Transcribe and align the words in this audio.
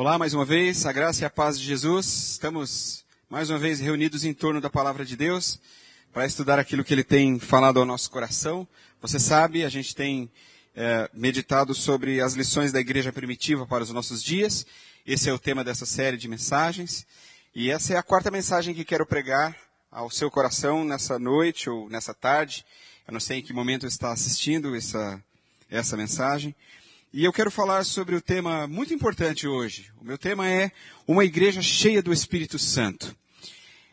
Olá, 0.00 0.16
mais 0.16 0.32
uma 0.32 0.46
vez, 0.46 0.86
a 0.86 0.92
graça 0.92 1.20
e 1.20 1.24
a 1.26 1.28
paz 1.28 1.60
de 1.60 1.66
Jesus. 1.66 2.30
Estamos 2.30 3.04
mais 3.28 3.50
uma 3.50 3.58
vez 3.58 3.80
reunidos 3.80 4.24
em 4.24 4.32
torno 4.32 4.58
da 4.58 4.70
palavra 4.70 5.04
de 5.04 5.14
Deus 5.14 5.60
para 6.10 6.24
estudar 6.24 6.58
aquilo 6.58 6.82
que 6.82 6.94
Ele 6.94 7.04
tem 7.04 7.38
falado 7.38 7.78
ao 7.78 7.84
nosso 7.84 8.10
coração. 8.10 8.66
Você 9.02 9.18
sabe, 9.18 9.62
a 9.62 9.68
gente 9.68 9.94
tem 9.94 10.30
é, 10.74 11.10
meditado 11.12 11.74
sobre 11.74 12.18
as 12.18 12.32
lições 12.32 12.72
da 12.72 12.80
igreja 12.80 13.12
primitiva 13.12 13.66
para 13.66 13.84
os 13.84 13.90
nossos 13.90 14.22
dias. 14.22 14.64
Esse 15.06 15.28
é 15.28 15.34
o 15.34 15.38
tema 15.38 15.62
dessa 15.62 15.84
série 15.84 16.16
de 16.16 16.28
mensagens. 16.28 17.06
E 17.54 17.70
essa 17.70 17.92
é 17.92 17.98
a 17.98 18.02
quarta 18.02 18.30
mensagem 18.30 18.74
que 18.74 18.86
quero 18.86 19.04
pregar 19.04 19.54
ao 19.92 20.10
seu 20.10 20.30
coração 20.30 20.82
nessa 20.82 21.18
noite 21.18 21.68
ou 21.68 21.90
nessa 21.90 22.14
tarde. 22.14 22.64
Eu 23.06 23.12
não 23.12 23.20
sei 23.20 23.40
em 23.40 23.42
que 23.42 23.52
momento 23.52 23.86
está 23.86 24.12
assistindo 24.12 24.74
essa, 24.74 25.22
essa 25.70 25.94
mensagem. 25.94 26.54
E 27.12 27.24
eu 27.24 27.32
quero 27.32 27.50
falar 27.50 27.84
sobre 27.84 28.14
o 28.14 28.20
tema 28.20 28.68
muito 28.68 28.94
importante 28.94 29.44
hoje. 29.44 29.90
O 30.00 30.04
meu 30.04 30.16
tema 30.16 30.48
é 30.48 30.70
uma 31.08 31.24
igreja 31.24 31.60
cheia 31.60 32.00
do 32.00 32.12
Espírito 32.12 32.56
Santo. 32.56 33.16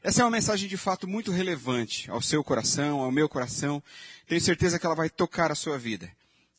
Essa 0.04 0.22
é 0.22 0.24
uma 0.24 0.30
mensagem 0.30 0.70
de 0.70 0.78
fato 0.78 1.08
muito 1.08 1.32
relevante 1.32 2.12
ao 2.12 2.22
seu 2.22 2.44
coração, 2.44 3.00
ao 3.00 3.12
meu 3.12 3.28
coração. 3.28 3.82
Tenho 4.28 4.40
certeza 4.40 4.78
que 4.78 4.86
ela 4.86 4.94
vai 4.94 5.10
tocar 5.10 5.52
a 5.52 5.56
sua 5.56 5.80
vida. 5.80 6.08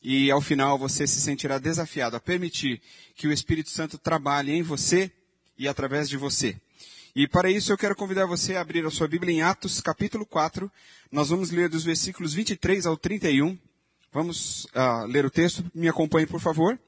E 0.03 0.29
ao 0.29 0.41
final 0.41 0.77
você 0.77 1.07
se 1.07 1.21
sentirá 1.21 1.59
desafiado 1.59 2.17
a 2.17 2.19
permitir 2.19 2.81
que 3.15 3.25
o 3.25 3.31
Espírito 3.31 3.69
Santo 3.69 3.97
trabalhe 3.97 4.51
em 4.51 4.61
você 4.61 5.09
e 5.57 5.65
através 5.65 6.09
de 6.09 6.17
você. 6.17 6.57
E 7.15 7.25
para 7.25 7.49
isso 7.49 7.71
eu 7.71 7.77
quero 7.77 7.95
convidar 7.95 8.25
você 8.25 8.57
a 8.57 8.61
abrir 8.61 8.85
a 8.85 8.91
sua 8.91 9.07
Bíblia 9.07 9.33
em 9.33 9.41
Atos 9.41 9.79
capítulo 9.79 10.25
4. 10.25 10.69
Nós 11.09 11.29
vamos 11.29 11.51
ler 11.51 11.69
dos 11.69 11.85
versículos 11.85 12.33
23 12.33 12.85
ao 12.85 12.97
31. 12.97 13.57
Vamos 14.11 14.65
uh, 14.65 15.05
ler 15.05 15.25
o 15.25 15.29
texto. 15.29 15.63
Me 15.73 15.87
acompanhe, 15.87 16.25
por 16.25 16.39
favor. 16.39 16.79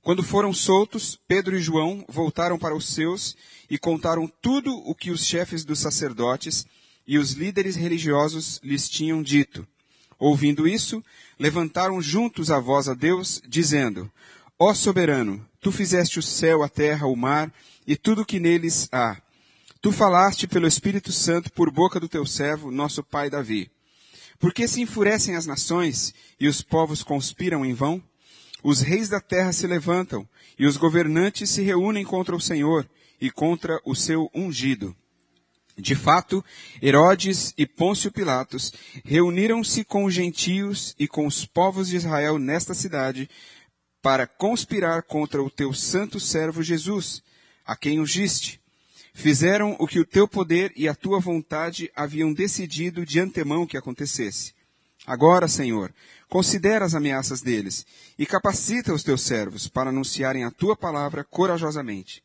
Quando 0.00 0.22
foram 0.22 0.52
soltos, 0.52 1.18
Pedro 1.28 1.56
e 1.56 1.62
João 1.62 2.04
voltaram 2.08 2.58
para 2.58 2.74
os 2.74 2.88
seus 2.88 3.36
e 3.70 3.78
contaram 3.78 4.30
tudo 4.40 4.74
o 4.88 4.94
que 4.94 5.10
os 5.10 5.24
chefes 5.24 5.64
dos 5.64 5.78
sacerdotes 5.78 6.66
e 7.06 7.18
os 7.18 7.32
líderes 7.32 7.76
religiosos 7.76 8.60
lhes 8.62 8.88
tinham 8.88 9.22
dito. 9.22 9.66
Ouvindo 10.18 10.68
isso, 10.68 11.02
levantaram 11.38 12.00
juntos 12.00 12.50
a 12.50 12.60
voz 12.60 12.88
a 12.88 12.94
Deus, 12.94 13.42
dizendo: 13.46 14.10
Ó 14.58 14.72
soberano, 14.74 15.44
tu 15.60 15.72
fizeste 15.72 16.18
o 16.18 16.22
céu, 16.22 16.62
a 16.62 16.68
terra, 16.68 17.06
o 17.08 17.16
mar 17.16 17.52
e 17.86 17.96
tudo 17.96 18.22
o 18.22 18.26
que 18.26 18.38
neles 18.38 18.88
há. 18.92 19.20
Tu 19.80 19.90
falaste 19.90 20.46
pelo 20.46 20.68
Espírito 20.68 21.10
Santo 21.10 21.50
por 21.52 21.70
boca 21.72 21.98
do 21.98 22.08
teu 22.08 22.24
servo, 22.24 22.70
nosso 22.70 23.02
pai 23.02 23.28
Davi. 23.28 23.68
Porque 24.42 24.66
se 24.66 24.80
enfurecem 24.80 25.36
as 25.36 25.46
nações 25.46 26.12
e 26.38 26.48
os 26.48 26.60
povos 26.62 27.00
conspiram 27.04 27.64
em 27.64 27.72
vão? 27.72 28.02
Os 28.60 28.80
reis 28.80 29.08
da 29.08 29.20
terra 29.20 29.52
se 29.52 29.68
levantam 29.68 30.28
e 30.58 30.66
os 30.66 30.76
governantes 30.76 31.48
se 31.48 31.62
reúnem 31.62 32.04
contra 32.04 32.34
o 32.34 32.40
Senhor 32.40 32.84
e 33.20 33.30
contra 33.30 33.80
o 33.84 33.94
seu 33.94 34.28
ungido. 34.34 34.96
De 35.78 35.94
fato, 35.94 36.44
Herodes 36.82 37.54
e 37.56 37.64
Pôncio 37.64 38.10
Pilatos 38.10 38.72
reuniram-se 39.04 39.84
com 39.84 40.06
os 40.06 40.12
gentios 40.12 40.92
e 40.98 41.06
com 41.06 41.24
os 41.24 41.46
povos 41.46 41.86
de 41.86 41.96
Israel 41.96 42.36
nesta 42.36 42.74
cidade 42.74 43.30
para 44.02 44.26
conspirar 44.26 45.04
contra 45.04 45.40
o 45.40 45.48
teu 45.48 45.72
santo 45.72 46.18
servo 46.18 46.64
Jesus, 46.64 47.22
a 47.64 47.76
quem 47.76 48.00
ungiste. 48.00 48.60
Fizeram 49.14 49.76
o 49.78 49.86
que 49.86 50.00
o 50.00 50.04
teu 50.04 50.26
poder 50.26 50.72
e 50.74 50.88
a 50.88 50.94
tua 50.94 51.20
vontade 51.20 51.90
haviam 51.94 52.32
decidido 52.32 53.04
de 53.04 53.20
antemão 53.20 53.66
que 53.66 53.76
acontecesse. 53.76 54.54
Agora, 55.06 55.48
Senhor, 55.48 55.92
considera 56.28 56.84
as 56.84 56.94
ameaças 56.94 57.42
deles 57.42 57.84
e 58.18 58.24
capacita 58.24 58.94
os 58.94 59.02
teus 59.02 59.22
servos 59.22 59.68
para 59.68 59.90
anunciarem 59.90 60.44
a 60.44 60.50
tua 60.50 60.76
palavra 60.76 61.24
corajosamente. 61.24 62.22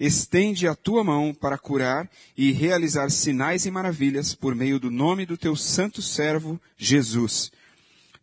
Estende 0.00 0.66
a 0.66 0.74
tua 0.74 1.04
mão 1.04 1.34
para 1.34 1.58
curar 1.58 2.10
e 2.36 2.50
realizar 2.50 3.10
sinais 3.10 3.66
e 3.66 3.70
maravilhas 3.70 4.34
por 4.34 4.54
meio 4.54 4.80
do 4.80 4.90
nome 4.90 5.26
do 5.26 5.36
teu 5.36 5.54
santo 5.54 6.00
servo 6.00 6.60
Jesus. 6.76 7.52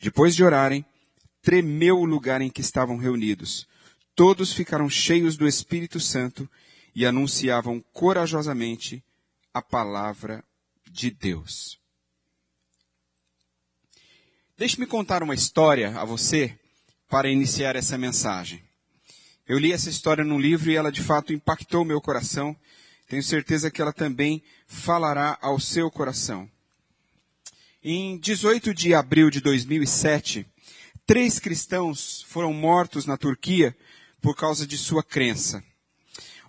Depois 0.01 0.35
de 0.35 0.43
orarem, 0.43 0.83
tremeu 1.41 1.99
o 1.99 2.05
lugar 2.05 2.41
em 2.41 2.49
que 2.49 2.61
estavam 2.61 2.97
reunidos. 2.97 3.67
Todos 4.15 4.51
ficaram 4.51 4.89
cheios 4.89 5.37
do 5.37 5.47
Espírito 5.47 5.99
Santo 5.99 6.49
e 6.99 7.05
anunciavam 7.05 7.81
corajosamente 7.93 9.01
a 9.53 9.61
palavra 9.61 10.43
de 10.91 11.09
Deus. 11.09 11.79
Deixe-me 14.57 14.85
contar 14.85 15.23
uma 15.23 15.33
história 15.33 15.97
a 15.97 16.03
você 16.03 16.59
para 17.07 17.29
iniciar 17.29 17.77
essa 17.77 17.97
mensagem. 17.97 18.61
Eu 19.47 19.57
li 19.57 19.71
essa 19.71 19.89
história 19.89 20.25
num 20.25 20.37
livro 20.37 20.69
e 20.69 20.75
ela 20.75 20.91
de 20.91 21.01
fato 21.01 21.31
impactou 21.31 21.85
meu 21.85 22.01
coração. 22.01 22.53
Tenho 23.07 23.23
certeza 23.23 23.71
que 23.71 23.81
ela 23.81 23.93
também 23.93 24.43
falará 24.67 25.37
ao 25.41 25.57
seu 25.57 25.89
coração. 25.89 26.51
Em 27.81 28.17
18 28.17 28.73
de 28.73 28.93
abril 28.93 29.29
de 29.29 29.39
2007, 29.39 30.45
três 31.07 31.39
cristãos 31.39 32.23
foram 32.23 32.51
mortos 32.51 33.05
na 33.05 33.15
Turquia 33.15 33.73
por 34.19 34.35
causa 34.35 34.67
de 34.67 34.77
sua 34.77 35.01
crença. 35.01 35.63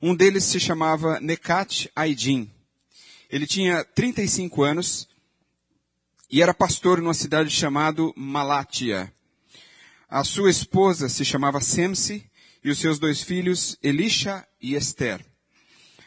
Um 0.03 0.15
deles 0.15 0.45
se 0.45 0.59
chamava 0.59 1.21
Nekat 1.21 1.91
Aydin. 1.95 2.51
Ele 3.29 3.47
tinha 3.47 3.85
35 3.85 4.63
anos 4.63 5.07
e 6.31 6.41
era 6.41 6.55
pastor 6.55 7.03
numa 7.03 7.13
cidade 7.13 7.51
chamada 7.51 8.01
Malátia. 8.17 9.13
A 10.09 10.25
sua 10.25 10.49
esposa 10.49 11.07
se 11.11 11.23
chamava 11.23 11.61
Semsi 11.61 12.25
e 12.65 12.71
os 12.71 12.79
seus 12.79 12.99
dois 12.99 13.21
filhos, 13.21 13.77
Elisha 13.83 14.49
e 14.59 14.75
Esther. 14.75 15.23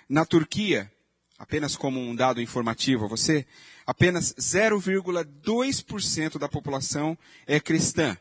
Na 0.09 0.26
Turquia, 0.26 0.92
apenas 1.38 1.76
como 1.76 2.00
um 2.00 2.16
dado 2.16 2.42
informativo 2.42 3.06
a 3.06 3.08
você, 3.08 3.46
apenas 3.86 4.34
0,2% 4.34 6.40
da 6.40 6.50
população 6.50 7.16
é 7.46 7.59
cristã. 7.59 8.18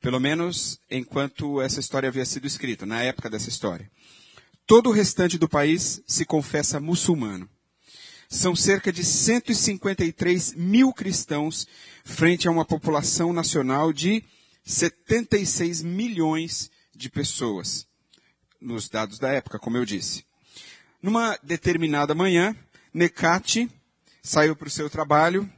Pelo 0.00 0.18
menos 0.18 0.80
enquanto 0.90 1.60
essa 1.60 1.80
história 1.80 2.08
havia 2.08 2.24
sido 2.24 2.46
escrita, 2.46 2.86
na 2.86 3.02
época 3.02 3.28
dessa 3.28 3.50
história. 3.50 3.90
Todo 4.66 4.88
o 4.88 4.92
restante 4.92 5.36
do 5.36 5.46
país 5.46 6.02
se 6.06 6.24
confessa 6.24 6.80
muçulmano. 6.80 7.48
São 8.30 8.56
cerca 8.56 8.90
de 8.90 9.04
153 9.04 10.54
mil 10.54 10.90
cristãos 10.92 11.68
frente 12.02 12.48
a 12.48 12.50
uma 12.50 12.64
população 12.64 13.32
nacional 13.32 13.92
de 13.92 14.24
76 14.64 15.82
milhões 15.82 16.70
de 16.96 17.10
pessoas. 17.10 17.86
Nos 18.58 18.88
dados 18.88 19.18
da 19.18 19.30
época, 19.30 19.58
como 19.58 19.76
eu 19.76 19.84
disse. 19.84 20.24
Numa 21.02 21.38
determinada 21.42 22.14
manhã, 22.14 22.56
Necate 22.92 23.70
saiu 24.22 24.56
para 24.56 24.68
o 24.68 24.70
seu 24.70 24.88
trabalho. 24.88 25.50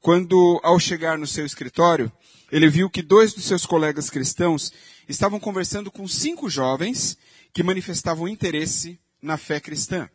Quando, 0.00 0.60
ao 0.62 0.78
chegar 0.78 1.18
no 1.18 1.26
seu 1.26 1.44
escritório, 1.44 2.12
ele 2.52 2.68
viu 2.68 2.88
que 2.88 3.02
dois 3.02 3.34
dos 3.34 3.46
seus 3.46 3.66
colegas 3.66 4.08
cristãos 4.08 4.72
estavam 5.08 5.40
conversando 5.40 5.90
com 5.90 6.06
cinco 6.06 6.48
jovens 6.48 7.18
que 7.54 7.62
manifestavam 7.62 8.28
interesse 8.28 8.98
na 9.22 9.38
fé 9.38 9.60
cristã. 9.60 10.10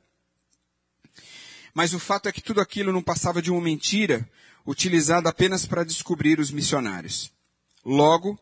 Mas 1.74 1.94
o 1.94 2.00
fato 2.00 2.28
é 2.28 2.32
que 2.32 2.42
tudo 2.42 2.60
aquilo 2.60 2.92
não 2.92 3.02
passava 3.02 3.42
de 3.42 3.50
uma 3.50 3.62
mentira 3.62 4.30
utilizada 4.68 5.30
apenas 5.30 5.66
para 5.66 5.86
descobrir 5.86 6.40
os 6.40 6.52
missionários. 6.52 7.32
Logo, 7.86 8.38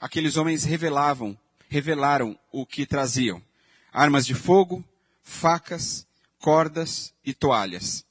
aqueles 0.00 0.36
homens 0.36 0.62
revelavam, 0.62 1.36
revelaram 1.68 2.38
o 2.52 2.64
que 2.64 2.86
traziam: 2.86 3.42
armas 3.92 4.24
de 4.24 4.34
fogo, 4.34 4.84
facas, 5.24 6.06
cordas 6.38 7.12
e 7.24 7.34
toalhas. 7.34 8.06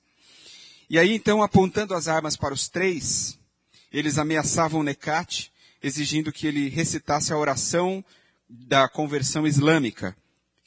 E 0.90 1.00
aí 1.00 1.14
então, 1.14 1.42
apontando 1.42 1.96
as 1.96 2.10
armas 2.10 2.36
para 2.36 2.54
os 2.54 2.68
três, 2.68 3.40
eles 3.90 4.18
ameaçavam 4.18 4.84
Necate, 4.84 5.50
exigindo 5.82 6.32
que 6.34 6.46
ele 6.46 6.68
recitasse 6.68 7.32
a 7.32 7.38
oração 7.38 8.04
da 8.50 8.90
conversão 8.90 9.48
islâmica, 9.48 10.16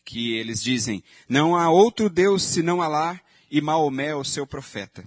que 0.09 0.33
eles 0.33 0.63
dizem: 0.63 1.05
Não 1.29 1.55
há 1.55 1.69
outro 1.69 2.09
Deus 2.09 2.43
senão 2.43 2.81
Alá 2.81 3.21
e 3.51 3.61
Maomé, 3.61 4.15
o 4.15 4.25
seu 4.25 4.47
profeta. 4.47 5.05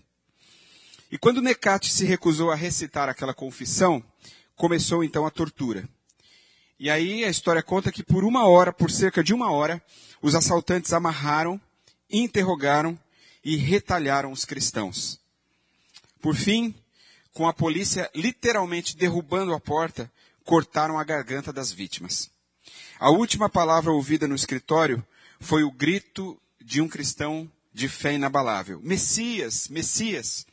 E 1.12 1.18
quando 1.18 1.42
Necate 1.42 1.92
se 1.92 2.06
recusou 2.06 2.52
a 2.52 2.56
recitar 2.56 3.10
aquela 3.10 3.34
confissão, 3.34 4.04
começou 4.56 5.04
então 5.04 5.26
a 5.26 5.32
tortura. 5.32 5.90
E 6.80 6.88
aí 6.88 7.26
a 7.26 7.30
história 7.30 7.64
conta 7.64 7.92
que 7.92 8.04
por 8.04 8.24
uma 8.24 8.48
hora, 8.48 8.72
por 8.72 8.92
cerca 8.92 9.24
de 9.24 9.34
uma 9.34 9.52
hora, 9.52 9.84
os 10.22 10.36
assaltantes 10.36 10.94
amarraram, 10.94 11.60
interrogaram 12.08 12.98
e 13.44 13.56
retalharam 13.56 14.32
os 14.32 14.46
cristãos. 14.46 15.20
Por 16.22 16.36
fim, 16.36 16.76
com 17.34 17.48
a 17.48 17.54
polícia 17.54 18.08
literalmente 18.14 18.96
derrubando 18.96 19.54
a 19.56 19.60
porta, 19.60 20.12
cortaram 20.46 21.00
a 21.00 21.04
garganta 21.04 21.52
das 21.52 21.72
vítimas. 21.72 22.30
A 23.02 23.10
última 23.10 23.50
palavra 23.50 23.92
ouvida 23.92 24.28
no 24.28 24.36
escritório 24.36 25.04
foi 25.40 25.64
o 25.64 25.72
grito 25.72 26.40
de 26.64 26.82
um 26.82 26.88
cristão 26.88 27.52
de 27.74 27.90
fé 27.90 28.14
inabalável: 28.14 28.80
Messias, 28.80 29.68
Messias. 29.70 30.46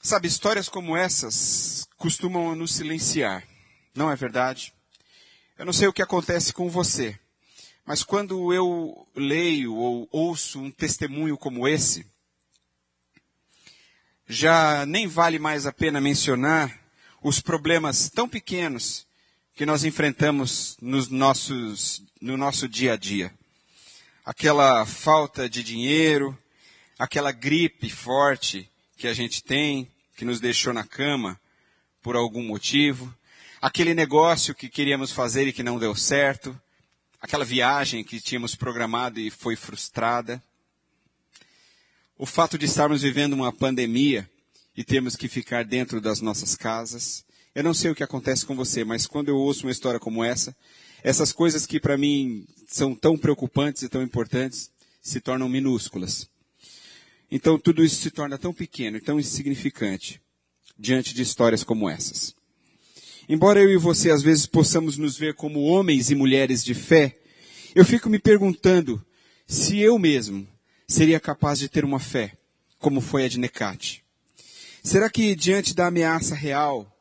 Sabe, 0.00 0.26
histórias 0.26 0.66
como 0.66 0.96
essas 0.96 1.86
costumam 1.98 2.54
nos 2.54 2.76
silenciar, 2.76 3.46
não 3.94 4.10
é 4.10 4.16
verdade? 4.16 4.72
Eu 5.58 5.66
não 5.66 5.72
sei 5.74 5.86
o 5.86 5.92
que 5.92 6.00
acontece 6.00 6.50
com 6.54 6.70
você, 6.70 7.18
Mas 7.84 8.02
quando 8.02 8.50
eu 8.50 9.06
leio 9.14 9.74
ou 9.74 10.08
ouço 10.10 10.58
um 10.62 10.70
testemunho 10.70 11.36
como 11.36 11.68
esse, 11.68 12.06
já 14.26 14.86
nem 14.86 15.06
vale 15.06 15.38
mais 15.38 15.66
a 15.66 15.72
pena 15.72 16.00
mencionar 16.00 16.74
os 17.22 17.38
problemas 17.38 18.08
tão 18.08 18.26
pequenos 18.26 19.06
que 19.54 19.64
nós 19.64 19.84
enfrentamos 19.84 20.76
nos 20.80 21.08
nossos, 21.08 22.02
no 22.20 22.36
nosso 22.36 22.68
dia 22.68 22.94
a 22.94 22.96
dia. 22.96 23.32
Aquela 24.24 24.84
falta 24.84 25.48
de 25.48 25.62
dinheiro, 25.62 26.36
aquela 26.98 27.30
gripe 27.30 27.88
forte 27.88 28.68
que 28.96 29.06
a 29.06 29.14
gente 29.14 29.44
tem, 29.44 29.88
que 30.16 30.24
nos 30.24 30.40
deixou 30.40 30.72
na 30.72 30.82
cama 30.82 31.38
por 32.02 32.16
algum 32.16 32.42
motivo, 32.42 33.14
aquele 33.62 33.94
negócio 33.94 34.54
que 34.54 34.68
queríamos 34.68 35.12
fazer 35.12 35.46
e 35.46 35.52
que 35.52 35.62
não 35.62 35.78
deu 35.78 35.94
certo, 35.94 36.60
aquela 37.20 37.44
viagem 37.44 38.02
que 38.02 38.20
tínhamos 38.20 38.56
programado 38.56 39.20
e 39.20 39.30
foi 39.30 39.54
frustrada. 39.54 40.42
O 42.18 42.26
fato 42.26 42.58
de 42.58 42.66
estarmos 42.66 43.02
vivendo 43.02 43.34
uma 43.34 43.52
pandemia 43.52 44.28
e 44.76 44.82
termos 44.82 45.14
que 45.14 45.28
ficar 45.28 45.64
dentro 45.64 46.00
das 46.00 46.20
nossas 46.20 46.56
casas. 46.56 47.24
Eu 47.54 47.62
não 47.62 47.72
sei 47.72 47.90
o 47.90 47.94
que 47.94 48.02
acontece 48.02 48.44
com 48.44 48.56
você, 48.56 48.82
mas 48.84 49.06
quando 49.06 49.28
eu 49.28 49.36
ouço 49.36 49.64
uma 49.64 49.70
história 49.70 50.00
como 50.00 50.24
essa, 50.24 50.56
essas 51.04 51.32
coisas 51.32 51.66
que 51.66 51.78
para 51.78 51.96
mim 51.96 52.44
são 52.66 52.96
tão 52.96 53.16
preocupantes 53.16 53.82
e 53.82 53.88
tão 53.88 54.02
importantes 54.02 54.70
se 55.00 55.20
tornam 55.20 55.48
minúsculas. 55.48 56.28
Então 57.30 57.58
tudo 57.58 57.84
isso 57.84 57.96
se 57.96 58.10
torna 58.10 58.36
tão 58.36 58.52
pequeno 58.52 58.96
e 58.96 59.00
tão 59.00 59.20
insignificante 59.20 60.20
diante 60.76 61.14
de 61.14 61.22
histórias 61.22 61.62
como 61.62 61.88
essas. 61.88 62.34
Embora 63.28 63.60
eu 63.60 63.70
e 63.70 63.76
você 63.76 64.10
às 64.10 64.22
vezes 64.22 64.46
possamos 64.46 64.98
nos 64.98 65.16
ver 65.16 65.34
como 65.34 65.62
homens 65.62 66.10
e 66.10 66.14
mulheres 66.14 66.64
de 66.64 66.74
fé, 66.74 67.16
eu 67.74 67.84
fico 67.84 68.10
me 68.10 68.18
perguntando 68.18 69.04
se 69.46 69.78
eu 69.78 69.98
mesmo 69.98 70.46
seria 70.88 71.20
capaz 71.20 71.58
de 71.58 71.68
ter 71.68 71.84
uma 71.84 72.00
fé 72.00 72.36
como 72.78 73.00
foi 73.00 73.24
a 73.24 73.28
de 73.28 73.38
Necate. 73.38 74.02
Será 74.82 75.08
que 75.08 75.34
diante 75.34 75.74
da 75.74 75.86
ameaça 75.86 76.34
real, 76.34 76.93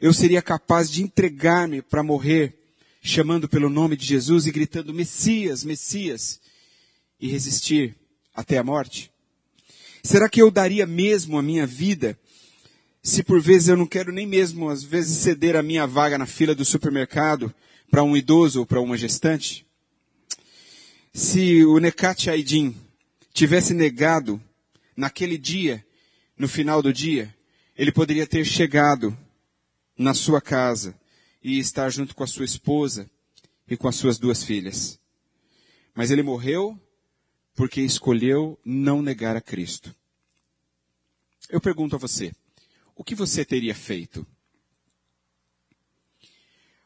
eu 0.00 0.12
seria 0.14 0.40
capaz 0.40 0.90
de 0.90 1.02
entregar-me 1.02 1.82
para 1.82 2.02
morrer, 2.02 2.54
chamando 3.02 3.48
pelo 3.48 3.68
nome 3.68 3.96
de 3.96 4.06
Jesus 4.06 4.46
e 4.46 4.50
gritando 4.50 4.94
Messias, 4.94 5.62
Messias, 5.62 6.40
e 7.20 7.28
resistir 7.28 7.94
até 8.34 8.56
a 8.56 8.64
morte? 8.64 9.10
Será 10.02 10.28
que 10.28 10.40
eu 10.40 10.50
daria 10.50 10.86
mesmo 10.86 11.38
a 11.38 11.42
minha 11.42 11.66
vida 11.66 12.18
se 13.02 13.22
por 13.22 13.40
vezes 13.40 13.68
eu 13.68 13.76
não 13.76 13.86
quero 13.86 14.12
nem 14.12 14.26
mesmo, 14.26 14.68
às 14.68 14.82
vezes, 14.82 15.18
ceder 15.18 15.56
a 15.56 15.62
minha 15.62 15.86
vaga 15.86 16.18
na 16.18 16.26
fila 16.26 16.54
do 16.54 16.64
supermercado 16.64 17.54
para 17.90 18.02
um 18.02 18.16
idoso 18.16 18.60
ou 18.60 18.66
para 18.66 18.80
uma 18.80 18.96
gestante? 18.96 19.66
Se 21.12 21.64
o 21.64 21.78
Nekat 21.78 22.28
Aidin 22.28 22.76
tivesse 23.32 23.72
negado 23.72 24.40
naquele 24.96 25.38
dia, 25.38 25.84
no 26.38 26.46
final 26.46 26.82
do 26.82 26.92
dia, 26.92 27.34
ele 27.76 27.90
poderia 27.90 28.26
ter 28.26 28.44
chegado 28.44 29.16
na 30.00 30.14
sua 30.14 30.40
casa 30.40 30.98
e 31.42 31.58
estar 31.58 31.90
junto 31.90 32.14
com 32.14 32.24
a 32.24 32.26
sua 32.26 32.46
esposa 32.46 33.08
e 33.68 33.76
com 33.76 33.86
as 33.86 33.96
suas 33.96 34.18
duas 34.18 34.42
filhas. 34.42 34.98
Mas 35.94 36.10
ele 36.10 36.22
morreu 36.22 36.80
porque 37.54 37.82
escolheu 37.82 38.58
não 38.64 39.02
negar 39.02 39.36
a 39.36 39.42
Cristo. 39.42 39.94
Eu 41.50 41.60
pergunto 41.60 41.96
a 41.96 41.98
você, 41.98 42.32
o 42.96 43.04
que 43.04 43.14
você 43.14 43.44
teria 43.44 43.74
feito? 43.74 44.26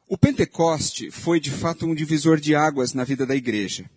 O 0.08 0.18
Pentecoste 0.18 1.12
foi 1.12 1.38
de 1.38 1.52
fato 1.52 1.86
um 1.86 1.94
divisor 1.94 2.40
de 2.40 2.56
águas 2.56 2.94
na 2.94 3.04
vida 3.04 3.24
da 3.24 3.36
igreja. 3.36 3.88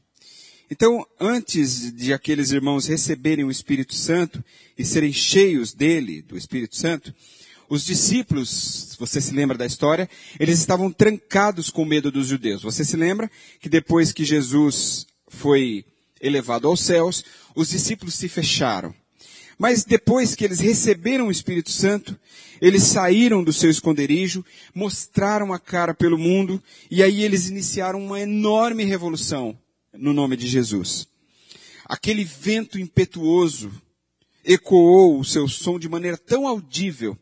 Então, 0.69 1.03
antes 1.19 1.91
de 1.91 2.13
aqueles 2.13 2.51
irmãos 2.51 2.85
receberem 2.85 3.45
o 3.45 3.51
Espírito 3.51 3.95
Santo 3.95 4.43
e 4.77 4.85
serem 4.85 5.11
cheios 5.11 5.73
dele, 5.73 6.21
do 6.21 6.37
Espírito 6.37 6.75
Santo, 6.75 7.15
os 7.69 7.83
discípulos, 7.83 8.95
você 8.99 9.19
se 9.19 9.33
lembra 9.33 9.57
da 9.57 9.65
história, 9.65 10.09
eles 10.39 10.59
estavam 10.59 10.91
trancados 10.91 11.69
com 11.69 11.83
medo 11.85 12.11
dos 12.11 12.27
judeus. 12.27 12.63
Você 12.63 12.85
se 12.85 12.95
lembra 12.95 13.29
que 13.59 13.67
depois 13.67 14.11
que 14.11 14.23
Jesus 14.23 15.05
foi 15.27 15.85
elevado 16.21 16.67
aos 16.67 16.81
céus, 16.81 17.23
os 17.55 17.69
discípulos 17.69 18.15
se 18.15 18.29
fecharam. 18.29 18.93
Mas 19.57 19.83
depois 19.83 20.35
que 20.35 20.45
eles 20.45 20.59
receberam 20.59 21.27
o 21.27 21.31
Espírito 21.31 21.71
Santo, 21.71 22.17
eles 22.61 22.83
saíram 22.83 23.43
do 23.43 23.51
seu 23.51 23.69
esconderijo, 23.69 24.45
mostraram 24.73 25.51
a 25.51 25.59
cara 25.59 25.93
pelo 25.93 26.17
mundo, 26.17 26.61
e 26.89 27.01
aí 27.01 27.23
eles 27.23 27.49
iniciaram 27.49 28.03
uma 28.03 28.19
enorme 28.19 28.83
revolução 28.83 29.57
no 29.93 30.13
nome 30.13 30.37
de 30.37 30.47
Jesus. 30.47 31.07
Aquele 31.85 32.23
vento 32.23 32.79
impetuoso 32.79 33.71
ecoou 34.45 35.19
o 35.19 35.25
seu 35.25 35.47
som 35.47 35.79
de 35.79 35.89
maneira 35.89 36.17
tão 36.17 36.47
audível 36.47 37.17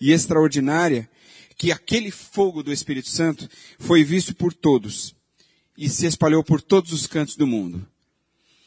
e 0.00 0.12
extraordinária 0.12 1.08
que 1.56 1.72
aquele 1.72 2.10
fogo 2.10 2.62
do 2.62 2.72
Espírito 2.72 3.08
Santo 3.08 3.48
foi 3.78 4.04
visto 4.04 4.34
por 4.34 4.54
todos 4.54 5.14
e 5.76 5.88
se 5.88 6.06
espalhou 6.06 6.42
por 6.42 6.60
todos 6.60 6.92
os 6.92 7.06
cantos 7.06 7.36
do 7.36 7.46
mundo. 7.46 7.86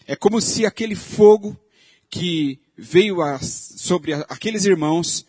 É 0.05 0.15
como 0.15 0.41
se 0.41 0.65
aquele 0.65 0.95
fogo 0.95 1.57
que 2.09 2.59
veio 2.77 3.21
a, 3.21 3.39
sobre 3.39 4.13
a, 4.13 4.19
aqueles 4.29 4.65
irmãos, 4.65 5.25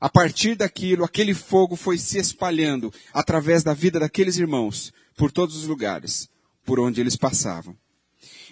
a 0.00 0.08
partir 0.08 0.54
daquilo, 0.54 1.04
aquele 1.04 1.34
fogo 1.34 1.76
foi 1.76 1.98
se 1.98 2.18
espalhando 2.18 2.92
através 3.12 3.62
da 3.62 3.74
vida 3.74 4.00
daqueles 4.00 4.38
irmãos 4.38 4.92
por 5.16 5.30
todos 5.30 5.56
os 5.56 5.66
lugares 5.66 6.28
por 6.64 6.80
onde 6.80 7.00
eles 7.00 7.16
passavam. 7.16 7.76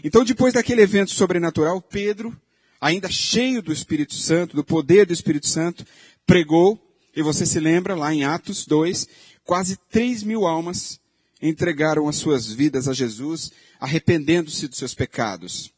Então, 0.03 0.25
depois 0.25 0.55
daquele 0.55 0.83
evento 0.83 1.11
sobrenatural, 1.11 1.81
Pedro, 1.81 2.35
ainda 2.81 3.11
cheio 3.11 3.63
do 3.63 3.73
Espírito 3.73 4.15
Santo, 4.15 4.55
do 4.55 4.65
poder 4.65 5.07
do 5.07 5.13
Espírito 5.13 5.49
Santo, 5.49 5.85
pregou, 6.27 6.81
e 7.15 7.23
você 7.23 7.47
se 7.47 7.61
lembra, 7.61 7.95
lá 7.95 8.13
em 8.13 8.25
Atos 8.25 8.67
2, 8.67 9.07
quase 9.45 9.77
3 9.91 10.23
mil 10.23 10.47
almas 10.47 11.01
entregaram 11.41 12.09
as 12.09 12.17
suas 12.17 12.51
vidas 12.51 12.89
a 12.89 12.93
Jesus, 12.93 13.53
arrependendo-se 13.79 14.67
dos 14.67 14.79
seus 14.79 14.95
pecados. 14.95 15.73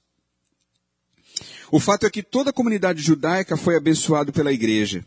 O 1.70 1.80
fato 1.80 2.06
é 2.06 2.10
que 2.10 2.22
toda 2.22 2.50
a 2.50 2.52
comunidade 2.52 3.02
judaica 3.02 3.56
foi 3.56 3.76
abençoada 3.76 4.30
pela 4.32 4.52
igreja. 4.52 5.04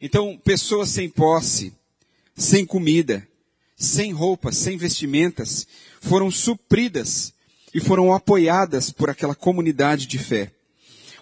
Então, 0.00 0.40
pessoas 0.42 0.88
sem 0.88 1.08
posse, 1.08 1.72
sem 2.34 2.64
comida, 2.64 3.26
sem 3.76 4.12
roupas, 4.12 4.56
sem 4.56 4.76
vestimentas, 4.76 5.66
foram 6.00 6.30
supridas 6.30 7.34
e 7.74 7.80
foram 7.80 8.12
apoiadas 8.14 8.90
por 8.90 9.10
aquela 9.10 9.34
comunidade 9.34 10.06
de 10.06 10.18
fé. 10.18 10.52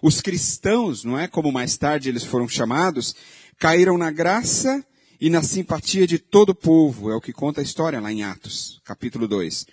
Os 0.00 0.20
cristãos, 0.20 1.04
não 1.04 1.18
é 1.18 1.26
como 1.26 1.50
mais 1.50 1.76
tarde 1.76 2.08
eles 2.08 2.22
foram 2.22 2.48
chamados, 2.48 3.16
caíram 3.58 3.96
na 3.96 4.10
graça 4.10 4.84
e 5.20 5.30
na 5.30 5.42
simpatia 5.42 6.06
de 6.06 6.18
todo 6.18 6.50
o 6.50 6.54
povo, 6.54 7.10
é 7.10 7.16
o 7.16 7.20
que 7.20 7.32
conta 7.32 7.60
a 7.60 7.64
história 7.64 8.00
lá 8.00 8.12
em 8.12 8.22
Atos, 8.22 8.80
capítulo 8.84 9.26
2. 9.26 9.66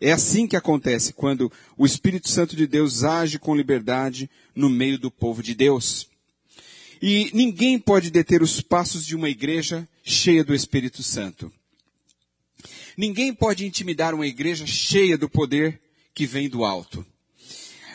É 0.00 0.12
assim 0.12 0.46
que 0.46 0.56
acontece 0.56 1.12
quando 1.12 1.50
o 1.76 1.84
Espírito 1.84 2.28
Santo 2.28 2.54
de 2.54 2.66
Deus 2.66 3.02
age 3.04 3.38
com 3.38 3.54
liberdade 3.54 4.30
no 4.54 4.70
meio 4.70 4.98
do 4.98 5.10
povo 5.10 5.42
de 5.42 5.54
Deus. 5.54 6.08
E 7.02 7.30
ninguém 7.34 7.78
pode 7.78 8.10
deter 8.10 8.42
os 8.42 8.60
passos 8.60 9.04
de 9.04 9.14
uma 9.14 9.28
igreja 9.28 9.88
cheia 10.02 10.42
do 10.42 10.54
Espírito 10.54 11.02
Santo. 11.02 11.52
Ninguém 12.96 13.32
pode 13.32 13.66
intimidar 13.66 14.14
uma 14.14 14.26
igreja 14.26 14.66
cheia 14.66 15.18
do 15.18 15.28
poder 15.28 15.80
que 16.14 16.26
vem 16.26 16.48
do 16.48 16.64
alto. 16.64 17.04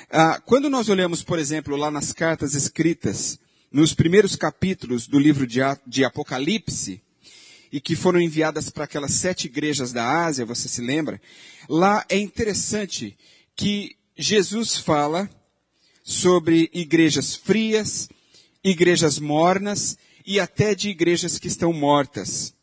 Ah, 0.10 0.42
quando 0.46 0.70
nós 0.70 0.90
olhamos, 0.90 1.24
por 1.24 1.40
exemplo, 1.40 1.76
lá 1.76 1.90
nas 1.90 2.14
cartas 2.14 2.54
escritas, 2.54 3.40
nos 3.74 3.92
primeiros 3.92 4.36
capítulos 4.36 5.08
do 5.08 5.18
livro 5.18 5.48
de, 5.48 6.06
Apocalipse, 6.06 7.02
e 7.72 7.82
que 7.82 7.96
foram 7.96 8.22
enviadas 8.22 8.70
para 8.70 8.84
aquelas 8.84 9.14
sete 9.16 9.46
igrejas 9.46 9.92
da 9.92 10.26
Ásia, 10.26 10.46
você 10.46 10.70
se 10.70 10.80
lembra? 10.80 11.20
Lá 11.68 12.06
é 12.08 12.16
interessante 12.16 13.18
que 13.56 13.96
Jesus 14.16 14.76
fala 14.76 15.28
sobre 16.04 16.70
igrejas 16.72 17.36
frias, 17.36 18.10
igrejas 18.64 19.18
mornas 19.18 19.98
e 20.24 20.40
até 20.40 20.76
de 20.76 20.90
igrejas 20.90 21.40
que 21.40 21.48
estão 21.48 21.74
mortas. 21.74 22.54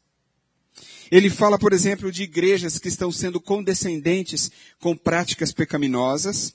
Ele 1.11 1.29
fala, 1.29 1.59
por 1.59 1.73
exemplo, 1.73 2.12
de 2.12 2.23
igrejas 2.23 2.79
que 2.79 2.87
estão 2.87 3.11
sendo 3.11 3.40
condescendentes 3.40 4.49
com 4.79 4.97
práticas 4.97 5.50
pecaminosas. 5.50 6.55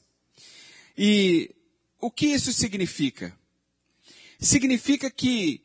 E 0.97 1.53
o 1.99 2.09
que 2.09 2.27
isso 2.27 2.53
significa? 2.53 3.37
Significa 4.39 5.09
que 5.09 5.61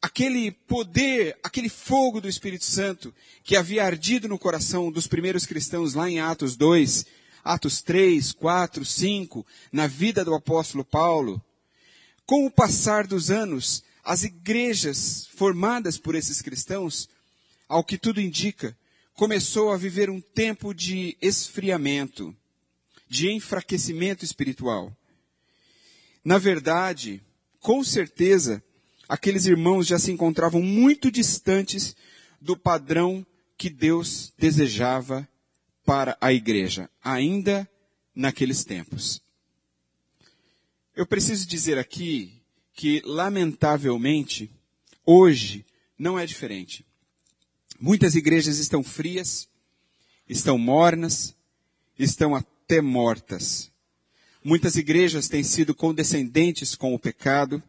aquele 0.00 0.50
poder, 0.50 1.36
aquele 1.42 1.68
fogo 1.68 2.20
do 2.20 2.28
Espírito 2.28 2.64
Santo 2.64 3.14
que 3.42 3.56
havia 3.56 3.84
ardido 3.84 4.28
no 4.28 4.38
coração 4.38 4.90
dos 4.90 5.06
primeiros 5.06 5.46
cristãos 5.46 5.94
lá 5.94 6.08
em 6.08 6.20
Atos 6.20 6.56
2, 6.56 7.06
Atos 7.42 7.82
3, 7.82 8.32
4, 8.32 8.84
5, 8.84 9.46
na 9.72 9.86
vida 9.86 10.24
do 10.24 10.34
apóstolo 10.34 10.84
Paulo, 10.84 11.42
com 12.24 12.46
o 12.46 12.50
passar 12.50 13.06
dos 13.06 13.30
anos, 13.30 13.84
as 14.04 14.24
igrejas 14.24 15.28
formadas 15.34 15.98
por 15.98 16.14
esses 16.14 16.42
cristãos, 16.42 17.08
ao 17.68 17.84
que 17.84 17.98
tudo 17.98 18.20
indica, 18.20 18.76
começou 19.14 19.72
a 19.72 19.76
viver 19.76 20.10
um 20.10 20.20
tempo 20.20 20.74
de 20.74 21.16
esfriamento, 21.20 22.34
de 23.08 23.30
enfraquecimento 23.30 24.24
espiritual. 24.24 24.96
Na 26.24 26.38
verdade, 26.38 27.22
com 27.66 27.82
certeza, 27.82 28.62
aqueles 29.08 29.44
irmãos 29.44 29.88
já 29.88 29.98
se 29.98 30.12
encontravam 30.12 30.62
muito 30.62 31.10
distantes 31.10 31.96
do 32.40 32.56
padrão 32.56 33.26
que 33.58 33.68
Deus 33.68 34.32
desejava 34.38 35.28
para 35.84 36.16
a 36.20 36.32
igreja, 36.32 36.88
ainda 37.02 37.68
naqueles 38.14 38.62
tempos. 38.62 39.20
Eu 40.94 41.04
preciso 41.04 41.44
dizer 41.44 41.76
aqui 41.76 42.40
que, 42.72 43.02
lamentavelmente, 43.04 44.48
hoje 45.04 45.66
não 45.98 46.16
é 46.16 46.24
diferente. 46.24 46.86
Muitas 47.80 48.14
igrejas 48.14 48.58
estão 48.58 48.84
frias, 48.84 49.48
estão 50.28 50.56
mornas, 50.56 51.34
estão 51.98 52.32
até 52.32 52.80
mortas. 52.80 53.72
Muitas 54.46 54.76
igrejas 54.76 55.26
têm 55.26 55.42
sido 55.42 55.74
condescendentes 55.74 56.76
com 56.76 56.94
o 56.94 56.98
pecado. 57.00 57.60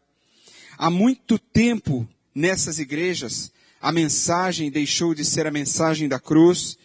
Há 0.77 0.91
muito 0.91 1.39
tempo 1.39 2.07
nessas 2.35 2.77
igrejas 2.77 3.51
a 3.81 3.91
mensagem 3.91 4.69
deixou 4.69 5.15
de 5.15 5.25
ser 5.25 5.47
a 5.47 5.51
mensagem 5.51 6.07
da 6.07 6.19
cruz 6.19 6.77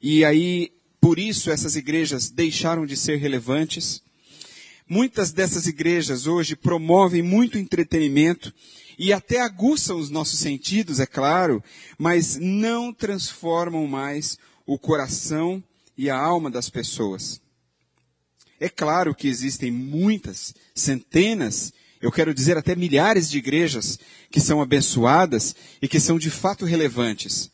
e 0.00 0.24
aí 0.24 0.70
por 1.00 1.18
isso 1.18 1.50
essas 1.50 1.74
igrejas 1.74 2.30
deixaram 2.30 2.86
de 2.86 2.96
ser 2.96 3.16
relevantes. 3.16 4.04
Muitas 4.88 5.32
dessas 5.32 5.66
igrejas 5.66 6.28
hoje 6.28 6.54
promovem 6.54 7.20
muito 7.20 7.58
entretenimento 7.58 8.54
e 8.96 9.12
até 9.12 9.40
aguçam 9.40 9.98
os 9.98 10.10
nossos 10.10 10.38
sentidos, 10.38 11.00
é 11.00 11.06
claro, 11.06 11.60
mas 11.98 12.36
não 12.36 12.94
transformam 12.94 13.84
mais 13.88 14.38
o 14.64 14.78
coração 14.78 15.60
e 15.98 16.08
a 16.08 16.16
alma 16.16 16.48
das 16.48 16.70
pessoas. 16.70 17.42
É 18.60 18.68
claro 18.68 19.14
que 19.14 19.28
existem 19.28 19.70
muitas, 19.70 20.54
centenas, 20.74 21.72
eu 22.00 22.12
quero 22.12 22.34
dizer 22.34 22.56
até 22.56 22.76
milhares 22.76 23.30
de 23.30 23.38
igrejas 23.38 23.98
que 24.30 24.40
são 24.40 24.60
abençoadas 24.60 25.56
e 25.80 25.88
que 25.88 25.98
são 25.98 26.18
de 26.18 26.30
fato 26.30 26.64
relevantes. 26.64 27.50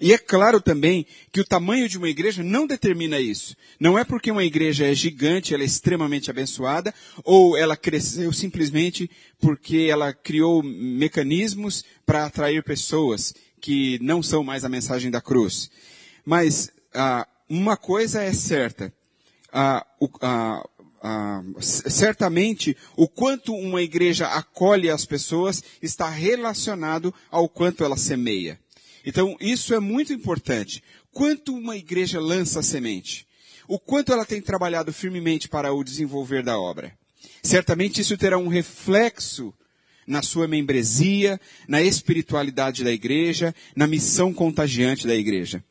E 0.00 0.12
é 0.12 0.18
claro 0.18 0.60
também 0.60 1.06
que 1.30 1.40
o 1.40 1.44
tamanho 1.44 1.88
de 1.88 1.96
uma 1.96 2.08
igreja 2.08 2.42
não 2.42 2.66
determina 2.66 3.20
isso. 3.20 3.54
Não 3.78 3.96
é 3.96 4.04
porque 4.04 4.32
uma 4.32 4.42
igreja 4.42 4.84
é 4.84 4.92
gigante, 4.92 5.54
ela 5.54 5.62
é 5.62 5.66
extremamente 5.66 6.28
abençoada, 6.28 6.92
ou 7.22 7.56
ela 7.56 7.76
cresceu 7.76 8.32
simplesmente 8.32 9.08
porque 9.38 9.86
ela 9.88 10.12
criou 10.12 10.60
mecanismos 10.60 11.84
para 12.04 12.26
atrair 12.26 12.64
pessoas 12.64 13.32
que 13.60 14.00
não 14.02 14.20
são 14.20 14.42
mais 14.42 14.64
a 14.64 14.68
mensagem 14.68 15.08
da 15.08 15.20
cruz. 15.20 15.70
Mas 16.24 16.72
ah, 16.92 17.24
uma 17.48 17.76
coisa 17.76 18.20
é 18.20 18.32
certa. 18.32 18.92
Ah, 19.52 19.86
o, 20.00 20.08
ah, 20.22 20.66
ah, 21.02 21.42
certamente 21.60 22.76
o 22.96 23.08
quanto 23.08 23.54
uma 23.54 23.82
igreja 23.82 24.28
acolhe 24.28 24.88
as 24.88 25.04
pessoas 25.04 25.62
está 25.82 26.08
relacionado 26.08 27.12
ao 27.30 27.48
quanto 27.48 27.84
ela 27.84 27.96
semeia. 27.96 28.58
Então, 29.04 29.36
isso 29.40 29.74
é 29.74 29.80
muito 29.80 30.12
importante. 30.12 30.82
Quanto 31.12 31.54
uma 31.54 31.76
igreja 31.76 32.20
lança 32.20 32.60
a 32.60 32.62
semente? 32.62 33.26
O 33.66 33.78
quanto 33.78 34.12
ela 34.12 34.24
tem 34.24 34.40
trabalhado 34.40 34.92
firmemente 34.92 35.48
para 35.48 35.72
o 35.72 35.84
desenvolver 35.84 36.42
da 36.42 36.58
obra? 36.58 36.96
Certamente 37.42 38.00
isso 38.00 38.16
terá 38.16 38.38
um 38.38 38.48
reflexo 38.48 39.52
na 40.06 40.22
sua 40.22 40.48
membresia, 40.48 41.40
na 41.68 41.82
espiritualidade 41.82 42.84
da 42.84 42.92
igreja, 42.92 43.54
na 43.74 43.86
missão 43.86 44.32
contagiante 44.32 45.06
da 45.06 45.14
igreja. 45.14 45.64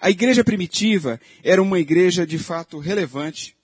A 0.00 0.10
igreja 0.10 0.44
primitiva 0.44 1.20
era 1.42 1.62
uma 1.62 1.78
igreja 1.78 2.26
de 2.26 2.38
fato 2.38 2.78
relevante 2.78 3.54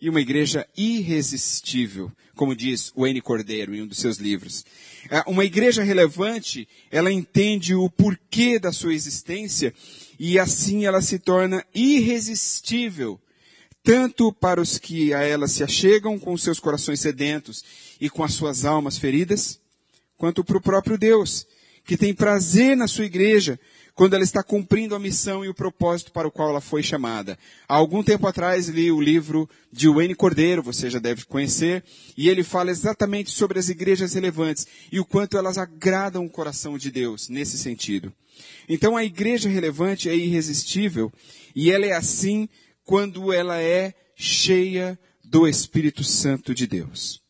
e 0.00 0.08
uma 0.08 0.20
igreja 0.20 0.66
irresistível, 0.76 2.12
como 2.34 2.54
diz 2.54 2.92
o 2.94 3.06
N. 3.06 3.20
Cordeiro 3.20 3.74
em 3.74 3.82
um 3.82 3.86
dos 3.86 3.98
seus 3.98 4.18
livros. 4.18 4.64
É, 5.10 5.22
uma 5.26 5.44
igreja 5.44 5.82
relevante, 5.82 6.68
ela 6.90 7.10
entende 7.10 7.74
o 7.74 7.90
porquê 7.90 8.58
da 8.58 8.72
sua 8.72 8.94
existência 8.94 9.74
e 10.18 10.38
assim 10.38 10.86
ela 10.86 11.02
se 11.02 11.18
torna 11.18 11.64
irresistível, 11.74 13.20
tanto 13.82 14.32
para 14.32 14.60
os 14.60 14.78
que 14.78 15.12
a 15.12 15.22
ela 15.22 15.48
se 15.48 15.64
achegam 15.64 16.18
com 16.18 16.36
seus 16.36 16.60
corações 16.60 17.00
sedentos 17.00 17.64
e 18.00 18.08
com 18.08 18.22
as 18.22 18.34
suas 18.34 18.64
almas 18.64 18.98
feridas, 18.98 19.60
quanto 20.16 20.44
para 20.44 20.58
o 20.58 20.62
próprio 20.62 20.98
Deus, 20.98 21.46
que 21.84 21.96
tem 21.96 22.14
prazer 22.14 22.76
na 22.76 22.86
sua 22.86 23.06
igreja, 23.06 23.58
quando 23.98 24.14
ela 24.14 24.22
está 24.22 24.44
cumprindo 24.44 24.94
a 24.94 24.98
missão 25.00 25.44
e 25.44 25.48
o 25.48 25.54
propósito 25.54 26.12
para 26.12 26.28
o 26.28 26.30
qual 26.30 26.50
ela 26.50 26.60
foi 26.60 26.84
chamada. 26.84 27.36
Há 27.68 27.74
algum 27.74 28.00
tempo 28.00 28.28
atrás 28.28 28.68
li 28.68 28.92
o 28.92 29.00
livro 29.00 29.50
de 29.72 29.88
Wayne 29.88 30.14
Cordeiro, 30.14 30.62
você 30.62 30.88
já 30.88 31.00
deve 31.00 31.24
conhecer, 31.24 31.82
e 32.16 32.28
ele 32.28 32.44
fala 32.44 32.70
exatamente 32.70 33.32
sobre 33.32 33.58
as 33.58 33.68
igrejas 33.68 34.14
relevantes 34.14 34.68
e 34.92 35.00
o 35.00 35.04
quanto 35.04 35.36
elas 35.36 35.58
agradam 35.58 36.24
o 36.24 36.30
coração 36.30 36.78
de 36.78 36.92
Deus 36.92 37.28
nesse 37.28 37.58
sentido. 37.58 38.12
Então 38.68 38.96
a 38.96 39.04
igreja 39.04 39.48
relevante 39.48 40.08
é 40.08 40.14
irresistível 40.14 41.12
e 41.52 41.72
ela 41.72 41.84
é 41.84 41.92
assim 41.92 42.48
quando 42.84 43.32
ela 43.32 43.60
é 43.60 43.92
cheia 44.14 44.96
do 45.24 45.48
Espírito 45.48 46.04
Santo 46.04 46.54
de 46.54 46.68
Deus. 46.68 47.20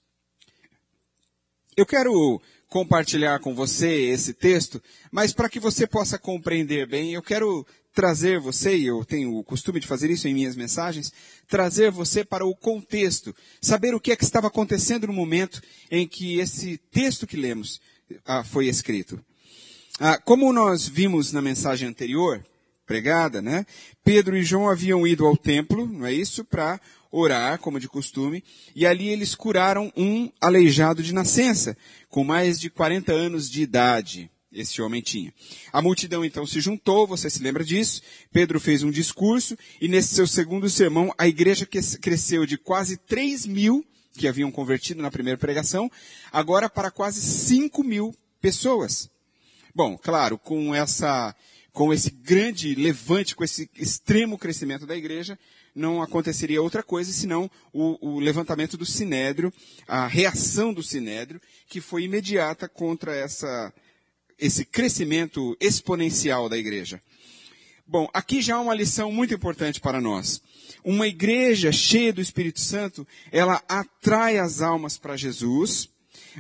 Eu 1.74 1.86
quero 1.86 2.42
compartilhar 2.68 3.38
com 3.40 3.54
você 3.54 3.88
esse 4.10 4.34
texto, 4.34 4.82
mas 5.10 5.32
para 5.32 5.48
que 5.48 5.58
você 5.58 5.86
possa 5.86 6.18
compreender 6.18 6.86
bem, 6.86 7.14
eu 7.14 7.22
quero 7.22 7.66
trazer 7.94 8.38
você, 8.38 8.76
e 8.76 8.86
eu 8.86 9.04
tenho 9.04 9.36
o 9.36 9.42
costume 9.42 9.80
de 9.80 9.86
fazer 9.86 10.08
isso 10.10 10.28
em 10.28 10.34
minhas 10.34 10.54
mensagens, 10.54 11.12
trazer 11.48 11.90
você 11.90 12.24
para 12.24 12.46
o 12.46 12.54
contexto, 12.54 13.34
saber 13.60 13.94
o 13.94 14.00
que 14.00 14.12
é 14.12 14.16
que 14.16 14.22
estava 14.22 14.46
acontecendo 14.46 15.06
no 15.06 15.12
momento 15.12 15.60
em 15.90 16.06
que 16.06 16.38
esse 16.38 16.78
texto 16.92 17.26
que 17.26 17.36
lemos 17.36 17.80
ah, 18.24 18.44
foi 18.44 18.68
escrito. 18.68 19.18
Ah, 19.98 20.16
como 20.16 20.52
nós 20.52 20.86
vimos 20.86 21.32
na 21.32 21.42
mensagem 21.42 21.88
anterior, 21.88 22.44
pregada, 22.86 23.42
né? 23.42 23.66
Pedro 24.04 24.36
e 24.36 24.42
João 24.42 24.68
haviam 24.68 25.06
ido 25.06 25.26
ao 25.26 25.36
templo, 25.36 25.86
não 25.86 26.06
é 26.06 26.12
isso? 26.12 26.44
Para 26.44 26.80
orar, 27.10 27.58
como 27.58 27.80
de 27.80 27.88
costume, 27.88 28.44
e 28.74 28.86
ali 28.86 29.08
eles 29.08 29.34
curaram 29.34 29.92
um 29.96 30.30
aleijado 30.40 31.02
de 31.02 31.12
nascença, 31.12 31.76
com 32.08 32.24
mais 32.24 32.58
de 32.58 32.70
40 32.70 33.12
anos 33.12 33.50
de 33.50 33.62
idade. 33.62 34.30
Esse 34.50 34.80
homem 34.80 35.02
tinha. 35.02 35.32
A 35.72 35.82
multidão 35.82 36.24
então 36.24 36.46
se 36.46 36.60
juntou, 36.60 37.06
você 37.06 37.28
se 37.28 37.42
lembra 37.42 37.62
disso? 37.62 38.00
Pedro 38.32 38.58
fez 38.58 38.82
um 38.82 38.90
discurso, 38.90 39.56
e 39.80 39.88
nesse 39.88 40.14
seu 40.14 40.26
segundo 40.26 40.70
sermão, 40.70 41.12
a 41.18 41.28
igreja 41.28 41.66
cresceu 41.66 42.46
de 42.46 42.56
quase 42.56 42.96
3 42.96 43.46
mil, 43.46 43.84
que 44.14 44.26
haviam 44.26 44.50
convertido 44.50 45.02
na 45.02 45.10
primeira 45.10 45.38
pregação, 45.38 45.90
agora 46.32 46.68
para 46.68 46.90
quase 46.90 47.20
5 47.20 47.84
mil 47.84 48.14
pessoas. 48.40 49.10
Bom, 49.74 49.98
claro, 49.98 50.38
com 50.38 50.74
essa, 50.74 51.36
com 51.72 51.92
esse 51.92 52.10
grande 52.10 52.74
levante, 52.74 53.36
com 53.36 53.44
esse 53.44 53.70
extremo 53.76 54.38
crescimento 54.38 54.86
da 54.86 54.96
igreja, 54.96 55.38
não 55.78 56.02
aconteceria 56.02 56.60
outra 56.60 56.82
coisa 56.82 57.12
senão 57.12 57.50
o, 57.72 58.16
o 58.16 58.18
levantamento 58.18 58.76
do 58.76 58.84
sinédrio, 58.84 59.52
a 59.86 60.06
reação 60.06 60.74
do 60.74 60.82
sinédrio, 60.82 61.40
que 61.68 61.80
foi 61.80 62.02
imediata 62.02 62.68
contra 62.68 63.14
essa, 63.14 63.72
esse 64.38 64.64
crescimento 64.64 65.56
exponencial 65.60 66.48
da 66.48 66.58
igreja. 66.58 67.00
Bom, 67.86 68.08
aqui 68.12 68.42
já 68.42 68.56
há 68.56 68.60
uma 68.60 68.74
lição 68.74 69.10
muito 69.10 69.32
importante 69.32 69.80
para 69.80 70.00
nós. 70.00 70.42
Uma 70.84 71.06
igreja 71.06 71.72
cheia 71.72 72.12
do 72.12 72.20
Espírito 72.20 72.60
Santo, 72.60 73.06
ela 73.32 73.62
atrai 73.68 74.38
as 74.38 74.60
almas 74.60 74.98
para 74.98 75.16
Jesus, 75.16 75.88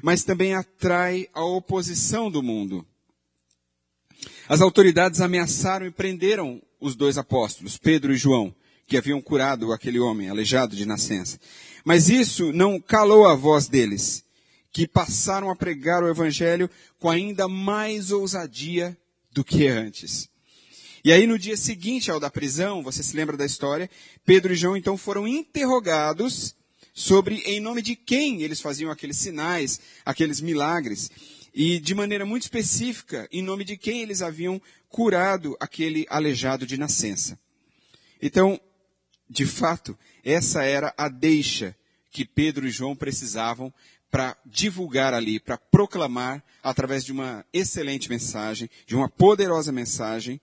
mas 0.02 0.24
também 0.24 0.54
atrai 0.54 1.28
a 1.32 1.44
oposição 1.44 2.30
do 2.30 2.42
mundo. 2.42 2.84
As 4.48 4.60
autoridades 4.60 5.20
ameaçaram 5.20 5.86
e 5.86 5.90
prenderam 5.90 6.60
os 6.80 6.96
dois 6.96 7.16
apóstolos, 7.16 7.78
Pedro 7.78 8.12
e 8.12 8.16
João 8.16 8.54
que 8.88 8.96
haviam 8.96 9.20
curado 9.20 9.70
aquele 9.70 10.00
homem 10.00 10.30
aleijado 10.30 10.74
de 10.74 10.86
nascença. 10.86 11.38
Mas 11.84 12.08
isso 12.08 12.52
não 12.54 12.80
calou 12.80 13.26
a 13.26 13.34
voz 13.34 13.68
deles, 13.68 14.24
que 14.72 14.88
passaram 14.88 15.50
a 15.50 15.56
pregar 15.56 16.02
o 16.02 16.08
evangelho 16.08 16.70
com 16.98 17.10
ainda 17.10 17.46
mais 17.46 18.10
ousadia 18.10 18.96
do 19.30 19.44
que 19.44 19.66
antes. 19.66 20.30
E 21.04 21.12
aí 21.12 21.26
no 21.26 21.38
dia 21.38 21.56
seguinte 21.56 22.10
ao 22.10 22.18
da 22.18 22.30
prisão, 22.30 22.82
você 22.82 23.02
se 23.02 23.14
lembra 23.14 23.36
da 23.36 23.44
história, 23.44 23.90
Pedro 24.24 24.54
e 24.54 24.56
João 24.56 24.76
então 24.76 24.96
foram 24.96 25.28
interrogados 25.28 26.56
sobre 26.94 27.36
em 27.44 27.60
nome 27.60 27.82
de 27.82 27.94
quem 27.94 28.42
eles 28.42 28.60
faziam 28.60 28.90
aqueles 28.90 29.18
sinais, 29.18 29.80
aqueles 30.04 30.40
milagres, 30.40 31.10
e 31.54 31.78
de 31.78 31.94
maneira 31.94 32.24
muito 32.24 32.44
específica, 32.44 33.28
em 33.30 33.42
nome 33.42 33.64
de 33.64 33.76
quem 33.76 34.00
eles 34.00 34.22
haviam 34.22 34.60
curado 34.88 35.56
aquele 35.60 36.06
aleijado 36.08 36.66
de 36.66 36.78
nascença. 36.78 37.38
Então, 38.20 38.60
de 39.28 39.46
fato, 39.46 39.98
essa 40.24 40.62
era 40.62 40.94
a 40.96 41.08
deixa 41.08 41.76
que 42.10 42.24
Pedro 42.24 42.66
e 42.66 42.70
João 42.70 42.96
precisavam 42.96 43.72
para 44.10 44.36
divulgar 44.46 45.12
ali, 45.12 45.38
para 45.38 45.58
proclamar, 45.58 46.42
através 46.62 47.04
de 47.04 47.12
uma 47.12 47.44
excelente 47.52 48.08
mensagem, 48.08 48.70
de 48.86 48.96
uma 48.96 49.08
poderosa 49.08 49.70
mensagem, 49.70 50.40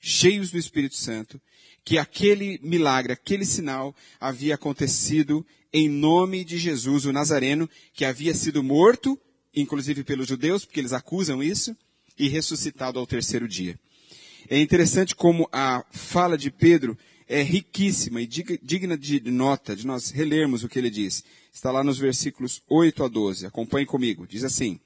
cheios 0.00 0.50
do 0.50 0.58
Espírito 0.58 0.96
Santo, 0.96 1.40
que 1.84 1.98
aquele 1.98 2.58
milagre, 2.62 3.12
aquele 3.12 3.44
sinal 3.44 3.94
havia 4.20 4.56
acontecido 4.56 5.46
em 5.72 5.88
nome 5.88 6.44
de 6.44 6.58
Jesus, 6.58 7.04
o 7.04 7.12
Nazareno, 7.12 7.70
que 7.92 8.04
havia 8.04 8.34
sido 8.34 8.62
morto, 8.62 9.18
inclusive 9.54 10.02
pelos 10.02 10.26
judeus, 10.26 10.64
porque 10.64 10.80
eles 10.80 10.92
acusam 10.92 11.42
isso, 11.42 11.76
e 12.18 12.28
ressuscitado 12.28 12.98
ao 12.98 13.06
terceiro 13.06 13.46
dia. 13.46 13.78
É 14.48 14.58
interessante 14.60 15.14
como 15.14 15.48
a 15.52 15.84
fala 15.90 16.36
de 16.36 16.50
Pedro 16.50 16.96
é 17.28 17.42
riquíssima 17.42 18.20
e 18.20 18.26
digna 18.26 18.96
de 18.96 19.20
nota, 19.30 19.74
de 19.74 19.86
nós 19.86 20.10
relermos 20.10 20.62
o 20.62 20.68
que 20.68 20.78
ele 20.78 20.90
diz. 20.90 21.24
Está 21.52 21.70
lá 21.70 21.82
nos 21.82 21.98
versículos 21.98 22.62
8 22.68 23.04
a 23.04 23.08
12. 23.08 23.46
Acompanhe 23.46 23.86
comigo. 23.86 24.26
Diz 24.26 24.44
assim. 24.44 24.78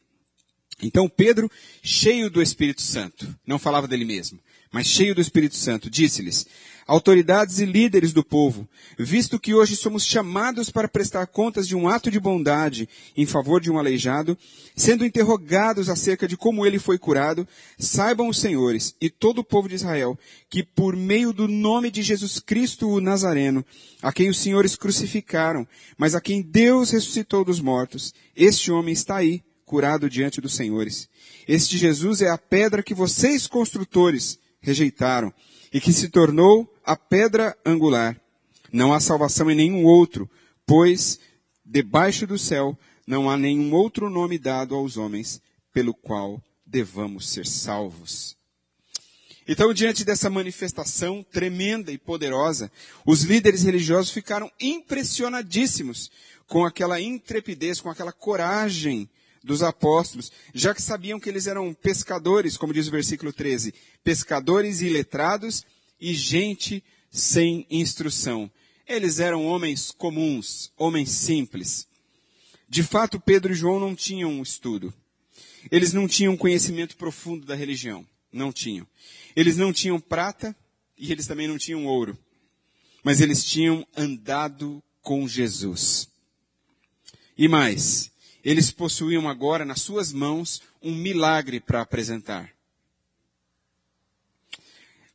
Então 0.83 1.09
Pedro, 1.09 1.51
cheio 1.83 2.31
do 2.31 2.41
Espírito 2.41 2.81
Santo, 2.81 3.29
não 3.47 3.59
falava 3.59 3.87
dele 3.87 4.05
mesmo, 4.05 4.39
mas 4.73 4.87
cheio 4.87 5.15
do 5.15 5.21
Espírito 5.21 5.57
Santo, 5.57 5.91
disse-lhes, 5.91 6.47
autoridades 6.91 7.61
e 7.61 7.65
líderes 7.65 8.13
do 8.13 8.25
povo, 8.25 8.69
visto 8.99 9.39
que 9.39 9.55
hoje 9.55 9.77
somos 9.77 10.05
chamados 10.05 10.71
para 10.71 10.89
prestar 10.89 11.27
contas 11.27 11.69
de 11.69 11.77
um 11.77 11.89
ato 11.89 12.11
de 12.11 12.19
bondade 12.19 12.89
em 13.17 13.25
favor 13.25 13.61
de 13.61 13.71
um 13.71 13.79
aleijado, 13.79 14.37
sendo 14.75 15.05
interrogados 15.05 15.89
acerca 15.89 16.27
de 16.27 16.37
como 16.37 16.67
ele 16.67 16.81
foi 16.81 16.99
curado, 16.99 17.47
saibam 17.79 18.29
os 18.29 18.41
senhores 18.41 18.95
e 19.01 19.09
todo 19.09 19.39
o 19.39 19.45
povo 19.45 19.69
de 19.69 19.77
Israel 19.77 20.19
que 20.49 20.65
por 20.65 20.97
meio 20.97 21.33
do 21.33 21.47
nome 21.47 21.93
de 21.93 22.03
Jesus 22.03 22.41
Cristo 22.41 22.89
o 22.89 23.01
Nazareno, 23.01 23.65
a 24.03 24.13
quem 24.13 24.29
os 24.29 24.39
senhores 24.39 24.75
crucificaram, 24.75 25.67
mas 25.97 26.17
a 26.17 26.21
quem 26.21 26.43
Deus 26.43 26.91
ressuscitou 26.91 27.45
dos 27.45 27.61
mortos, 27.61 28.13
este 28.35 28.73
homem 28.73 28.93
está 28.93 29.17
aí, 29.17 29.45
curado 29.65 30.11
diante 30.11 30.41
dos 30.41 30.55
senhores. 30.55 31.09
Este 31.47 31.79
Jesus 31.79 32.21
é 32.21 32.29
a 32.29 32.37
pedra 32.37 32.83
que 32.83 32.95
vocês 32.95 33.47
construtores 33.47 34.41
rejeitaram 34.61 35.33
e 35.73 35.81
que 35.81 35.93
se 35.93 36.09
tornou 36.09 36.73
a 36.85 36.97
pedra 36.97 37.57
angular. 37.65 38.21
Não 38.73 38.93
há 38.93 39.01
salvação 39.01 39.51
em 39.51 39.55
nenhum 39.55 39.85
outro, 39.85 40.31
pois 40.67 41.19
debaixo 41.65 42.27
do 42.27 42.39
céu 42.39 42.79
não 43.07 43.29
há 43.29 43.37
nenhum 43.37 43.73
outro 43.75 44.09
nome 44.09 44.39
dado 44.39 44.75
aos 44.75 44.97
homens 44.97 45.41
pelo 45.73 45.95
qual 45.95 46.43
devamos 46.67 47.29
ser 47.29 47.47
salvos. 47.47 48.37
Então, 49.49 49.75
diante 49.75 50.05
dessa 50.05 50.31
manifestação 50.31 51.25
tremenda 51.25 51.91
e 51.91 51.99
poderosa, 51.99 52.71
os 53.05 53.23
líderes 53.23 53.65
religiosos 53.65 54.13
ficaram 54.13 54.51
impressionadíssimos 54.61 56.11
com 56.47 56.65
aquela 56.65 57.01
intrepidez, 57.01 57.81
com 57.81 57.91
aquela 57.91 58.13
coragem 58.13 59.09
dos 59.43 59.63
apóstolos, 59.63 60.31
já 60.55 60.75
que 60.75 60.83
sabiam 60.83 61.19
que 61.19 61.29
eles 61.29 61.47
eram 61.47 61.73
pescadores, 61.73 62.57
como 62.57 62.73
diz 62.73 62.89
o 62.89 62.91
versículo 62.91 63.33
13, 63.33 63.75
pescadores 64.05 64.81
iletrados 64.81 65.65
e 66.01 66.13
gente 66.15 66.83
sem 67.11 67.67
instrução. 67.71 68.51
Eles 68.87 69.21
eram 69.21 69.47
homens 69.47 69.91
comuns, 69.91 70.73
homens 70.77 71.11
simples. 71.11 71.87
De 72.69 72.83
fato, 72.83 73.21
Pedro 73.21 73.53
e 73.53 73.57
João 73.57 73.81
não 73.81 73.95
tinham 73.95 74.43
estudo. 74.43 74.93
Eles 75.71 75.93
não 75.93 76.07
tinham 76.07 76.37
conhecimento 76.37 76.97
profundo 76.97 77.47
da 77.47 77.55
religião. 77.55 78.07
Não 78.33 78.53
tinham. 78.53 78.87
Eles 79.35 79.57
não 79.57 79.73
tinham 79.73 80.01
prata 80.01 80.55
e 80.97 81.11
eles 81.11 81.27
também 81.27 81.49
não 81.49 81.59
tinham 81.59 81.87
ouro. 81.87 82.17
Mas 83.03 83.21
eles 83.21 83.45
tinham 83.45 83.87
andado 83.97 84.83
com 85.03 85.27
Jesus. 85.27 86.09
E 87.37 87.49
mais, 87.49 88.11
eles 88.45 88.71
possuíam 88.71 89.29
agora 89.29 89.65
nas 89.65 89.81
suas 89.81 90.13
mãos 90.13 90.63
um 90.83 90.95
milagre 90.95 91.61
para 91.61 91.83
apresentar. 91.83 92.51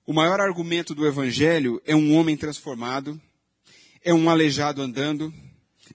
O 0.05 0.13
maior 0.13 0.39
argumento 0.39 0.93
do 0.93 1.07
Evangelho 1.07 1.81
é 1.85 1.95
um 1.95 2.15
homem 2.15 2.37
transformado, 2.37 3.19
é 4.03 4.13
um 4.13 4.29
aleijado 4.29 4.81
andando, 4.81 5.33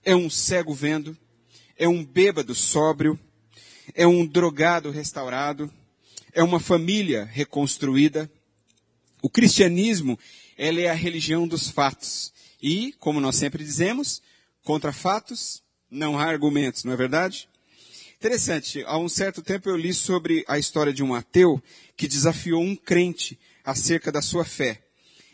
é 0.05 0.17
um 0.17 0.29
cego 0.29 0.75
vendo, 0.75 1.17
é 1.77 1.89
um 1.89 2.05
bêbado 2.05 2.53
sóbrio, 2.55 3.19
é 3.95 4.07
um 4.07 4.27
drogado 4.27 4.91
restaurado, 4.91 5.73
é 6.33 6.43
uma 6.43 6.59
família 6.59 7.25
reconstruída. 7.25 8.31
O 9.23 9.31
cristianismo, 9.31 10.19
ela 10.57 10.81
é 10.81 10.89
a 10.89 10.95
religião 10.95 11.47
dos 11.47 11.71
fatos. 11.71 12.33
E, 12.61 12.93
como 12.99 13.21
nós 13.21 13.37
sempre 13.37 13.63
dizemos, 13.63 14.21
contra 14.65 14.93
fatos 14.93 15.63
não 15.91 16.19
há 16.19 16.25
argumentos, 16.25 16.85
não 16.85 16.93
é 16.93 16.97
verdade? 16.97 17.49
Interessante, 18.17 18.85
há 18.87 18.99
um 18.99 19.09
certo 19.09 19.43
tempo 19.43 19.69
eu 19.69 19.77
li 19.77 19.95
sobre 19.95 20.45
a 20.47 20.59
história 20.59 20.93
de 20.93 21.03
um 21.03 21.15
ateu 21.15 21.63
que 21.97 22.07
desafiou 22.07 22.63
um 22.63 22.77
crente 22.77 23.39
acerca 23.65 24.13
da 24.13 24.21
sua 24.21 24.45
fé. 24.45 24.83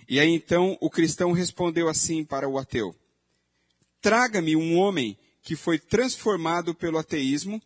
E 0.08 0.20
aí 0.20 0.30
então 0.30 0.78
o 0.80 0.88
cristão 0.88 1.32
respondeu 1.32 1.88
assim 1.88 2.24
para 2.24 2.48
o 2.48 2.58
ateu: 2.58 2.94
Traga-me 4.00 4.54
um 4.54 4.76
homem 4.78 5.18
que 5.42 5.56
foi 5.56 5.78
transformado 5.78 6.74
pelo 6.74 6.98
ateísmo 6.98 7.60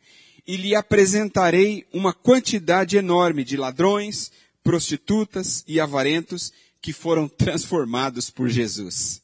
e 0.47 0.57
lhe 0.57 0.75
apresentarei 0.75 1.87
uma 1.93 2.13
quantidade 2.13 2.97
enorme 2.97 3.45
de 3.45 3.57
ladrões, 3.57 4.33
prostitutas 4.63 5.63
e 5.67 5.79
avarentos 5.79 6.53
que 6.81 6.93
foram 6.93 7.29
transformados 7.29 8.31
por 8.31 8.49
Jesus. 8.49 9.23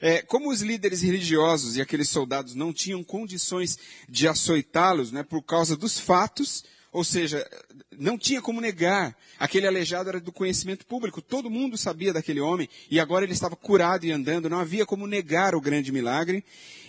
É, 0.00 0.22
como 0.22 0.50
os 0.50 0.62
líderes 0.62 1.02
religiosos 1.02 1.76
e 1.76 1.80
aqueles 1.80 2.08
soldados 2.08 2.54
não 2.54 2.72
tinham 2.72 3.04
condições 3.04 3.78
de 4.08 4.26
açoitá-los 4.26 5.12
né, 5.12 5.22
por 5.22 5.42
causa 5.42 5.76
dos 5.76 6.00
fatos, 6.00 6.64
ou 6.92 7.04
seja, 7.04 7.46
não 7.96 8.18
tinha 8.18 8.40
como 8.40 8.60
negar. 8.60 9.16
Aquele 9.38 9.66
aleijado 9.66 10.08
era 10.08 10.20
do 10.20 10.32
conhecimento 10.32 10.84
público. 10.86 11.22
Todo 11.22 11.50
mundo 11.50 11.78
sabia 11.78 12.12
daquele 12.12 12.40
homem 12.40 12.68
e 12.90 12.98
agora 12.98 13.24
ele 13.24 13.32
estava 13.32 13.54
curado 13.54 14.04
e 14.04 14.10
andando. 14.10 14.48
Não 14.48 14.58
havia 14.58 14.84
como 14.84 15.06
negar 15.06 15.54
o 15.54 15.60
grande 15.60 15.92
milagre. 15.92 16.42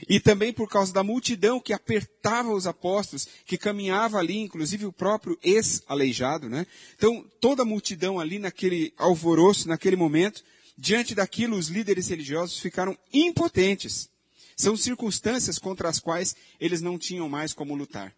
E 0.10 0.20
também 0.20 0.52
por 0.52 0.68
causa 0.68 0.92
da 0.92 1.04
multidão 1.04 1.60
que 1.60 1.74
apertava 1.74 2.52
os 2.52 2.66
apóstolos, 2.66 3.28
que 3.46 3.58
caminhava 3.58 4.18
ali, 4.18 4.38
inclusive 4.38 4.86
o 4.86 4.92
próprio 4.92 5.38
ex-aleijado, 5.44 6.50
né? 6.50 6.66
Então, 6.96 7.24
toda 7.40 7.62
a 7.62 7.66
multidão 7.66 8.20
ali 8.20 8.40
naquele 8.40 8.94
alvoroço, 8.98 9.68
naquele 9.68 9.96
momento, 9.96 10.44
Diante 10.78 11.14
daquilo, 11.14 11.58
os 11.58 11.68
líderes 11.68 12.08
religiosos 12.08 12.60
ficaram 12.60 12.98
impotentes. 13.14 14.10
São 14.56 14.76
circunstâncias 14.78 15.58
contra 15.58 15.90
as 15.90 16.00
quais 16.00 16.36
eles 16.60 16.82
não 16.82 16.98
tinham 16.98 17.28
mais 17.28 17.54
como 17.54 17.76
lutar. 17.76 18.14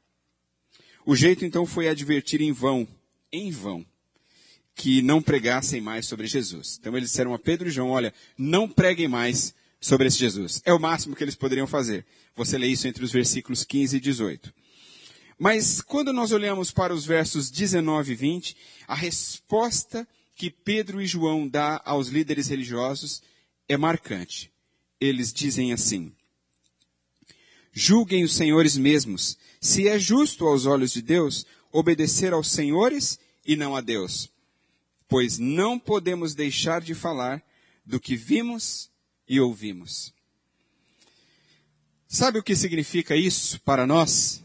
O 1.05 1.15
jeito 1.15 1.45
então 1.45 1.65
foi 1.65 1.87
advertir 1.87 2.41
em 2.41 2.51
vão, 2.51 2.87
em 3.31 3.51
vão, 3.51 3.85
que 4.75 5.01
não 5.01 5.21
pregassem 5.21 5.81
mais 5.81 6.05
sobre 6.05 6.27
Jesus. 6.27 6.77
Então 6.79 6.95
eles 6.95 7.09
disseram 7.09 7.33
a 7.33 7.39
Pedro 7.39 7.67
e 7.67 7.71
João, 7.71 7.89
olha, 7.89 8.13
não 8.37 8.69
preguem 8.69 9.07
mais 9.07 9.53
sobre 9.79 10.07
esse 10.07 10.17
Jesus. 10.17 10.61
É 10.65 10.73
o 10.73 10.79
máximo 10.79 11.15
que 11.15 11.23
eles 11.23 11.35
poderiam 11.35 11.67
fazer. 11.67 12.05
Você 12.35 12.57
lê 12.57 12.67
isso 12.67 12.87
entre 12.87 13.03
os 13.03 13.11
versículos 13.11 13.63
15 13.63 13.97
e 13.97 13.99
18. 13.99 14.53
Mas 15.37 15.81
quando 15.81 16.13
nós 16.13 16.31
olhamos 16.31 16.71
para 16.71 16.93
os 16.93 17.05
versos 17.05 17.51
19 17.51 18.13
e 18.13 18.15
20, 18.15 18.57
a 18.87 18.95
resposta 18.95 20.07
que 20.35 20.49
Pedro 20.49 21.01
e 21.01 21.05
João 21.05 21.47
dá 21.47 21.81
aos 21.85 22.07
líderes 22.07 22.47
religiosos 22.47 23.21
é 23.67 23.77
marcante. 23.77 24.51
Eles 24.99 25.31
dizem 25.31 25.73
assim: 25.73 26.13
Julguem 27.71 28.23
os 28.23 28.35
senhores 28.35 28.77
mesmos, 28.77 29.37
se 29.59 29.87
é 29.87 29.97
justo 29.97 30.45
aos 30.45 30.65
olhos 30.65 30.91
de 30.91 31.01
Deus 31.01 31.45
obedecer 31.71 32.33
aos 32.33 32.49
senhores 32.49 33.19
e 33.45 33.55
não 33.55 33.75
a 33.75 33.81
Deus. 33.81 34.29
Pois 35.07 35.37
não 35.37 35.77
podemos 35.77 36.33
deixar 36.35 36.81
de 36.81 36.93
falar 36.93 37.43
do 37.85 37.99
que 37.99 38.15
vimos 38.15 38.89
e 39.27 39.39
ouvimos. 39.39 40.13
Sabe 42.07 42.37
o 42.37 42.43
que 42.43 42.55
significa 42.55 43.15
isso 43.15 43.59
para 43.61 43.87
nós? 43.87 44.43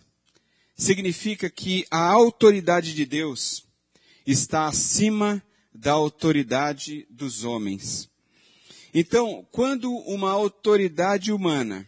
Significa 0.75 1.51
que 1.51 1.87
a 1.91 2.01
autoridade 2.01 2.95
de 2.95 3.05
Deus 3.05 3.67
está 4.27 4.67
acima 4.67 5.43
da 5.79 5.93
autoridade 5.93 7.07
dos 7.09 7.45
homens. 7.45 8.11
Então, 8.93 9.47
quando 9.53 9.91
uma 9.91 10.31
autoridade 10.31 11.31
humana 11.31 11.87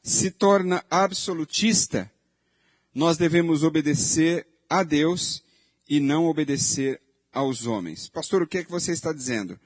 se 0.00 0.30
torna 0.30 0.84
absolutista, 0.88 2.10
nós 2.94 3.16
devemos 3.16 3.64
obedecer 3.64 4.46
a 4.70 4.84
Deus 4.84 5.42
e 5.88 5.98
não 5.98 6.26
obedecer 6.26 7.00
aos 7.32 7.66
homens. 7.66 8.08
Pastor, 8.08 8.42
o 8.42 8.46
que 8.46 8.58
é 8.58 8.64
que 8.64 8.70
você 8.70 8.92
está 8.92 9.12
dizendo? 9.12 9.58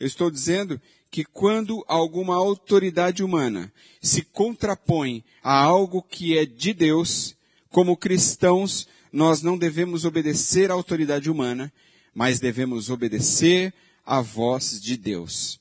Eu 0.00 0.06
estou 0.06 0.28
dizendo 0.28 0.80
que 1.08 1.24
quando 1.24 1.84
alguma 1.86 2.34
autoridade 2.34 3.22
humana 3.22 3.72
se 4.02 4.22
contrapõe 4.22 5.24
a 5.42 5.56
algo 5.56 6.02
que 6.02 6.36
é 6.36 6.44
de 6.44 6.74
Deus, 6.74 7.36
como 7.70 7.96
cristãos, 7.96 8.88
nós 9.12 9.42
não 9.42 9.56
devemos 9.56 10.04
obedecer 10.04 10.72
à 10.72 10.74
autoridade 10.74 11.30
humana, 11.30 11.72
mas 12.16 12.40
devemos 12.40 12.88
obedecer 12.88 13.74
à 14.02 14.22
voz 14.22 14.80
de 14.80 14.96
Deus. 14.96 15.60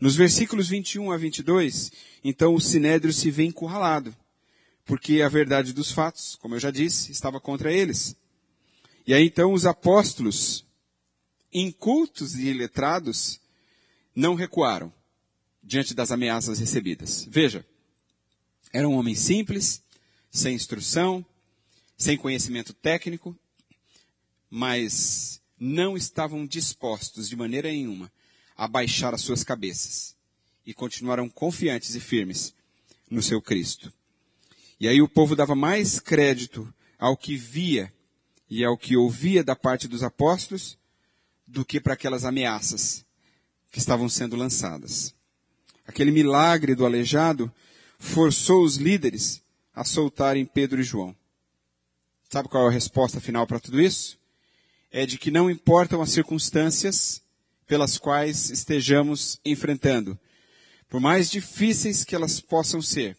Nos 0.00 0.16
versículos 0.16 0.68
21 0.68 1.12
a 1.12 1.18
22, 1.18 1.92
então 2.24 2.54
o 2.54 2.60
sinédrio 2.60 3.12
se 3.12 3.30
vê 3.30 3.44
encurralado, 3.44 4.16
porque 4.86 5.20
a 5.20 5.28
verdade 5.28 5.74
dos 5.74 5.92
fatos, 5.92 6.34
como 6.36 6.54
eu 6.54 6.60
já 6.60 6.70
disse, 6.70 7.12
estava 7.12 7.38
contra 7.38 7.70
eles. 7.70 8.16
E 9.06 9.12
aí 9.12 9.26
então 9.26 9.52
os 9.52 9.66
apóstolos 9.66 10.64
incultos 11.52 12.36
e 12.36 12.46
iletrados 12.46 13.38
não 14.16 14.34
recuaram 14.34 14.90
diante 15.62 15.92
das 15.92 16.10
ameaças 16.10 16.58
recebidas. 16.58 17.26
Veja, 17.28 17.66
era 18.72 18.88
um 18.88 18.94
homem 18.94 19.14
simples, 19.14 19.82
sem 20.30 20.54
instrução, 20.54 21.24
sem 21.98 22.16
conhecimento 22.16 22.72
técnico, 22.72 23.36
mas 24.50 25.40
não 25.58 25.96
estavam 25.96 26.46
dispostos 26.46 27.28
de 27.28 27.36
maneira 27.36 27.68
nenhuma 27.68 28.10
a 28.56 28.68
baixar 28.68 29.14
as 29.14 29.22
suas 29.22 29.42
cabeças 29.42 30.14
e 30.66 30.72
continuaram 30.72 31.28
confiantes 31.28 31.94
e 31.94 32.00
firmes 32.00 32.54
no 33.10 33.22
seu 33.22 33.40
Cristo. 33.40 33.92
E 34.78 34.88
aí 34.88 35.00
o 35.00 35.08
povo 35.08 35.36
dava 35.36 35.54
mais 35.54 36.00
crédito 36.00 36.72
ao 36.98 37.16
que 37.16 37.36
via 37.36 37.92
e 38.48 38.64
ao 38.64 38.76
que 38.76 38.96
ouvia 38.96 39.42
da 39.42 39.56
parte 39.56 39.88
dos 39.88 40.02
apóstolos 40.02 40.78
do 41.46 41.64
que 41.64 41.80
para 41.80 41.94
aquelas 41.94 42.24
ameaças 42.24 43.04
que 43.70 43.78
estavam 43.78 44.08
sendo 44.08 44.36
lançadas. 44.36 45.14
Aquele 45.86 46.10
milagre 46.10 46.74
do 46.74 46.86
aleijado 46.86 47.52
forçou 47.98 48.64
os 48.64 48.76
líderes 48.76 49.42
a 49.74 49.84
soltarem 49.84 50.46
Pedro 50.46 50.80
e 50.80 50.84
João. 50.84 51.14
Sabe 52.28 52.48
qual 52.48 52.66
é 52.66 52.68
a 52.68 52.72
resposta 52.72 53.20
final 53.20 53.46
para 53.46 53.60
tudo 53.60 53.80
isso? 53.80 54.18
É 54.96 55.04
de 55.04 55.18
que 55.18 55.28
não 55.28 55.50
importam 55.50 56.00
as 56.00 56.10
circunstâncias 56.10 57.20
pelas 57.66 57.98
quais 57.98 58.48
estejamos 58.50 59.40
enfrentando. 59.44 60.16
Por 60.88 61.00
mais 61.00 61.28
difíceis 61.28 62.04
que 62.04 62.14
elas 62.14 62.38
possam 62.38 62.80
ser, 62.80 63.16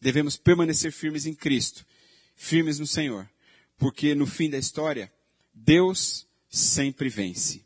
devemos 0.00 0.36
permanecer 0.36 0.90
firmes 0.90 1.24
em 1.24 1.32
Cristo, 1.32 1.86
firmes 2.34 2.80
no 2.80 2.88
Senhor, 2.88 3.30
porque 3.78 4.16
no 4.16 4.26
fim 4.26 4.50
da 4.50 4.58
história, 4.58 5.12
Deus 5.54 6.26
sempre 6.50 7.08
vence. 7.08 7.62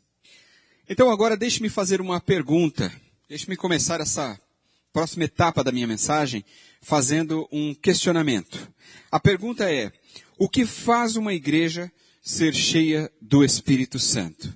Então 0.87 1.09
agora 1.09 1.35
deixe-me 1.35 1.67
fazer 1.67 1.99
uma 1.99 2.21
pergunta. 2.21 2.93
Deixe-me 3.27 3.57
começar 3.57 3.99
essa 3.99 4.39
próxima 4.93 5.23
etapa 5.23 5.63
da 5.63 5.71
minha 5.71 5.87
mensagem 5.87 6.45
fazendo 6.79 7.49
um 7.51 7.73
questionamento. 7.73 8.71
A 9.11 9.19
pergunta 9.19 9.67
é: 9.67 9.91
o 10.37 10.47
que 10.47 10.63
faz 10.63 11.15
uma 11.15 11.33
igreja 11.33 11.91
ser 12.27 12.53
cheia 12.53 13.09
do 13.21 13.41
Espírito 13.41 13.97
Santo? 13.97 14.53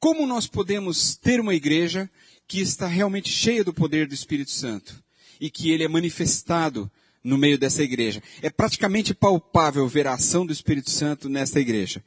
Como 0.00 0.26
nós 0.26 0.46
podemos 0.46 1.14
ter 1.14 1.38
uma 1.40 1.54
igreja 1.54 2.10
que 2.48 2.58
está 2.58 2.86
realmente 2.86 3.28
cheia 3.28 3.62
do 3.62 3.74
poder 3.74 4.08
do 4.08 4.14
Espírito 4.14 4.50
Santo 4.50 5.04
e 5.38 5.50
que 5.50 5.70
ele 5.70 5.84
é 5.84 5.88
manifestado 5.88 6.90
no 7.22 7.36
meio 7.36 7.58
dessa 7.58 7.82
igreja? 7.82 8.22
É 8.40 8.48
praticamente 8.48 9.12
palpável 9.12 9.86
ver 9.86 10.06
a 10.06 10.14
ação 10.14 10.46
do 10.46 10.54
Espírito 10.54 10.90
Santo 10.90 11.28
nesta 11.28 11.60
igreja. 11.60 12.02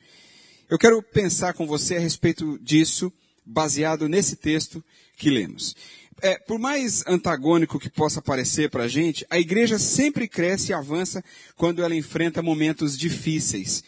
Eu 0.67 0.79
quero 0.79 1.03
pensar 1.03 1.53
com 1.53 1.67
você 1.67 1.97
a 1.97 1.99
respeito 1.99 2.57
disso, 2.57 3.13
baseado 3.45 4.09
nesse 4.09 4.37
texto 4.37 4.83
que 5.17 5.29
lemos. 5.29 5.75
É, 6.19 6.39
por 6.39 6.57
mais 6.57 7.05
antagônico 7.05 7.79
que 7.79 7.91
possa 7.91 8.23
parecer 8.23 8.71
para 8.71 8.85
a 8.85 8.87
gente, 8.87 9.23
a 9.29 9.37
igreja 9.37 9.77
sempre 9.77 10.27
cresce 10.27 10.71
e 10.71 10.73
avança 10.73 11.23
quando 11.55 11.83
ela 11.83 11.95
enfrenta 11.95 12.41
momentos 12.41 12.97
difíceis. 12.97 13.83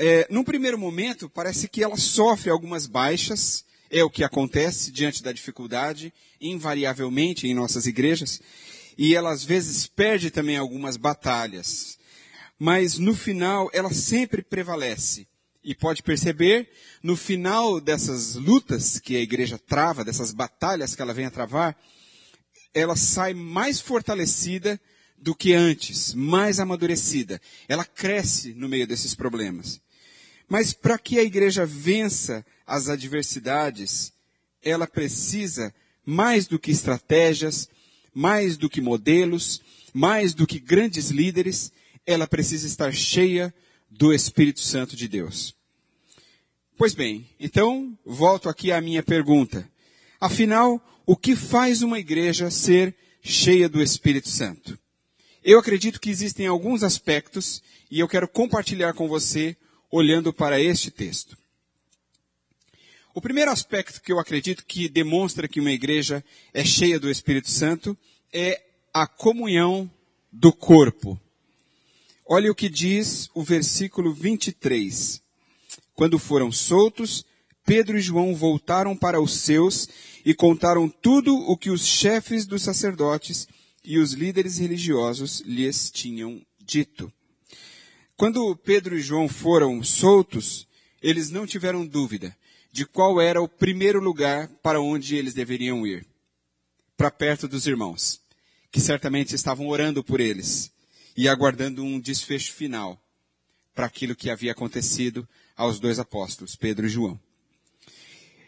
É, 0.00 0.28
num 0.30 0.44
primeiro 0.44 0.78
momento, 0.78 1.28
parece 1.28 1.66
que 1.66 1.82
ela 1.82 1.96
sofre 1.96 2.50
algumas 2.50 2.86
baixas, 2.86 3.64
é 3.90 4.04
o 4.04 4.08
que 4.08 4.22
acontece 4.22 4.92
diante 4.92 5.24
da 5.24 5.32
dificuldade, 5.32 6.14
invariavelmente 6.40 7.48
em 7.48 7.54
nossas 7.54 7.84
igrejas, 7.84 8.40
e 8.96 9.16
ela 9.16 9.32
às 9.32 9.42
vezes 9.42 9.88
perde 9.88 10.30
também 10.30 10.56
algumas 10.56 10.96
batalhas. 10.96 11.98
Mas 12.56 12.96
no 12.96 13.12
final, 13.12 13.68
ela 13.72 13.92
sempre 13.92 14.40
prevalece. 14.40 15.26
E 15.64 15.74
pode 15.74 16.00
perceber, 16.04 16.70
no 17.02 17.16
final 17.16 17.80
dessas 17.80 18.36
lutas 18.36 19.00
que 19.00 19.16
a 19.16 19.20
igreja 19.20 19.58
trava, 19.58 20.04
dessas 20.04 20.30
batalhas 20.30 20.94
que 20.94 21.02
ela 21.02 21.12
vem 21.12 21.26
a 21.26 21.30
travar, 21.30 21.76
ela 22.72 22.94
sai 22.94 23.34
mais 23.34 23.80
fortalecida 23.80 24.80
do 25.16 25.34
que 25.34 25.54
antes, 25.54 26.14
mais 26.14 26.60
amadurecida. 26.60 27.40
Ela 27.68 27.84
cresce 27.84 28.54
no 28.54 28.68
meio 28.68 28.86
desses 28.86 29.12
problemas. 29.12 29.80
Mas 30.48 30.72
para 30.72 30.98
que 30.98 31.18
a 31.18 31.22
igreja 31.22 31.66
vença 31.66 32.44
as 32.66 32.88
adversidades, 32.88 34.12
ela 34.62 34.86
precisa 34.86 35.74
mais 36.04 36.46
do 36.46 36.58
que 36.58 36.70
estratégias, 36.70 37.68
mais 38.14 38.56
do 38.56 38.68
que 38.68 38.80
modelos, 38.80 39.60
mais 39.92 40.32
do 40.32 40.46
que 40.46 40.58
grandes 40.58 41.10
líderes, 41.10 41.70
ela 42.06 42.26
precisa 42.26 42.66
estar 42.66 42.92
cheia 42.92 43.54
do 43.90 44.12
Espírito 44.12 44.60
Santo 44.60 44.96
de 44.96 45.06
Deus. 45.06 45.54
Pois 46.76 46.94
bem, 46.94 47.28
então 47.38 47.98
volto 48.06 48.48
aqui 48.48 48.72
à 48.72 48.80
minha 48.80 49.02
pergunta. 49.02 49.68
Afinal, 50.20 50.80
o 51.04 51.16
que 51.16 51.34
faz 51.34 51.82
uma 51.82 51.98
igreja 51.98 52.50
ser 52.50 52.94
cheia 53.20 53.68
do 53.68 53.82
Espírito 53.82 54.28
Santo? 54.28 54.78
Eu 55.42 55.58
acredito 55.58 56.00
que 56.00 56.10
existem 56.10 56.46
alguns 56.46 56.82
aspectos 56.82 57.62
e 57.90 58.00
eu 58.00 58.08
quero 58.08 58.28
compartilhar 58.28 58.92
com 58.94 59.08
você 59.08 59.56
olhando 59.90 60.32
para 60.32 60.60
este 60.60 60.90
texto. 60.90 61.36
O 63.14 63.20
primeiro 63.20 63.50
aspecto 63.50 64.00
que 64.00 64.12
eu 64.12 64.18
acredito 64.20 64.64
que 64.64 64.88
demonstra 64.88 65.48
que 65.48 65.60
uma 65.60 65.72
igreja 65.72 66.24
é 66.54 66.64
cheia 66.64 67.00
do 67.00 67.10
Espírito 67.10 67.50
Santo 67.50 67.96
é 68.32 68.62
a 68.92 69.06
comunhão 69.06 69.90
do 70.32 70.52
corpo. 70.52 71.20
Olha 72.24 72.50
o 72.50 72.54
que 72.54 72.68
diz 72.68 73.30
o 73.34 73.42
versículo 73.42 74.12
23. 74.12 75.22
Quando 75.94 76.18
foram 76.18 76.52
soltos, 76.52 77.24
Pedro 77.64 77.98
e 77.98 78.00
João 78.00 78.34
voltaram 78.34 78.96
para 78.96 79.20
os 79.20 79.32
seus 79.40 79.88
e 80.24 80.32
contaram 80.32 80.88
tudo 80.88 81.34
o 81.34 81.56
que 81.56 81.70
os 81.70 81.84
chefes 81.84 82.46
dos 82.46 82.62
sacerdotes 82.62 83.48
e 83.82 83.98
os 83.98 84.12
líderes 84.12 84.58
religiosos 84.58 85.40
lhes 85.40 85.90
tinham 85.90 86.40
dito. 86.60 87.12
Quando 88.18 88.56
Pedro 88.56 88.98
e 88.98 89.00
João 89.00 89.28
foram 89.28 89.80
soltos, 89.84 90.66
eles 91.00 91.30
não 91.30 91.46
tiveram 91.46 91.86
dúvida 91.86 92.36
de 92.72 92.84
qual 92.84 93.20
era 93.20 93.40
o 93.40 93.46
primeiro 93.48 94.00
lugar 94.00 94.48
para 94.60 94.80
onde 94.80 95.14
eles 95.14 95.34
deveriam 95.34 95.86
ir. 95.86 96.04
Para 96.96 97.12
perto 97.12 97.46
dos 97.46 97.64
irmãos, 97.64 98.20
que 98.72 98.80
certamente 98.80 99.36
estavam 99.36 99.68
orando 99.68 100.02
por 100.02 100.18
eles 100.18 100.68
e 101.16 101.28
aguardando 101.28 101.84
um 101.84 102.00
desfecho 102.00 102.52
final 102.54 103.00
para 103.72 103.86
aquilo 103.86 104.16
que 104.16 104.30
havia 104.30 104.50
acontecido 104.50 105.26
aos 105.56 105.78
dois 105.78 106.00
apóstolos, 106.00 106.56
Pedro 106.56 106.86
e 106.86 106.90
João. 106.90 107.20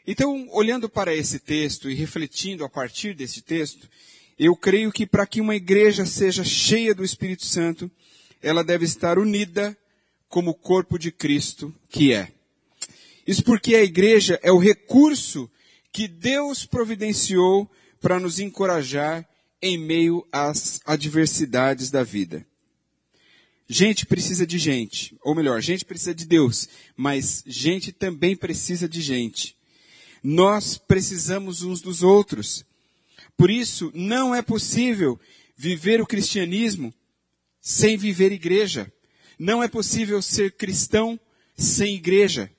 Então, 0.05 0.49
olhando 0.51 0.89
para 0.89 1.15
esse 1.15 1.39
texto 1.39 1.89
e 1.89 1.95
refletindo 1.95 2.65
a 2.65 2.69
partir 2.69 3.15
desse 3.15 3.41
texto, 3.41 3.89
eu 4.37 4.57
creio 4.57 4.91
que 4.91 5.07
para 5.07 5.29
que 5.29 5.41
uma 5.41 5.55
igreja 5.55 6.05
seja 6.05 6.43
cheia 6.43 6.93
do 6.93 7.05
Espírito 7.05 7.47
Santo, 7.47 7.89
ela 8.43 8.65
deve 8.65 8.85
estar 8.85 9.19
unida 9.19 9.77
como 10.29 10.51
o 10.51 10.55
corpo 10.55 10.99
de 10.99 11.11
Cristo 11.11 11.75
que 11.89 12.13
é. 12.13 12.33
Isso 13.27 13.45
porque 13.45 13.75
a 13.75 13.83
igreja 13.83 14.39
é 14.43 14.51
o 14.51 14.59
recurso 14.59 15.51
que 15.93 16.09
Deus 16.09 16.65
providenciou 16.65 17.71
para 18.01 18.19
nos 18.19 18.39
encorajar 18.39 19.29
em 19.61 19.77
meio 19.77 20.27
às 20.33 20.81
adversidades 20.87 21.91
da 21.91 22.03
vida. 22.03 22.47
Gente 23.69 24.07
precisa 24.07 24.47
de 24.47 24.59
gente, 24.59 25.17
ou 25.23 25.35
melhor, 25.35 25.61
gente 25.61 25.85
precisa 25.85 26.15
de 26.15 26.27
Deus, 26.27 26.69
mas 26.97 27.45
gente 27.47 27.93
também 27.93 28.35
precisa 28.35 28.89
de 28.89 29.01
gente. 29.01 29.57
Nós 30.23 30.77
precisamos 30.77 31.63
uns 31.63 31.81
dos 31.81 32.03
outros. 32.03 32.65
Por 33.37 33.49
isso, 33.49 33.93
não 33.95 34.35
é 34.35 34.43
possível 34.43 35.21
viver 35.57 36.01
o 36.01 36.07
cristianismo 36.07 36.93
sem 37.61 37.97
viver 37.97 38.33
igreja. 38.33 38.93
Não 39.39 39.63
é 39.63 39.69
possível 39.69 40.21
ser 40.21 40.53
cristão 40.53 41.19
sem 41.57 41.95
igreja. 41.95 42.51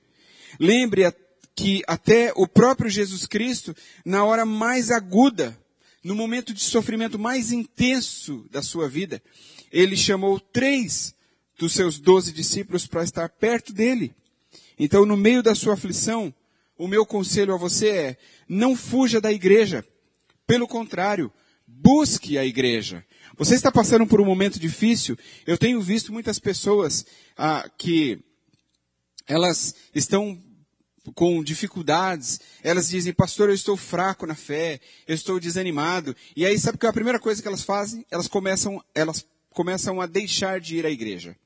Lembre 0.58 1.12
que 1.54 1.82
até 1.86 2.32
o 2.34 2.46
próprio 2.46 2.90
Jesus 2.90 3.26
Cristo, 3.26 3.74
na 4.04 4.24
hora 4.24 4.44
mais 4.44 4.90
aguda, 4.90 5.58
no 6.02 6.14
momento 6.14 6.52
de 6.52 6.60
sofrimento 6.60 7.18
mais 7.18 7.52
intenso 7.52 8.46
da 8.50 8.62
sua 8.62 8.88
vida, 8.88 9.22
ele 9.70 9.96
chamou 9.96 10.40
três 10.40 11.14
dos 11.58 11.72
seus 11.72 11.98
doze 11.98 12.32
discípulos 12.32 12.86
para 12.86 13.04
estar 13.04 13.28
perto 13.28 13.72
dele. 13.72 14.12
Então, 14.78 15.06
no 15.06 15.16
meio 15.16 15.42
da 15.42 15.54
sua 15.54 15.74
aflição, 15.74 16.34
o 16.76 16.88
meu 16.88 17.06
conselho 17.06 17.54
a 17.54 17.56
você 17.56 17.88
é, 17.88 18.16
não 18.48 18.74
fuja 18.74 19.20
da 19.20 19.32
igreja. 19.32 19.86
Pelo 20.46 20.66
contrário, 20.66 21.32
busque 21.66 22.36
a 22.36 22.44
igreja. 22.44 23.04
Você 23.44 23.56
está 23.56 23.72
passando 23.72 24.06
por 24.06 24.20
um 24.20 24.24
momento 24.24 24.56
difícil? 24.56 25.18
Eu 25.44 25.58
tenho 25.58 25.80
visto 25.80 26.12
muitas 26.12 26.38
pessoas 26.38 27.04
ah, 27.36 27.68
que 27.76 28.20
elas 29.26 29.74
estão 29.92 30.40
com 31.12 31.42
dificuldades, 31.42 32.40
elas 32.62 32.88
dizem, 32.88 33.12
pastor, 33.12 33.48
eu 33.48 33.54
estou 33.56 33.76
fraco 33.76 34.28
na 34.28 34.36
fé, 34.36 34.80
eu 35.08 35.14
estou 35.16 35.40
desanimado. 35.40 36.14
E 36.36 36.46
aí, 36.46 36.56
sabe 36.56 36.78
que 36.78 36.86
é 36.86 36.88
a 36.88 36.92
primeira 36.92 37.18
coisa 37.18 37.42
que 37.42 37.48
elas 37.48 37.64
fazem? 37.64 38.06
Elas 38.12 38.28
começam, 38.28 38.80
elas 38.94 39.26
começam 39.50 40.00
a 40.00 40.06
deixar 40.06 40.60
de 40.60 40.76
ir 40.76 40.86
à 40.86 40.90
igreja. 40.90 41.36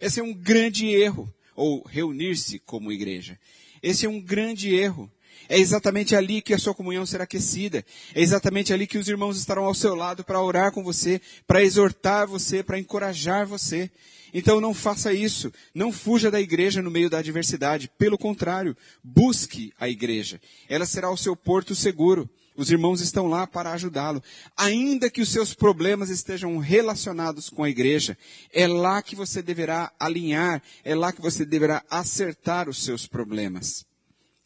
Esse 0.00 0.18
é 0.18 0.24
um 0.24 0.34
grande 0.34 0.88
erro, 0.88 1.32
ou 1.54 1.86
reunir-se 1.86 2.58
como 2.58 2.90
igreja. 2.90 3.38
Esse 3.80 4.06
é 4.06 4.08
um 4.08 4.20
grande 4.20 4.74
erro. 4.74 5.08
É 5.48 5.58
exatamente 5.58 6.14
ali 6.14 6.42
que 6.42 6.52
a 6.52 6.58
sua 6.58 6.74
comunhão 6.74 7.06
será 7.06 7.24
aquecida. 7.24 7.84
É 8.14 8.20
exatamente 8.20 8.72
ali 8.72 8.86
que 8.86 8.98
os 8.98 9.08
irmãos 9.08 9.38
estarão 9.38 9.64
ao 9.64 9.74
seu 9.74 9.94
lado 9.94 10.22
para 10.22 10.42
orar 10.42 10.72
com 10.72 10.84
você, 10.84 11.20
para 11.46 11.62
exortar 11.62 12.26
você, 12.28 12.62
para 12.62 12.78
encorajar 12.78 13.46
você. 13.46 13.90
Então 14.32 14.60
não 14.60 14.74
faça 14.74 15.12
isso. 15.12 15.52
Não 15.74 15.90
fuja 15.90 16.30
da 16.30 16.40
igreja 16.40 16.82
no 16.82 16.90
meio 16.90 17.08
da 17.08 17.18
adversidade. 17.18 17.90
Pelo 17.98 18.18
contrário, 18.18 18.76
busque 19.02 19.72
a 19.78 19.88
igreja. 19.88 20.40
Ela 20.68 20.84
será 20.84 21.10
o 21.10 21.16
seu 21.16 21.34
porto 21.34 21.74
seguro. 21.74 22.28
Os 22.54 22.72
irmãos 22.72 23.00
estão 23.00 23.28
lá 23.28 23.46
para 23.46 23.72
ajudá-lo. 23.72 24.22
Ainda 24.56 25.08
que 25.08 25.20
os 25.20 25.28
seus 25.28 25.54
problemas 25.54 26.10
estejam 26.10 26.58
relacionados 26.58 27.48
com 27.48 27.62
a 27.62 27.70
igreja, 27.70 28.18
é 28.52 28.66
lá 28.66 29.00
que 29.00 29.14
você 29.14 29.40
deverá 29.40 29.92
alinhar, 29.98 30.60
é 30.84 30.92
lá 30.92 31.12
que 31.12 31.22
você 31.22 31.44
deverá 31.44 31.84
acertar 31.88 32.68
os 32.68 32.82
seus 32.82 33.06
problemas. 33.06 33.86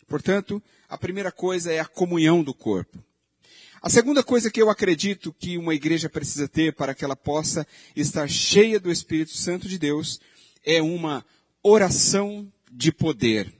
Portanto, 0.06 0.62
a 0.92 0.98
primeira 0.98 1.32
coisa 1.32 1.72
é 1.72 1.80
a 1.80 1.86
comunhão 1.86 2.42
do 2.44 2.52
corpo. 2.52 3.02
A 3.80 3.88
segunda 3.88 4.22
coisa 4.22 4.50
que 4.50 4.60
eu 4.60 4.68
acredito 4.68 5.34
que 5.38 5.56
uma 5.56 5.74
igreja 5.74 6.06
precisa 6.06 6.46
ter 6.46 6.74
para 6.74 6.94
que 6.94 7.02
ela 7.02 7.16
possa 7.16 7.66
estar 7.96 8.28
cheia 8.28 8.78
do 8.78 8.92
Espírito 8.92 9.34
Santo 9.34 9.66
de 9.66 9.78
Deus 9.78 10.20
é 10.62 10.82
uma 10.82 11.24
oração 11.62 12.46
de 12.70 12.92
poder. 12.92 13.50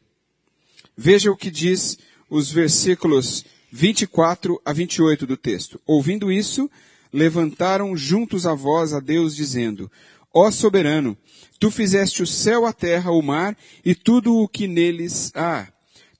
Veja 0.94 1.32
o 1.32 1.36
que 1.36 1.50
diz 1.50 1.96
os 2.28 2.52
versículos 2.52 3.46
24 3.70 4.60
a 4.62 4.70
28 4.74 5.26
do 5.26 5.36
texto. 5.38 5.80
Ouvindo 5.86 6.30
isso, 6.30 6.70
levantaram 7.10 7.96
juntos 7.96 8.44
a 8.44 8.52
voz 8.52 8.92
a 8.92 9.00
Deus, 9.00 9.34
dizendo: 9.34 9.90
Ó 10.34 10.50
soberano, 10.50 11.16
tu 11.58 11.70
fizeste 11.70 12.22
o 12.22 12.26
céu, 12.26 12.66
a 12.66 12.74
terra, 12.74 13.10
o 13.10 13.22
mar 13.22 13.56
e 13.82 13.94
tudo 13.94 14.36
o 14.36 14.46
que 14.46 14.68
neles 14.68 15.32
há. 15.34 15.71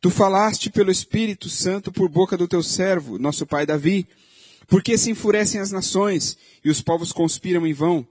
Tu 0.03 0.11
falaste 0.11 0.69
pelo 0.69 0.91
Espírito 0.91 1.49
Santo 1.49 1.93
por 1.93 2.09
boca 2.09 2.37
do 2.37 2.49
teu 2.49 2.61
servo, 2.61 3.21
nosso 3.21 3.47
pai 3.47 3.65
Davi. 3.65 4.05
Porque 4.67 4.99
se 4.99 5.13
enfurecem 5.13 5.61
as 5.61 5.71
nações 5.71 6.37
e 6.65 6.71
os 6.71 6.83
povos 6.83 7.13
conspiram 7.13 7.65
em 7.65 7.73
vão? 7.73 8.05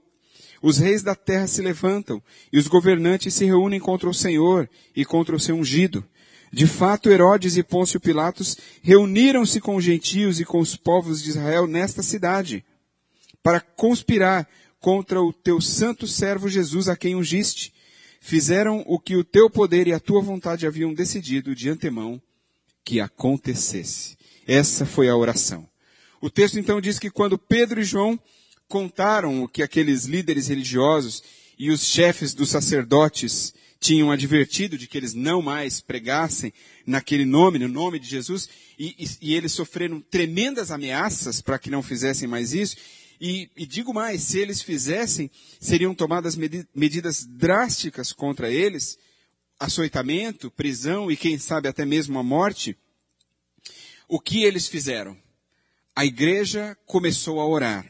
Os 0.62 0.78
reis 0.78 1.02
da 1.02 1.14
terra 1.14 1.46
se 1.46 1.60
levantam 1.60 2.22
e 2.50 2.58
os 2.58 2.66
governantes 2.66 3.34
se 3.34 3.44
reúnem 3.44 3.78
contra 3.78 4.08
o 4.08 4.14
Senhor 4.14 4.70
e 4.96 5.04
contra 5.04 5.36
o 5.36 5.40
seu 5.40 5.54
ungido. 5.54 6.02
De 6.50 6.66
fato, 6.66 7.10
Herodes 7.10 7.58
e 7.58 7.62
Pôncio 7.62 8.00
Pilatos 8.00 8.56
reuniram-se 8.80 9.60
com 9.60 9.76
os 9.76 9.84
gentios 9.84 10.40
e 10.40 10.46
com 10.46 10.60
os 10.60 10.74
povos 10.74 11.22
de 11.22 11.28
Israel 11.28 11.66
nesta 11.66 12.02
cidade, 12.02 12.64
para 13.42 13.60
conspirar 13.60 14.48
contra 14.80 15.20
o 15.20 15.30
teu 15.30 15.60
santo 15.60 16.06
servo 16.06 16.48
Jesus, 16.48 16.88
a 16.88 16.96
quem 16.96 17.14
ungiste. 17.14 17.71
Fizeram 18.24 18.84
o 18.86 19.00
que 19.00 19.16
o 19.16 19.24
teu 19.24 19.50
poder 19.50 19.88
e 19.88 19.92
a 19.92 19.98
tua 19.98 20.22
vontade 20.22 20.64
haviam 20.64 20.94
decidido 20.94 21.56
de 21.56 21.68
antemão 21.68 22.22
que 22.84 23.00
acontecesse. 23.00 24.16
Essa 24.46 24.86
foi 24.86 25.08
a 25.08 25.16
oração. 25.16 25.68
O 26.20 26.30
texto 26.30 26.56
então 26.56 26.80
diz 26.80 27.00
que 27.00 27.10
quando 27.10 27.36
Pedro 27.36 27.80
e 27.80 27.84
João 27.84 28.18
contaram 28.68 29.42
o 29.42 29.48
que 29.48 29.60
aqueles 29.60 30.04
líderes 30.04 30.46
religiosos 30.46 31.20
e 31.58 31.68
os 31.68 31.84
chefes 31.84 32.32
dos 32.32 32.48
sacerdotes 32.48 33.52
tinham 33.80 34.12
advertido 34.12 34.78
de 34.78 34.86
que 34.86 34.96
eles 34.96 35.14
não 35.14 35.42
mais 35.42 35.80
pregassem 35.80 36.52
naquele 36.86 37.24
nome, 37.24 37.58
no 37.58 37.66
nome 37.66 37.98
de 37.98 38.08
Jesus, 38.08 38.48
e, 38.78 38.94
e, 39.00 39.30
e 39.30 39.34
eles 39.34 39.50
sofreram 39.50 40.00
tremendas 40.00 40.70
ameaças 40.70 41.40
para 41.40 41.58
que 41.58 41.70
não 41.70 41.82
fizessem 41.82 42.28
mais 42.28 42.54
isso. 42.54 42.76
E, 43.24 43.48
e, 43.56 43.64
digo 43.64 43.94
mais, 43.94 44.20
se 44.24 44.40
eles 44.40 44.60
fizessem, 44.60 45.30
seriam 45.60 45.94
tomadas 45.94 46.34
medi 46.34 46.66
medidas 46.74 47.24
drásticas 47.24 48.12
contra 48.12 48.50
eles, 48.50 48.98
açoitamento, 49.60 50.50
prisão 50.50 51.08
e 51.08 51.16
quem 51.16 51.38
sabe 51.38 51.68
até 51.68 51.84
mesmo 51.84 52.18
a 52.18 52.22
morte. 52.24 52.76
O 54.08 54.18
que 54.18 54.42
eles 54.42 54.66
fizeram? 54.66 55.16
A 55.94 56.04
igreja 56.04 56.76
começou 56.84 57.38
a 57.38 57.46
orar. 57.46 57.86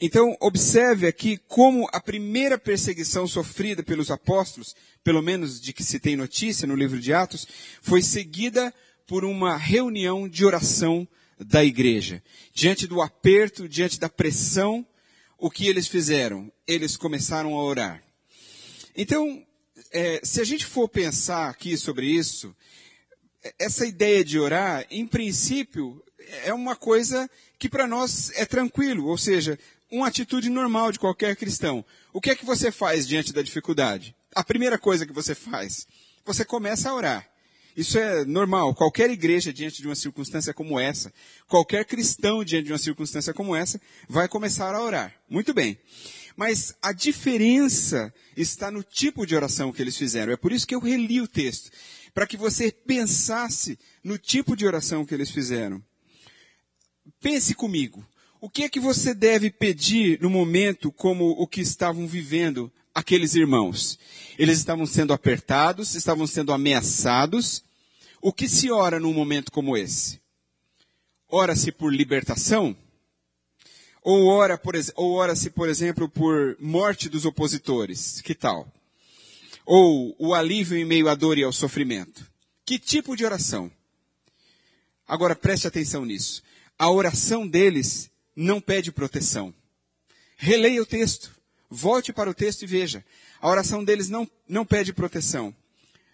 Então, 0.00 0.36
observe 0.40 1.06
aqui 1.06 1.36
como 1.46 1.88
a 1.92 2.00
primeira 2.00 2.58
perseguição 2.58 3.28
sofrida 3.28 3.84
pelos 3.84 4.10
apóstolos, 4.10 4.74
pelo 5.04 5.22
menos 5.22 5.60
de 5.60 5.72
que 5.72 5.84
se 5.84 6.00
tem 6.00 6.16
notícia 6.16 6.66
no 6.66 6.74
livro 6.74 6.98
de 6.98 7.12
Atos, 7.12 7.46
foi 7.80 8.02
seguida 8.02 8.74
por 9.06 9.24
uma 9.24 9.56
reunião 9.56 10.28
de 10.28 10.44
oração 10.44 11.06
da 11.38 11.64
igreja. 11.64 12.22
Diante 12.52 12.86
do 12.86 13.00
aperto, 13.00 13.68
diante 13.68 13.98
da 13.98 14.08
pressão, 14.08 14.86
o 15.38 15.50
que 15.50 15.66
eles 15.66 15.86
fizeram? 15.86 16.52
Eles 16.66 16.96
começaram 16.96 17.54
a 17.54 17.62
orar. 17.62 18.02
Então, 18.96 19.44
é, 19.90 20.20
se 20.22 20.40
a 20.40 20.44
gente 20.44 20.64
for 20.64 20.88
pensar 20.88 21.48
aqui 21.48 21.76
sobre 21.76 22.06
isso, 22.06 22.54
essa 23.58 23.86
ideia 23.86 24.24
de 24.24 24.38
orar, 24.38 24.86
em 24.90 25.06
princípio, 25.06 26.02
é 26.44 26.54
uma 26.54 26.74
coisa 26.74 27.28
que 27.58 27.68
para 27.68 27.86
nós 27.86 28.30
é 28.34 28.44
tranquilo, 28.44 29.06
ou 29.06 29.18
seja, 29.18 29.58
uma 29.90 30.08
atitude 30.08 30.48
normal 30.48 30.90
de 30.90 30.98
qualquer 30.98 31.36
cristão. 31.36 31.84
O 32.12 32.20
que 32.20 32.30
é 32.30 32.36
que 32.36 32.44
você 32.44 32.70
faz 32.70 33.06
diante 33.06 33.32
da 33.32 33.42
dificuldade? 33.42 34.14
A 34.34 34.42
primeira 34.42 34.78
coisa 34.78 35.06
que 35.06 35.12
você 35.12 35.34
faz, 35.34 35.86
você 36.24 36.44
começa 36.44 36.90
a 36.90 36.94
orar. 36.94 37.28
Isso 37.76 37.98
é 37.98 38.24
normal. 38.24 38.74
Qualquer 38.74 39.10
igreja 39.10 39.52
diante 39.52 39.82
de 39.82 39.88
uma 39.88 39.96
circunstância 39.96 40.54
como 40.54 40.78
essa, 40.78 41.12
qualquer 41.48 41.84
cristão 41.84 42.44
diante 42.44 42.66
de 42.66 42.72
uma 42.72 42.78
circunstância 42.78 43.34
como 43.34 43.54
essa, 43.54 43.80
vai 44.08 44.28
começar 44.28 44.74
a 44.74 44.82
orar. 44.82 45.14
Muito 45.28 45.52
bem. 45.52 45.78
Mas 46.36 46.74
a 46.82 46.92
diferença 46.92 48.12
está 48.36 48.70
no 48.70 48.82
tipo 48.82 49.26
de 49.26 49.36
oração 49.36 49.72
que 49.72 49.80
eles 49.80 49.96
fizeram. 49.96 50.32
É 50.32 50.36
por 50.36 50.52
isso 50.52 50.66
que 50.66 50.74
eu 50.74 50.80
reli 50.80 51.20
o 51.20 51.28
texto. 51.28 51.70
Para 52.12 52.26
que 52.26 52.36
você 52.36 52.70
pensasse 52.70 53.78
no 54.02 54.18
tipo 54.18 54.56
de 54.56 54.66
oração 54.66 55.04
que 55.04 55.14
eles 55.14 55.30
fizeram. 55.30 55.82
Pense 57.20 57.54
comigo. 57.54 58.06
O 58.40 58.50
que 58.50 58.64
é 58.64 58.68
que 58.68 58.78
você 58.78 59.14
deve 59.14 59.50
pedir 59.50 60.20
no 60.20 60.28
momento 60.28 60.92
como 60.92 61.30
o 61.30 61.46
que 61.46 61.60
estavam 61.60 62.06
vivendo 62.06 62.70
aqueles 62.94 63.34
irmãos? 63.34 63.98
Eles 64.38 64.58
estavam 64.58 64.86
sendo 64.86 65.12
apertados, 65.12 65.94
estavam 65.94 66.26
sendo 66.26 66.52
ameaçados. 66.52 67.63
O 68.26 68.32
que 68.32 68.48
se 68.48 68.70
ora 68.70 68.98
num 68.98 69.12
momento 69.12 69.52
como 69.52 69.76
esse? 69.76 70.18
Ora-se 71.28 71.70
por 71.70 71.94
libertação? 71.94 72.74
Ou 74.00 74.28
ora 74.28 74.56
por, 74.56 74.74
ora-se, 74.96 75.50
por 75.50 75.68
exemplo, 75.68 76.08
por 76.08 76.56
morte 76.58 77.10
dos 77.10 77.26
opositores? 77.26 78.22
Que 78.22 78.34
tal? 78.34 78.66
Ou 79.66 80.16
o 80.18 80.32
alívio 80.32 80.78
em 80.78 80.86
meio 80.86 81.06
à 81.10 81.14
dor 81.14 81.36
e 81.36 81.44
ao 81.44 81.52
sofrimento? 81.52 82.26
Que 82.64 82.78
tipo 82.78 83.14
de 83.14 83.26
oração? 83.26 83.70
Agora 85.06 85.36
preste 85.36 85.66
atenção 85.66 86.06
nisso. 86.06 86.42
A 86.78 86.90
oração 86.90 87.46
deles 87.46 88.10
não 88.34 88.58
pede 88.58 88.90
proteção. 88.90 89.52
Releia 90.38 90.80
o 90.80 90.86
texto. 90.86 91.30
Volte 91.68 92.10
para 92.10 92.30
o 92.30 92.34
texto 92.34 92.62
e 92.62 92.66
veja. 92.66 93.04
A 93.38 93.50
oração 93.50 93.84
deles 93.84 94.08
não, 94.08 94.26
não 94.48 94.64
pede 94.64 94.94
proteção. 94.94 95.54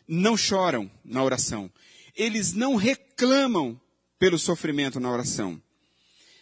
Não 0.08 0.36
choram 0.36 0.90
na 1.04 1.22
oração. 1.22 1.70
Eles 2.14 2.52
não 2.52 2.76
reclamam 2.76 3.80
pelo 4.18 4.38
sofrimento 4.38 4.98
na 5.00 5.10
oração. 5.10 5.60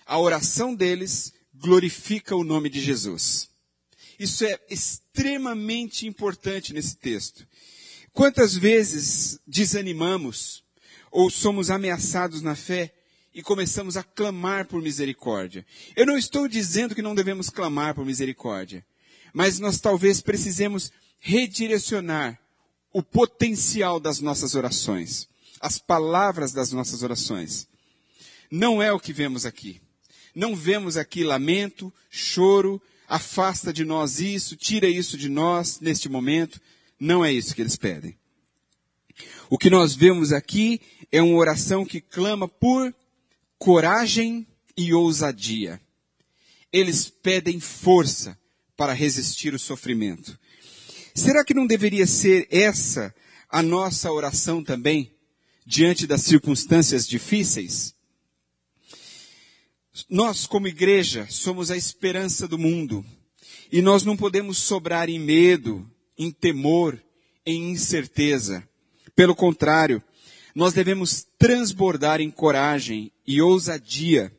A 0.07 0.19
oração 0.19 0.75
deles 0.75 1.33
glorifica 1.55 2.35
o 2.35 2.45
nome 2.45 2.69
de 2.69 2.81
Jesus. 2.81 3.49
Isso 4.19 4.45
é 4.45 4.59
extremamente 4.69 6.07
importante 6.07 6.73
nesse 6.73 6.97
texto. 6.97 7.47
Quantas 8.13 8.57
vezes 8.57 9.39
desanimamos 9.47 10.65
ou 11.11 11.31
somos 11.31 11.71
ameaçados 11.71 12.43
na 12.43 12.55
fé 12.55 12.93
e 13.35 13.43
começamos 13.43 13.97
a 13.97 14.03
clamar 14.03 14.67
por 14.67 14.83
misericórdia. 14.83 15.65
Eu 15.95 16.07
não 16.07 16.19
estou 16.19 16.49
dizendo 16.49 16.95
que 16.95 17.03
não 17.03 17.15
devemos 17.15 17.49
clamar 17.49 17.95
por 17.95 18.05
misericórdia, 18.05 18.85
mas 19.33 19.59
nós 19.59 19.81
talvez 19.81 20.21
precisemos 20.21 20.91
redirecionar 21.21 22.39
o 22.93 23.03
potencial 23.03 24.01
das 24.01 24.21
nossas 24.21 24.55
orações, 24.55 25.29
as 25.61 25.79
palavras 25.79 26.53
das 26.53 26.73
nossas 26.73 27.03
orações. 27.03 27.69
Não 28.51 28.83
é 28.83 28.93
o 28.93 29.01
que 29.01 29.13
vemos 29.13 29.45
aqui. 29.45 29.81
Não 30.35 30.55
vemos 30.55 30.97
aqui 30.97 31.25
lamento, 31.25 31.93
choro, 32.11 32.81
afasta 33.09 33.73
de 33.73 33.85
nós 33.85 34.21
isso, 34.21 34.57
tira 34.57 34.89
isso 34.89 35.17
de 35.17 35.29
nós 35.29 35.81
neste 35.81 36.09
momento. 36.09 36.61
Não 36.99 37.25
é 37.25 37.33
isso 37.33 37.55
que 37.55 37.63
eles 37.63 37.77
pedem. 37.77 38.17
O 39.51 39.59
que 39.59 39.71
nós 39.71 39.95
vemos 39.95 40.33
aqui 40.33 40.81
é 41.11 41.23
uma 41.23 41.37
oração 41.37 41.85
que 41.85 42.01
clama 42.01 42.47
por 42.47 42.95
coragem 43.59 44.47
e 44.77 44.93
ousadia. 44.93 45.81
Eles 46.73 47.09
pedem 47.09 47.59
força 47.59 48.39
para 48.77 48.93
resistir 48.93 49.55
o 49.55 49.59
sofrimento. 49.59 50.39
Será 51.15 51.45
que 51.45 51.55
não 51.55 51.67
deveria 51.67 52.07
ser 52.07 52.47
essa 52.51 53.13
a 53.51 53.63
nossa 53.63 54.13
oração 54.13 54.63
também, 54.63 55.11
diante 55.69 56.07
das 56.07 56.23
circunstâncias 56.23 57.07
difíceis? 57.07 57.95
Nós, 60.09 60.47
como 60.47 60.67
igreja, 60.67 61.27
somos 61.29 61.71
a 61.71 61.77
esperança 61.77 62.49
do 62.49 62.57
mundo. 62.57 63.05
E 63.71 63.83
nós 63.83 64.03
não 64.03 64.17
podemos 64.17 64.57
sobrar 64.57 65.11
em 65.11 65.19
medo, 65.19 65.87
em 66.17 66.31
temor, 66.31 66.99
em 67.45 67.71
incerteza. 67.71 68.67
Pelo 69.15 69.37
contrário, 69.37 70.03
nós 70.55 70.73
devemos 70.73 71.27
transbordar 71.39 72.19
em 72.23 72.31
coragem 72.31 73.13
e 73.27 73.43
ousadia. 73.43 74.33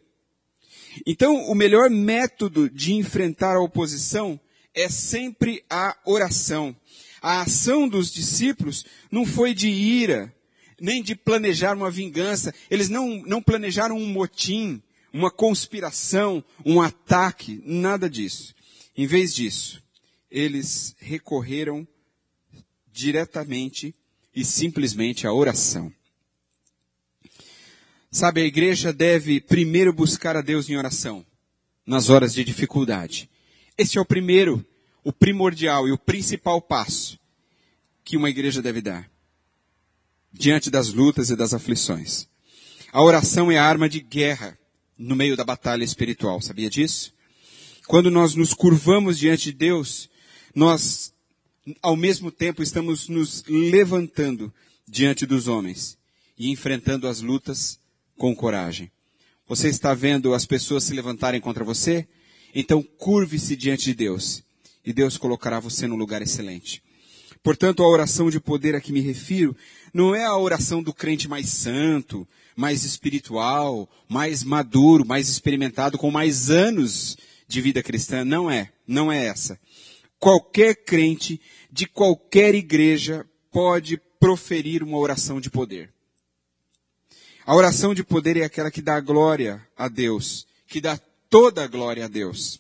Então, 1.05 1.43
o 1.43 1.53
melhor 1.53 1.91
método 1.91 2.67
de 2.67 2.95
enfrentar 2.95 3.55
a 3.55 3.61
oposição 3.61 4.39
é 4.73 4.89
sempre 4.89 5.63
a 5.69 5.95
oração. 6.05 6.75
A 7.21 7.41
ação 7.41 7.87
dos 7.87 8.11
discípulos 8.11 8.83
não 9.11 9.27
foi 9.27 9.53
de 9.53 9.69
ira, 9.69 10.33
nem 10.81 11.01
de 11.01 11.15
planejar 11.15 11.75
uma 11.75 11.91
vingança. 11.91 12.53
Eles 12.69 12.89
não, 12.89 13.21
não 13.23 13.41
planejaram 13.41 13.97
um 13.97 14.07
motim, 14.07 14.81
uma 15.13 15.31
conspiração, 15.31 16.43
um 16.65 16.81
ataque, 16.81 17.61
nada 17.65 18.09
disso. 18.09 18.53
Em 18.95 19.05
vez 19.07 19.33
disso, 19.33 19.81
eles 20.29 20.95
recorreram 20.99 21.87
diretamente 22.91 23.95
e 24.35 24.43
simplesmente 24.43 25.25
à 25.25 25.33
oração. 25.33 25.91
Sabe, 28.11 28.41
a 28.41 28.45
igreja 28.45 28.91
deve 28.91 29.39
primeiro 29.39 29.93
buscar 29.93 30.35
a 30.35 30.41
Deus 30.41 30.69
em 30.69 30.75
oração, 30.75 31.25
nas 31.85 32.09
horas 32.09 32.33
de 32.33 32.43
dificuldade. 32.43 33.29
Este 33.77 33.97
é 33.97 34.01
o 34.01 34.05
primeiro, 34.05 34.65
o 35.03 35.13
primordial 35.13 35.87
e 35.87 35.91
o 35.91 35.97
principal 35.97 36.61
passo 36.61 37.19
que 38.03 38.17
uma 38.17 38.29
igreja 38.29 38.61
deve 38.61 38.81
dar 38.81 39.09
diante 40.31 40.69
das 40.69 40.93
lutas 40.93 41.29
e 41.29 41.35
das 41.35 41.53
aflições. 41.53 42.27
A 42.91 43.01
oração 43.01 43.51
é 43.51 43.57
a 43.57 43.65
arma 43.65 43.87
de 43.87 43.99
guerra 43.99 44.57
no 44.97 45.15
meio 45.15 45.37
da 45.37 45.43
batalha 45.43 45.83
espiritual, 45.83 46.41
sabia 46.41 46.69
disso? 46.69 47.13
Quando 47.87 48.11
nós 48.11 48.35
nos 48.35 48.53
curvamos 48.53 49.17
diante 49.17 49.45
de 49.45 49.53
Deus, 49.53 50.09
nós, 50.53 51.13
ao 51.81 51.95
mesmo 51.95 52.31
tempo, 52.31 52.61
estamos 52.61 53.07
nos 53.07 53.43
levantando 53.47 54.53
diante 54.87 55.25
dos 55.25 55.47
homens 55.47 55.97
e 56.37 56.49
enfrentando 56.51 57.07
as 57.07 57.21
lutas 57.21 57.79
com 58.17 58.35
coragem. 58.35 58.91
Você 59.47 59.69
está 59.69 59.93
vendo 59.93 60.33
as 60.33 60.45
pessoas 60.45 60.83
se 60.83 60.93
levantarem 60.93 61.41
contra 61.41 61.63
você? 61.63 62.07
Então 62.53 62.83
curve-se 62.83 63.55
diante 63.55 63.85
de 63.85 63.93
Deus 63.93 64.43
e 64.85 64.93
Deus 64.93 65.17
colocará 65.17 65.59
você 65.59 65.87
num 65.87 65.95
lugar 65.95 66.21
excelente. 66.21 66.83
Portanto, 67.41 67.82
a 67.82 67.88
oração 67.88 68.30
de 68.30 68.39
poder 68.39 68.75
a 68.75 68.82
que 68.82 68.91
me 68.91 68.99
refiro 68.99 69.56
não 69.93 70.13
é 70.13 70.25
a 70.25 70.38
oração 70.38 70.84
do 70.84 70.93
crente 70.93 71.28
mais 71.28 71.49
santo, 71.49 72.28
mais 72.56 72.84
espiritual, 72.84 73.89
mais 74.08 74.43
maduro, 74.43 75.06
mais 75.06 75.30
experimentado, 75.30 75.97
com 75.97 76.12
mais 76.12 76.49
anos 76.49 77.17
de 77.47 77.62
vida 77.62 77.82
cristã. 77.82 78.25
Não 78.25 78.52
é. 78.52 78.71
Não 78.86 79.12
é 79.12 79.25
essa. 79.25 79.60
Qualquer 80.19 80.75
crente 80.75 81.39
de 81.71 81.88
qualquer 81.88 82.54
igreja 82.54 83.25
pode 83.52 83.97
proferir 84.19 84.84
uma 84.84 84.97
oração 84.97 85.39
de 85.39 85.49
poder. 85.49 85.93
A 87.45 87.56
oração 87.56 87.95
de 87.95 88.04
poder 88.04 88.38
é 88.38 88.43
aquela 88.43 88.69
que 88.69 88.82
dá 88.82 88.99
glória 88.99 89.65
a 89.75 89.88
Deus, 89.88 90.45
que 90.67 90.82
dá 90.82 90.99
toda 91.30 91.63
a 91.63 91.67
glória 91.67 92.06
a 92.06 92.08
Deus, 92.08 92.60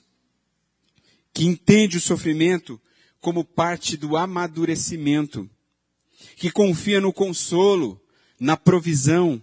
que 1.33 1.45
entende 1.45 1.97
o 1.97 2.01
sofrimento 2.01 2.81
como 3.21 3.43
parte 3.43 3.97
do 3.97 4.15
amadurecimento, 4.15 5.49
que 6.35 6.51
confia 6.51 7.01
no 7.01 7.13
consolo, 7.13 8.01
na 8.39 8.55
provisão 8.55 9.41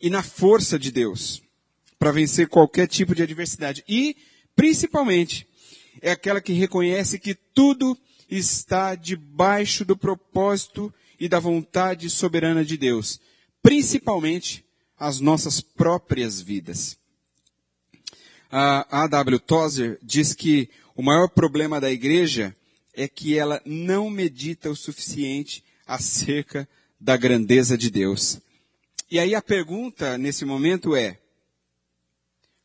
e 0.00 0.08
na 0.08 0.22
força 0.22 0.78
de 0.78 0.90
Deus 0.90 1.42
para 1.98 2.12
vencer 2.12 2.48
qualquer 2.48 2.86
tipo 2.86 3.14
de 3.14 3.22
adversidade. 3.22 3.82
E, 3.88 4.16
principalmente, 4.54 5.46
é 6.00 6.12
aquela 6.12 6.40
que 6.40 6.52
reconhece 6.52 7.18
que 7.18 7.34
tudo 7.34 7.98
está 8.30 8.94
debaixo 8.94 9.84
do 9.84 9.96
propósito 9.96 10.92
e 11.18 11.28
da 11.28 11.40
vontade 11.40 12.08
soberana 12.08 12.64
de 12.64 12.76
Deus, 12.76 13.20
principalmente 13.62 14.64
as 14.96 15.18
nossas 15.18 15.60
próprias 15.60 16.40
vidas. 16.40 16.96
A 18.50 19.02
A.W. 19.04 19.38
Tozer 19.40 19.98
diz 20.02 20.32
que 20.32 20.70
o 20.94 21.02
maior 21.02 21.28
problema 21.28 21.80
da 21.80 21.90
igreja 21.90 22.54
é 22.98 23.06
que 23.06 23.38
ela 23.38 23.62
não 23.64 24.10
medita 24.10 24.68
o 24.68 24.74
suficiente 24.74 25.62
acerca 25.86 26.68
da 26.98 27.16
grandeza 27.16 27.78
de 27.78 27.92
Deus. 27.92 28.40
E 29.08 29.20
aí 29.20 29.36
a 29.36 29.40
pergunta 29.40 30.18
nesse 30.18 30.44
momento 30.44 30.96
é: 30.96 31.20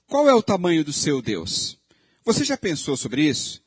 qual 0.08 0.28
é 0.28 0.34
o 0.34 0.41
tamanho 0.41 0.84
do 0.84 0.91
seu 0.91 1.22
Deus? 1.22 1.78
Você 2.26 2.43
já 2.43 2.58
pensou 2.58 2.98
sobre 2.98 3.30
isso? 3.30 3.62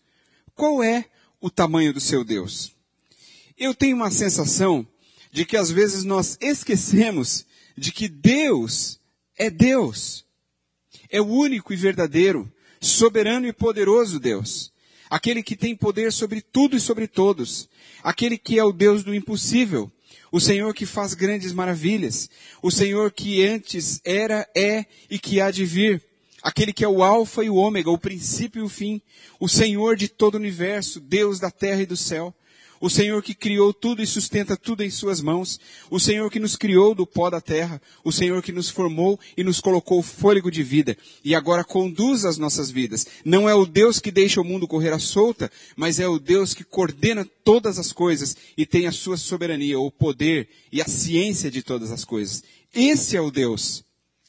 Qual 0.56 0.82
é 0.82 1.04
o 1.40 1.48
tamanho 1.48 1.92
do 1.92 2.00
seu 2.00 2.24
Deus? 2.24 2.72
Eu 3.56 3.72
tenho 3.72 3.94
uma 3.94 4.10
sensação 4.10 4.84
de 5.30 5.44
que 5.44 5.56
às 5.56 5.70
vezes 5.70 6.02
nós 6.02 6.36
esquecemos 6.40 7.46
de 7.78 7.92
que 7.92 8.08
Deus 8.08 8.98
é 9.38 9.48
Deus. 9.48 10.26
É 11.08 11.20
o 11.20 11.26
único 11.26 11.72
e 11.72 11.76
verdadeiro, 11.76 12.52
soberano 12.80 13.46
e 13.46 13.52
poderoso 13.52 14.18
Deus 14.18 14.74
aquele 15.08 15.42
que 15.42 15.56
tem 15.56 15.74
poder 15.74 16.12
sobre 16.12 16.40
tudo 16.40 16.76
e 16.76 16.80
sobre 16.80 17.06
todos, 17.06 17.68
aquele 18.02 18.36
que 18.36 18.58
é 18.58 18.64
o 18.64 18.72
Deus 18.72 19.04
do 19.04 19.14
impossível, 19.14 19.90
o 20.30 20.40
Senhor 20.40 20.74
que 20.74 20.86
faz 20.86 21.14
grandes 21.14 21.52
maravilhas, 21.52 22.28
o 22.62 22.70
Senhor 22.70 23.12
que 23.12 23.44
antes 23.46 24.00
era, 24.04 24.48
é 24.54 24.84
e 25.10 25.18
que 25.18 25.40
há 25.40 25.50
de 25.50 25.64
vir, 25.64 26.02
aquele 26.42 26.72
que 26.72 26.84
é 26.84 26.88
o 26.88 27.02
Alfa 27.02 27.44
e 27.44 27.50
o 27.50 27.56
Ômega, 27.56 27.90
o 27.90 27.98
princípio 27.98 28.60
e 28.60 28.64
o 28.64 28.68
fim, 28.68 29.00
o 29.40 29.48
Senhor 29.48 29.96
de 29.96 30.08
todo 30.08 30.34
o 30.34 30.38
universo, 30.38 31.00
Deus 31.00 31.38
da 31.38 31.50
terra 31.50 31.82
e 31.82 31.86
do 31.86 31.96
céu, 31.96 32.34
o 32.80 32.90
Senhor 32.90 33.22
que 33.22 33.34
criou 33.34 33.72
tudo 33.72 34.02
e 34.02 34.06
sustenta 34.06 34.56
tudo 34.56 34.82
em 34.82 34.90
suas 34.90 35.20
mãos. 35.20 35.58
O 35.90 35.98
Senhor 35.98 36.30
que 36.30 36.38
nos 36.38 36.56
criou 36.56 36.94
do 36.94 37.06
pó 37.06 37.30
da 37.30 37.40
terra. 37.40 37.80
O 38.04 38.12
Senhor 38.12 38.42
que 38.42 38.52
nos 38.52 38.68
formou 38.68 39.18
e 39.36 39.42
nos 39.42 39.60
colocou 39.60 40.02
fôlego 40.02 40.50
de 40.50 40.62
vida. 40.62 40.96
E 41.24 41.34
agora 41.34 41.64
conduz 41.64 42.24
as 42.24 42.38
nossas 42.38 42.70
vidas. 42.70 43.06
Não 43.24 43.48
é 43.48 43.54
o 43.54 43.66
Deus 43.66 43.98
que 43.98 44.10
deixa 44.10 44.40
o 44.40 44.44
mundo 44.44 44.68
correr 44.68 44.92
à 44.92 44.98
solta, 44.98 45.50
mas 45.76 45.98
é 45.98 46.06
o 46.06 46.18
Deus 46.18 46.52
que 46.54 46.64
coordena 46.64 47.26
todas 47.44 47.78
as 47.78 47.92
coisas 47.92 48.36
e 48.56 48.66
tem 48.66 48.86
a 48.86 48.92
sua 48.92 49.16
soberania, 49.16 49.78
o 49.78 49.90
poder 49.90 50.48
e 50.70 50.82
a 50.82 50.86
ciência 50.86 51.50
de 51.50 51.62
todas 51.62 51.90
as 51.90 52.04
coisas. 52.04 52.42
Esse 52.74 53.16
é 53.16 53.20
o 53.20 53.30
Deus 53.30 53.84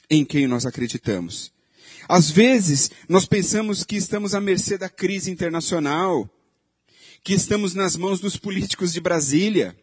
em 0.09 0.23
quem 0.23 0.47
nós 0.47 0.65
acreditamos. 0.65 1.51
Às 2.07 2.31
vezes, 2.31 2.89
nós 3.09 3.25
pensamos 3.25 3.83
que 3.83 3.97
estamos 3.97 4.33
à 4.33 4.39
mercê 4.39 4.77
da 4.77 4.87
crise 4.87 5.29
internacional, 5.29 6.29
que 7.27 7.33
estamos 7.33 7.73
nas 7.73 7.97
mãos 7.97 8.21
dos 8.21 8.37
políticos 8.37 8.93
de 8.93 9.01
Brasília, 9.01 9.75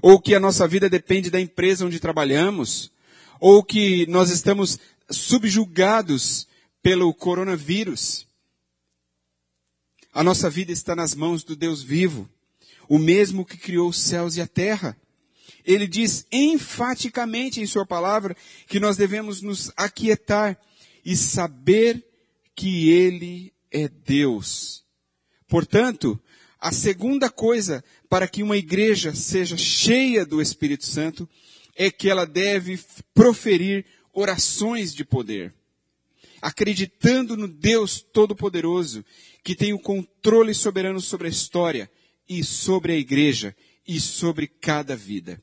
ou 0.00 0.20
que 0.20 0.36
a 0.36 0.38
nossa 0.38 0.68
vida 0.68 0.88
depende 0.88 1.28
da 1.28 1.40
empresa 1.40 1.84
onde 1.84 1.98
trabalhamos, 1.98 2.92
ou 3.40 3.60
que 3.64 4.06
nós 4.06 4.30
estamos 4.30 4.78
subjugados 5.10 6.46
pelo 6.80 7.12
coronavírus. 7.12 8.28
A 10.12 10.22
nossa 10.22 10.48
vida 10.48 10.70
está 10.70 10.94
nas 10.94 11.12
mãos 11.12 11.42
do 11.42 11.56
Deus 11.56 11.82
vivo, 11.82 12.30
o 12.88 13.00
mesmo 13.00 13.44
que 13.44 13.56
criou 13.56 13.88
os 13.88 13.98
céus 13.98 14.36
e 14.36 14.40
a 14.40 14.46
terra. 14.46 14.96
Ele 15.64 15.88
diz 15.88 16.24
enfaticamente 16.30 17.60
em 17.60 17.66
Sua 17.66 17.84
palavra 17.84 18.36
que 18.68 18.78
nós 18.78 18.96
devemos 18.96 19.42
nos 19.42 19.72
aquietar 19.76 20.56
e 21.04 21.16
saber 21.16 22.00
que 22.54 22.90
Ele 22.90 23.52
é 23.72 23.88
Deus. 23.88 24.84
Portanto, 25.48 26.20
a 26.64 26.72
segunda 26.72 27.28
coisa 27.28 27.84
para 28.08 28.26
que 28.26 28.42
uma 28.42 28.56
igreja 28.56 29.14
seja 29.14 29.54
cheia 29.54 30.24
do 30.24 30.40
Espírito 30.40 30.86
Santo 30.86 31.28
é 31.76 31.90
que 31.90 32.08
ela 32.08 32.24
deve 32.24 32.80
proferir 33.12 33.84
orações 34.14 34.94
de 34.94 35.04
poder, 35.04 35.54
acreditando 36.40 37.36
no 37.36 37.46
Deus 37.46 38.00
Todo-Poderoso, 38.00 39.04
que 39.42 39.54
tem 39.54 39.74
o 39.74 39.78
controle 39.78 40.54
soberano 40.54 41.02
sobre 41.02 41.26
a 41.26 41.30
história 41.30 41.90
e 42.26 42.42
sobre 42.42 42.94
a 42.94 42.96
igreja 42.96 43.54
e 43.86 44.00
sobre 44.00 44.46
cada 44.46 44.96
vida. 44.96 45.38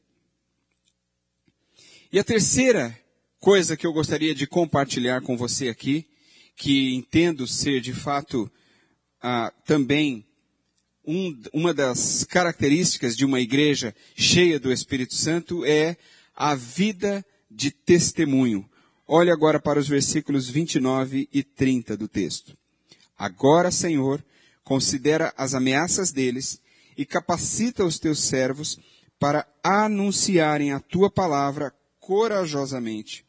E 2.11 2.17
a 2.17 2.23
terceira 2.23 2.99
coisa 3.39 3.77
que 3.77 3.85
eu 3.85 3.93
gostaria 3.93 4.33
de 4.33 4.47
compartilhar 4.47 5.21
com 5.21 5.37
você 5.37 5.69
aqui, 5.69 6.07
que 6.55 6.95
entendo 6.95 7.45
ser 7.45 7.79
de 7.79 7.93
fato 7.93 8.51
ah, 9.21 9.53
também 9.63 10.25
um, 11.11 11.37
uma 11.51 11.73
das 11.73 12.23
características 12.23 13.17
de 13.17 13.25
uma 13.25 13.41
igreja 13.41 13.93
cheia 14.15 14.57
do 14.57 14.71
Espírito 14.71 15.13
Santo 15.13 15.65
é 15.65 15.97
a 16.33 16.55
vida 16.55 17.25
de 17.49 17.69
testemunho. 17.69 18.65
Olhe 19.05 19.29
agora 19.29 19.59
para 19.59 19.77
os 19.77 19.89
versículos 19.89 20.49
29 20.49 21.27
e 21.33 21.43
30 21.43 21.97
do 21.97 22.07
texto. 22.07 22.57
Agora, 23.17 23.71
Senhor, 23.71 24.23
considera 24.63 25.33
as 25.35 25.53
ameaças 25.53 26.13
deles 26.13 26.61
e 26.97 27.05
capacita 27.05 27.83
os 27.83 27.99
teus 27.99 28.19
servos 28.21 28.79
para 29.19 29.45
anunciarem 29.61 30.71
a 30.71 30.79
tua 30.79 31.11
palavra 31.11 31.73
corajosamente. 31.99 33.25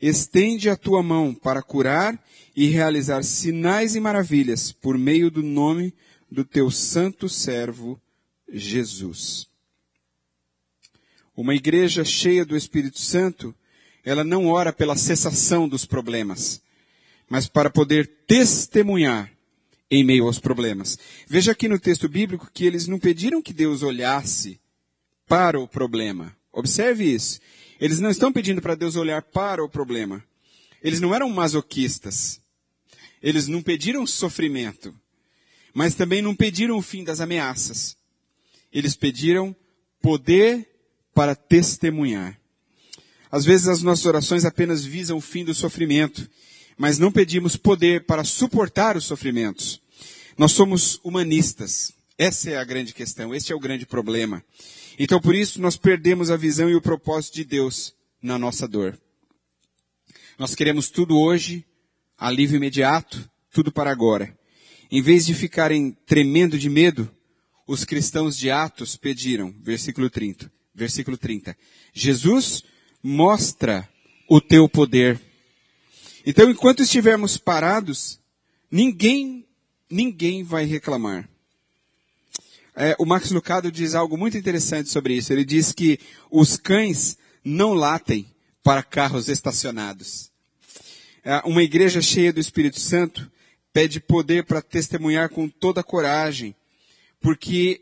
Estende 0.00 0.70
a 0.70 0.76
tua 0.76 1.02
mão 1.02 1.34
para 1.34 1.62
curar 1.62 2.18
e 2.56 2.68
realizar 2.68 3.22
sinais 3.22 3.94
e 3.94 4.00
maravilhas 4.00 4.72
por 4.72 4.96
meio 4.96 5.30
do 5.30 5.42
nome 5.42 5.94
do 6.32 6.44
teu 6.44 6.70
santo 6.70 7.28
servo 7.28 8.00
Jesus. 8.50 9.46
Uma 11.36 11.54
igreja 11.54 12.04
cheia 12.04 12.44
do 12.44 12.56
Espírito 12.56 12.98
Santo, 12.98 13.54
ela 14.02 14.24
não 14.24 14.46
ora 14.46 14.72
pela 14.72 14.96
cessação 14.96 15.68
dos 15.68 15.84
problemas, 15.84 16.62
mas 17.28 17.46
para 17.46 17.68
poder 17.68 18.06
testemunhar 18.26 19.30
em 19.90 20.02
meio 20.02 20.24
aos 20.24 20.38
problemas. 20.38 20.98
Veja 21.26 21.52
aqui 21.52 21.68
no 21.68 21.78
texto 21.78 22.08
bíblico 22.08 22.50
que 22.52 22.64
eles 22.64 22.86
não 22.86 22.98
pediram 22.98 23.42
que 23.42 23.52
Deus 23.52 23.82
olhasse 23.82 24.58
para 25.28 25.60
o 25.60 25.68
problema. 25.68 26.34
Observe 26.50 27.04
isso. 27.04 27.40
Eles 27.78 28.00
não 28.00 28.08
estão 28.08 28.32
pedindo 28.32 28.62
para 28.62 28.74
Deus 28.74 28.96
olhar 28.96 29.20
para 29.20 29.62
o 29.62 29.68
problema. 29.68 30.24
Eles 30.82 31.00
não 31.00 31.14
eram 31.14 31.28
masoquistas. 31.28 32.40
Eles 33.22 33.48
não 33.48 33.62
pediram 33.62 34.06
sofrimento. 34.06 34.94
Mas 35.74 35.94
também 35.94 36.20
não 36.20 36.34
pediram 36.34 36.76
o 36.76 36.82
fim 36.82 37.04
das 37.04 37.20
ameaças. 37.20 37.96
Eles 38.72 38.94
pediram 38.94 39.54
poder 40.00 40.68
para 41.14 41.34
testemunhar. 41.34 42.38
Às 43.30 43.44
vezes 43.44 43.68
as 43.68 43.82
nossas 43.82 44.04
orações 44.04 44.44
apenas 44.44 44.84
visam 44.84 45.16
o 45.16 45.20
fim 45.20 45.44
do 45.44 45.54
sofrimento, 45.54 46.28
mas 46.76 46.98
não 46.98 47.10
pedimos 47.10 47.56
poder 47.56 48.04
para 48.04 48.24
suportar 48.24 48.96
os 48.96 49.04
sofrimentos. 49.04 49.80
Nós 50.36 50.52
somos 50.52 51.00
humanistas. 51.02 51.92
Essa 52.18 52.50
é 52.50 52.56
a 52.56 52.64
grande 52.64 52.92
questão, 52.92 53.34
este 53.34 53.52
é 53.52 53.56
o 53.56 53.60
grande 53.60 53.86
problema. 53.86 54.44
Então 54.98 55.20
por 55.20 55.34
isso 55.34 55.60
nós 55.60 55.76
perdemos 55.76 56.30
a 56.30 56.36
visão 56.36 56.68
e 56.68 56.74
o 56.74 56.82
propósito 56.82 57.34
de 57.34 57.44
Deus 57.44 57.94
na 58.22 58.38
nossa 58.38 58.68
dor. 58.68 58.98
Nós 60.38 60.54
queremos 60.54 60.90
tudo 60.90 61.18
hoje, 61.18 61.64
alívio 62.18 62.56
imediato, 62.56 63.28
tudo 63.50 63.72
para 63.72 63.90
agora. 63.90 64.36
Em 64.92 65.00
vez 65.00 65.24
de 65.24 65.32
ficarem 65.32 65.96
tremendo 66.04 66.58
de 66.58 66.68
medo, 66.68 67.10
os 67.66 67.82
cristãos 67.82 68.36
de 68.36 68.50
Atos 68.50 68.94
pediram, 68.94 69.50
versículo 69.62 70.10
30, 70.10 70.52
versículo 70.74 71.16
30. 71.16 71.56
Jesus 71.94 72.62
mostra 73.02 73.88
o 74.28 74.38
teu 74.38 74.68
poder. 74.68 75.18
Então, 76.26 76.50
enquanto 76.50 76.82
estivermos 76.82 77.38
parados, 77.38 78.20
ninguém, 78.70 79.46
ninguém 79.88 80.44
vai 80.44 80.66
reclamar. 80.66 81.26
É, 82.76 82.94
o 82.98 83.06
Max 83.06 83.30
Lucado 83.30 83.72
diz 83.72 83.94
algo 83.94 84.18
muito 84.18 84.36
interessante 84.36 84.90
sobre 84.90 85.14
isso. 85.14 85.32
Ele 85.32 85.42
diz 85.46 85.72
que 85.72 85.98
os 86.30 86.58
cães 86.58 87.16
não 87.42 87.72
latem 87.72 88.26
para 88.62 88.82
carros 88.82 89.30
estacionados. 89.30 90.30
É, 91.24 91.38
uma 91.46 91.62
igreja 91.62 92.02
cheia 92.02 92.30
do 92.30 92.40
Espírito 92.40 92.78
Santo 92.78 93.32
pede 93.72 94.00
poder 94.00 94.44
para 94.44 94.60
testemunhar 94.60 95.28
com 95.30 95.48
toda 95.48 95.82
coragem, 95.82 96.54
porque 97.20 97.80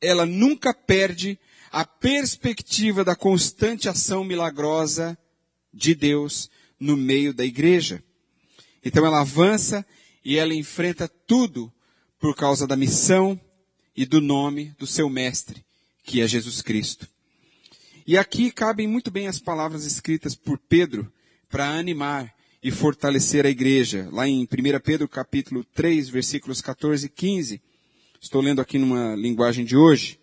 ela 0.00 0.24
nunca 0.24 0.72
perde 0.72 1.38
a 1.70 1.84
perspectiva 1.84 3.04
da 3.04 3.14
constante 3.14 3.88
ação 3.88 4.24
milagrosa 4.24 5.18
de 5.72 5.94
Deus 5.94 6.50
no 6.78 6.96
meio 6.96 7.34
da 7.34 7.44
igreja. 7.44 8.02
Então 8.84 9.04
ela 9.04 9.20
avança 9.20 9.84
e 10.24 10.38
ela 10.38 10.54
enfrenta 10.54 11.08
tudo 11.08 11.72
por 12.18 12.34
causa 12.34 12.66
da 12.66 12.76
missão 12.76 13.38
e 13.94 14.06
do 14.06 14.20
nome 14.20 14.74
do 14.78 14.86
seu 14.86 15.08
mestre, 15.08 15.64
que 16.04 16.20
é 16.20 16.28
Jesus 16.28 16.62
Cristo. 16.62 17.08
E 18.06 18.16
aqui 18.16 18.50
cabem 18.50 18.86
muito 18.86 19.10
bem 19.10 19.26
as 19.26 19.40
palavras 19.40 19.84
escritas 19.84 20.34
por 20.34 20.58
Pedro 20.58 21.12
para 21.48 21.68
animar 21.68 22.35
e 22.66 22.70
fortalecer 22.72 23.46
a 23.46 23.48
igreja. 23.48 24.08
Lá 24.10 24.26
em 24.26 24.42
1 24.42 24.46
Pedro 24.82 25.08
capítulo 25.08 25.62
3, 25.72 26.08
versículos 26.08 26.60
14 26.60 27.06
e 27.06 27.08
15. 27.08 27.62
Estou 28.20 28.42
lendo 28.42 28.60
aqui 28.60 28.76
numa 28.76 29.14
linguagem 29.14 29.64
de 29.64 29.76
hoje, 29.76 30.18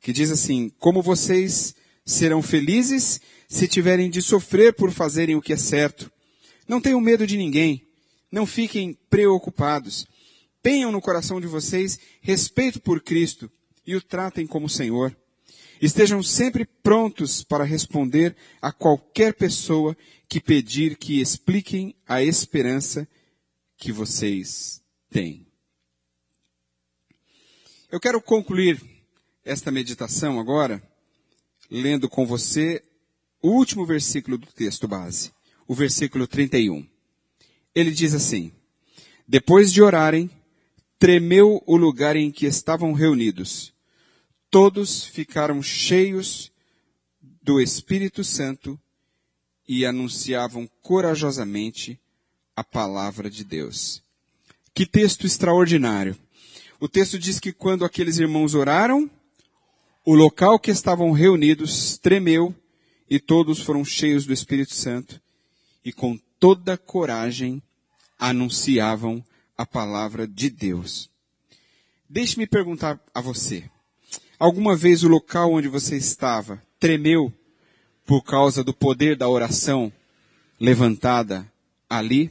que 0.00 0.12
diz 0.12 0.30
assim: 0.30 0.70
Como 0.78 1.02
vocês 1.02 1.74
serão 2.06 2.40
felizes 2.40 3.20
se 3.48 3.66
tiverem 3.66 4.08
de 4.08 4.22
sofrer 4.22 4.74
por 4.74 4.92
fazerem 4.92 5.34
o 5.34 5.42
que 5.42 5.52
é 5.52 5.56
certo. 5.56 6.08
Não 6.68 6.80
tenham 6.80 7.00
medo 7.00 7.26
de 7.26 7.36
ninguém. 7.36 7.82
Não 8.30 8.46
fiquem 8.46 8.96
preocupados. 9.10 10.06
Tenham 10.62 10.92
no 10.92 11.00
coração 11.00 11.40
de 11.40 11.48
vocês 11.48 11.98
respeito 12.20 12.78
por 12.78 13.02
Cristo 13.02 13.50
e 13.84 13.96
o 13.96 14.00
tratem 14.00 14.46
como 14.46 14.68
Senhor. 14.68 15.16
Estejam 15.80 16.22
sempre 16.22 16.64
prontos 16.64 17.44
para 17.44 17.64
responder 17.64 18.36
a 18.60 18.72
qualquer 18.72 19.34
pessoa 19.34 19.96
que 20.28 20.40
pedir 20.40 20.96
que 20.96 21.20
expliquem 21.20 21.94
a 22.06 22.22
esperança 22.22 23.08
que 23.76 23.92
vocês 23.92 24.82
têm. 25.10 25.46
Eu 27.90 28.00
quero 28.00 28.20
concluir 28.20 28.82
esta 29.44 29.70
meditação 29.70 30.38
agora, 30.38 30.82
lendo 31.70 32.08
com 32.08 32.26
você 32.26 32.82
o 33.40 33.50
último 33.50 33.86
versículo 33.86 34.36
do 34.36 34.46
texto 34.48 34.86
base, 34.86 35.32
o 35.66 35.74
versículo 35.74 36.26
31. 36.26 36.86
Ele 37.74 37.90
diz 37.90 38.12
assim: 38.12 38.52
Depois 39.26 39.72
de 39.72 39.80
orarem, 39.80 40.28
tremeu 40.98 41.62
o 41.66 41.76
lugar 41.76 42.16
em 42.16 42.30
que 42.30 42.44
estavam 42.44 42.92
reunidos. 42.92 43.72
Todos 44.50 45.04
ficaram 45.04 45.62
cheios 45.62 46.50
do 47.42 47.60
Espírito 47.60 48.24
Santo 48.24 48.80
e 49.66 49.84
anunciavam 49.84 50.68
corajosamente 50.80 52.00
a 52.56 52.64
palavra 52.64 53.28
de 53.28 53.44
Deus. 53.44 54.02
Que 54.74 54.86
texto 54.86 55.26
extraordinário! 55.26 56.16
O 56.80 56.88
texto 56.88 57.18
diz 57.18 57.38
que 57.38 57.52
quando 57.52 57.84
aqueles 57.84 58.18
irmãos 58.18 58.54
oraram, 58.54 59.10
o 60.04 60.14
local 60.14 60.58
que 60.58 60.70
estavam 60.70 61.12
reunidos 61.12 61.98
tremeu 61.98 62.54
e 63.10 63.18
todos 63.20 63.60
foram 63.60 63.84
cheios 63.84 64.24
do 64.24 64.32
Espírito 64.32 64.74
Santo 64.74 65.20
e 65.84 65.92
com 65.92 66.18
toda 66.40 66.78
coragem 66.78 67.62
anunciavam 68.18 69.22
a 69.56 69.66
palavra 69.66 70.26
de 70.26 70.48
Deus. 70.48 71.10
Deixe-me 72.08 72.46
perguntar 72.46 72.98
a 73.12 73.20
você. 73.20 73.68
Alguma 74.40 74.76
vez 74.76 75.02
o 75.02 75.08
local 75.08 75.52
onde 75.52 75.66
você 75.66 75.96
estava 75.96 76.62
tremeu 76.78 77.32
por 78.06 78.22
causa 78.22 78.62
do 78.62 78.72
poder 78.72 79.16
da 79.16 79.28
oração 79.28 79.92
levantada 80.60 81.44
ali? 81.90 82.30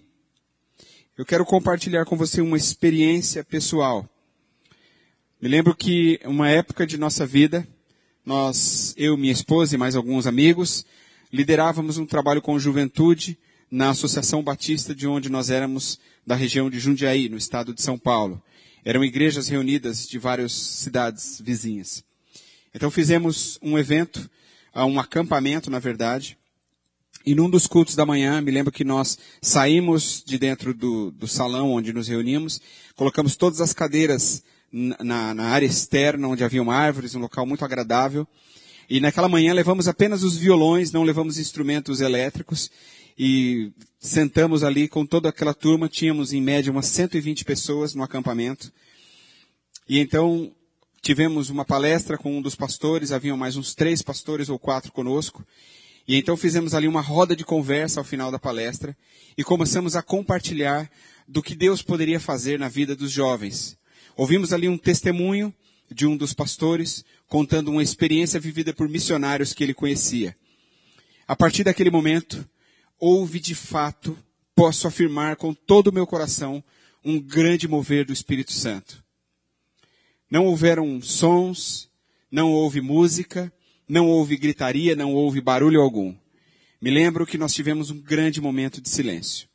Eu 1.17 1.25
quero 1.25 1.45
compartilhar 1.45 2.05
com 2.05 2.15
você 2.15 2.39
uma 2.39 2.55
experiência 2.55 3.43
pessoal. 3.43 4.07
Me 5.41 5.49
lembro 5.49 5.75
que 5.75 6.17
uma 6.23 6.49
época 6.49 6.87
de 6.87 6.97
nossa 6.97 7.25
vida, 7.25 7.67
nós, 8.25 8.93
eu, 8.95 9.17
minha 9.17 9.33
esposa 9.33 9.75
e 9.75 9.77
mais 9.77 9.93
alguns 9.93 10.25
amigos, 10.25 10.85
liderávamos 11.31 11.97
um 11.97 12.05
trabalho 12.05 12.41
com 12.41 12.57
juventude 12.57 13.37
na 13.69 13.89
Associação 13.89 14.41
Batista 14.41 14.95
de 14.95 15.05
onde 15.07 15.29
nós 15.29 15.49
éramos 15.49 15.99
da 16.25 16.35
região 16.35 16.69
de 16.69 16.79
Jundiaí, 16.79 17.27
no 17.27 17.35
estado 17.35 17.73
de 17.73 17.81
São 17.81 17.99
Paulo. 17.99 18.41
Eram 18.87 19.03
igrejas 19.03 19.49
reunidas 19.49 20.07
de 20.07 20.17
várias 20.17 20.53
cidades 20.53 21.41
vizinhas. 21.43 22.05
Então 22.73 22.89
fizemos 22.89 23.59
um 23.61 23.77
evento, 23.77 24.29
um 24.73 24.97
acampamento, 24.97 25.69
na 25.69 25.77
verdade, 25.77 26.37
e 27.25 27.35
num 27.35 27.49
dos 27.49 27.67
cultos 27.67 27.97
da 27.97 28.05
manhã, 28.05 28.39
me 28.39 28.49
lembro 28.49 28.71
que 28.71 28.85
nós 28.85 29.19
saímos 29.41 30.23
de 30.25 30.37
dentro 30.37 30.73
do, 30.73 31.11
do 31.11 31.27
salão 31.27 31.73
onde 31.73 31.91
nos 31.91 32.07
reunimos, 32.07 32.61
colocamos 32.95 33.35
todas 33.35 33.59
as 33.59 33.73
cadeiras 33.73 34.41
na, 34.71 35.33
na 35.33 35.47
área 35.47 35.65
externa, 35.65 36.25
onde 36.25 36.45
haviam 36.45 36.71
árvores, 36.71 37.13
um 37.13 37.19
local 37.19 37.45
muito 37.45 37.65
agradável. 37.65 38.25
E 38.89 39.01
naquela 39.01 39.27
manhã 39.27 39.53
levamos 39.53 39.89
apenas 39.89 40.23
os 40.23 40.37
violões, 40.37 40.93
não 40.93 41.03
levamos 41.03 41.37
instrumentos 41.37 41.99
elétricos. 41.99 42.71
E 43.17 43.71
sentamos 43.99 44.63
ali 44.63 44.87
com 44.87 45.05
toda 45.05 45.29
aquela 45.29 45.53
turma, 45.53 45.89
tínhamos 45.89 46.33
em 46.33 46.41
média 46.41 46.71
umas 46.71 46.85
120 46.85 47.43
pessoas 47.43 47.95
no 47.95 48.03
acampamento. 48.03 48.71
E 49.89 49.99
então 49.99 50.51
tivemos 51.01 51.49
uma 51.49 51.65
palestra 51.65 52.17
com 52.17 52.37
um 52.37 52.41
dos 52.41 52.53
pastores, 52.53 53.11
haviam 53.11 53.37
mais 53.37 53.55
uns 53.55 53.73
três 53.73 54.01
pastores 54.01 54.49
ou 54.49 54.59
quatro 54.59 54.91
conosco. 54.91 55.45
E 56.07 56.15
então 56.15 56.37
fizemos 56.37 56.73
ali 56.73 56.87
uma 56.87 57.01
roda 57.01 57.35
de 57.35 57.43
conversa 57.43 57.99
ao 57.99 58.03
final 58.03 58.31
da 58.31 58.39
palestra 58.39 58.95
e 59.37 59.43
começamos 59.43 59.95
a 59.95 60.01
compartilhar 60.01 60.89
do 61.27 61.41
que 61.41 61.55
Deus 61.55 61.81
poderia 61.81 62.19
fazer 62.19 62.59
na 62.59 62.69
vida 62.69 62.95
dos 62.95 63.11
jovens. 63.11 63.77
Ouvimos 64.15 64.53
ali 64.53 64.69
um 64.69 64.77
testemunho 64.77 65.53
de 65.91 66.05
um 66.05 66.15
dos 66.15 66.33
pastores 66.33 67.03
contando 67.27 67.71
uma 67.71 67.83
experiência 67.83 68.39
vivida 68.39 68.73
por 68.73 68.87
missionários 68.87 69.53
que 69.53 69.63
ele 69.63 69.73
conhecia. 69.73 70.35
A 71.27 71.35
partir 71.35 71.63
daquele 71.63 71.89
momento, 71.89 72.47
houve 72.99 73.39
de 73.39 73.55
fato, 73.55 74.17
posso 74.55 74.87
afirmar 74.87 75.35
com 75.35 75.53
todo 75.53 75.87
o 75.87 75.93
meu 75.93 76.07
coração, 76.07 76.63
um 77.03 77.19
grande 77.19 77.67
mover 77.67 78.05
do 78.05 78.13
Espírito 78.13 78.51
Santo. 78.51 79.03
Não 80.29 80.45
houveram 80.45 81.01
sons, 81.01 81.89
não 82.29 82.51
houve 82.51 82.81
música, 82.81 83.51
não 83.87 84.07
houve 84.07 84.35
gritaria, 84.35 84.95
não 84.95 85.13
houve 85.13 85.39
barulho 85.39 85.81
algum. 85.81 86.13
Me 86.81 86.91
lembro 86.91 87.25
que 87.25 87.37
nós 87.37 87.53
tivemos 87.53 87.89
um 87.89 87.99
grande 87.99 88.41
momento 88.41 88.81
de 88.81 88.89
silêncio. 88.89 89.47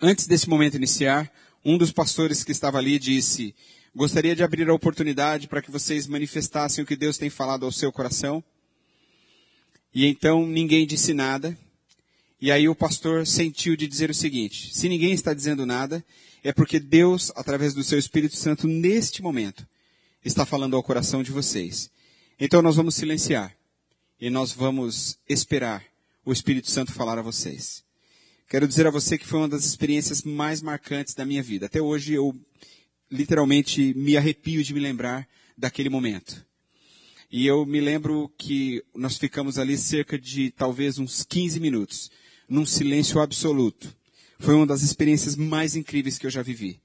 Antes 0.00 0.26
desse 0.26 0.48
momento 0.48 0.76
iniciar, 0.76 1.30
um 1.64 1.76
dos 1.76 1.92
pastores 1.92 2.42
que 2.42 2.52
estava 2.52 2.78
ali 2.78 2.98
disse, 2.98 3.54
gostaria 3.94 4.34
de 4.34 4.42
abrir 4.42 4.68
a 4.68 4.74
oportunidade 4.74 5.46
para 5.46 5.60
que 5.60 5.70
vocês 5.70 6.06
manifestassem 6.06 6.82
o 6.82 6.86
que 6.86 6.96
Deus 6.96 7.18
tem 7.18 7.28
falado 7.28 7.66
ao 7.66 7.72
seu 7.72 7.92
coração. 7.92 8.42
E 9.94 10.06
então 10.06 10.46
ninguém 10.46 10.86
disse 10.86 11.12
nada. 11.12 11.56
E 12.40 12.50
aí 12.50 12.68
o 12.68 12.74
pastor 12.74 13.26
sentiu 13.26 13.76
de 13.76 13.86
dizer 13.86 14.10
o 14.10 14.14
seguinte: 14.14 14.74
se 14.74 14.88
ninguém 14.88 15.12
está 15.12 15.34
dizendo 15.34 15.66
nada, 15.66 16.04
é 16.42 16.52
porque 16.52 16.80
Deus, 16.80 17.30
através 17.34 17.74
do 17.74 17.84
seu 17.84 17.98
Espírito 17.98 18.36
Santo, 18.36 18.66
neste 18.66 19.22
momento, 19.22 19.66
está 20.24 20.46
falando 20.46 20.76
ao 20.76 20.82
coração 20.82 21.22
de 21.22 21.32
vocês. 21.32 21.90
Então 22.38 22.62
nós 22.62 22.76
vamos 22.76 22.94
silenciar 22.94 23.54
e 24.20 24.30
nós 24.30 24.52
vamos 24.52 25.18
esperar 25.28 25.84
o 26.24 26.32
Espírito 26.32 26.70
Santo 26.70 26.92
falar 26.92 27.18
a 27.18 27.22
vocês. 27.22 27.82
Quero 28.48 28.66
dizer 28.66 28.86
a 28.86 28.90
você 28.90 29.16
que 29.16 29.26
foi 29.26 29.40
uma 29.40 29.48
das 29.48 29.64
experiências 29.64 30.22
mais 30.22 30.60
marcantes 30.60 31.14
da 31.14 31.24
minha 31.24 31.42
vida. 31.42 31.66
Até 31.66 31.80
hoje 31.80 32.14
eu 32.14 32.34
literalmente 33.10 33.94
me 33.94 34.16
arrepio 34.16 34.62
de 34.62 34.72
me 34.72 34.80
lembrar 34.80 35.28
daquele 35.56 35.88
momento. 35.88 36.44
E 37.32 37.46
eu 37.46 37.64
me 37.64 37.80
lembro 37.80 38.28
que 38.36 38.82
nós 38.92 39.16
ficamos 39.16 39.56
ali 39.56 39.78
cerca 39.78 40.18
de 40.18 40.50
talvez 40.50 40.98
uns 40.98 41.22
15 41.22 41.60
minutos, 41.60 42.10
num 42.48 42.66
silêncio 42.66 43.20
absoluto. 43.20 43.96
Foi 44.40 44.52
uma 44.52 44.66
das 44.66 44.82
experiências 44.82 45.36
mais 45.36 45.76
incríveis 45.76 46.18
que 46.18 46.26
eu 46.26 46.30
já 46.30 46.42
vivi. 46.42 46.80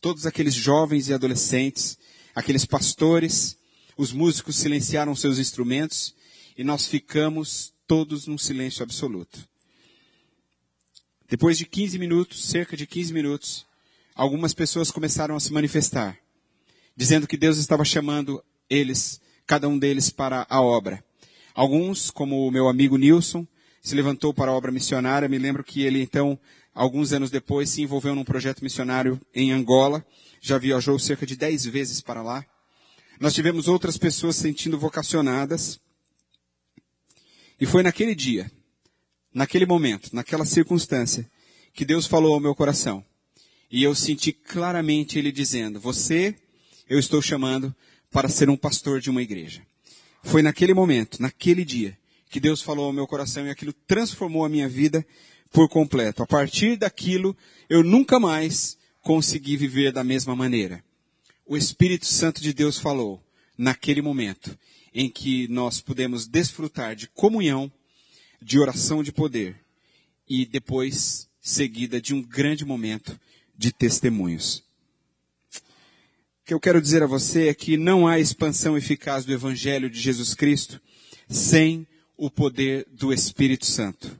Todos 0.00 0.26
aqueles 0.26 0.54
jovens 0.54 1.08
e 1.08 1.14
adolescentes, 1.14 1.96
aqueles 2.34 2.64
pastores, 2.64 3.56
os 3.96 4.12
músicos 4.12 4.56
silenciaram 4.56 5.14
seus 5.14 5.38
instrumentos 5.38 6.12
e 6.58 6.64
nós 6.64 6.88
ficamos 6.88 7.72
todos 7.86 8.26
num 8.26 8.36
silêncio 8.36 8.82
absoluto. 8.82 9.48
Depois 11.28 11.56
de 11.56 11.64
15 11.64 11.96
minutos, 11.96 12.44
cerca 12.44 12.76
de 12.76 12.88
15 12.88 13.12
minutos, 13.12 13.66
algumas 14.16 14.52
pessoas 14.52 14.90
começaram 14.90 15.36
a 15.36 15.40
se 15.40 15.52
manifestar, 15.52 16.18
dizendo 16.96 17.28
que 17.28 17.36
Deus 17.36 17.56
estava 17.56 17.84
chamando 17.84 18.42
eles 18.68 19.20
cada 19.46 19.68
um 19.68 19.78
deles 19.78 20.10
para 20.10 20.46
a 20.50 20.60
obra. 20.60 21.02
Alguns, 21.54 22.10
como 22.10 22.46
o 22.46 22.50
meu 22.50 22.68
amigo 22.68 22.98
Nilson, 22.98 23.46
se 23.80 23.94
levantou 23.94 24.34
para 24.34 24.50
a 24.50 24.54
obra 24.54 24.72
missionária. 24.72 25.28
Me 25.28 25.38
lembro 25.38 25.62
que 25.62 25.82
ele, 25.82 26.02
então, 26.02 26.38
alguns 26.74 27.12
anos 27.12 27.30
depois, 27.30 27.70
se 27.70 27.82
envolveu 27.82 28.14
num 28.14 28.24
projeto 28.24 28.62
missionário 28.62 29.20
em 29.34 29.52
Angola. 29.52 30.04
Já 30.40 30.58
viajou 30.58 30.98
cerca 30.98 31.24
de 31.24 31.36
dez 31.36 31.64
vezes 31.64 32.00
para 32.00 32.22
lá. 32.22 32.44
Nós 33.18 33.32
tivemos 33.32 33.68
outras 33.68 33.96
pessoas 33.96 34.36
sentindo 34.36 34.78
vocacionadas. 34.78 35.80
E 37.58 37.64
foi 37.64 37.82
naquele 37.82 38.14
dia, 38.14 38.50
naquele 39.32 39.64
momento, 39.64 40.10
naquela 40.12 40.44
circunstância, 40.44 41.26
que 41.72 41.84
Deus 41.84 42.06
falou 42.06 42.34
ao 42.34 42.40
meu 42.40 42.54
coração. 42.54 43.02
E 43.70 43.82
eu 43.82 43.94
senti 43.94 44.32
claramente 44.32 45.18
Ele 45.18 45.32
dizendo, 45.32 45.80
você, 45.80 46.34
eu 46.88 46.98
estou 46.98 47.22
chamando 47.22 47.74
para 48.16 48.30
ser 48.30 48.48
um 48.48 48.56
pastor 48.56 48.98
de 48.98 49.10
uma 49.10 49.20
igreja. 49.20 49.60
Foi 50.22 50.40
naquele 50.40 50.72
momento, 50.72 51.20
naquele 51.20 51.66
dia, 51.66 51.98
que 52.30 52.40
Deus 52.40 52.62
falou 52.62 52.86
ao 52.86 52.92
meu 52.92 53.06
coração 53.06 53.46
e 53.46 53.50
aquilo 53.50 53.74
transformou 53.86 54.42
a 54.42 54.48
minha 54.48 54.66
vida 54.66 55.06
por 55.52 55.68
completo. 55.68 56.22
A 56.22 56.26
partir 56.26 56.78
daquilo, 56.78 57.36
eu 57.68 57.84
nunca 57.84 58.18
mais 58.18 58.78
consegui 59.02 59.54
viver 59.58 59.92
da 59.92 60.02
mesma 60.02 60.34
maneira. 60.34 60.82
O 61.44 61.58
Espírito 61.58 62.06
Santo 62.06 62.40
de 62.40 62.54
Deus 62.54 62.78
falou 62.78 63.22
naquele 63.58 64.00
momento 64.00 64.58
em 64.94 65.10
que 65.10 65.46
nós 65.48 65.82
pudemos 65.82 66.26
desfrutar 66.26 66.96
de 66.96 67.08
comunhão, 67.08 67.70
de 68.40 68.58
oração 68.58 69.02
de 69.02 69.12
poder 69.12 69.60
e 70.26 70.46
depois 70.46 71.28
seguida 71.38 72.00
de 72.00 72.14
um 72.14 72.22
grande 72.22 72.64
momento 72.64 73.20
de 73.54 73.70
testemunhos 73.70 74.64
que 76.46 76.54
eu 76.54 76.60
quero 76.60 76.80
dizer 76.80 77.02
a 77.02 77.08
você 77.08 77.48
é 77.48 77.54
que 77.54 77.76
não 77.76 78.06
há 78.06 78.20
expansão 78.20 78.78
eficaz 78.78 79.24
do 79.24 79.32
Evangelho 79.32 79.90
de 79.90 80.00
Jesus 80.00 80.32
Cristo 80.32 80.80
sem 81.28 81.84
o 82.16 82.30
poder 82.30 82.86
do 82.92 83.12
Espírito 83.12 83.66
Santo. 83.66 84.16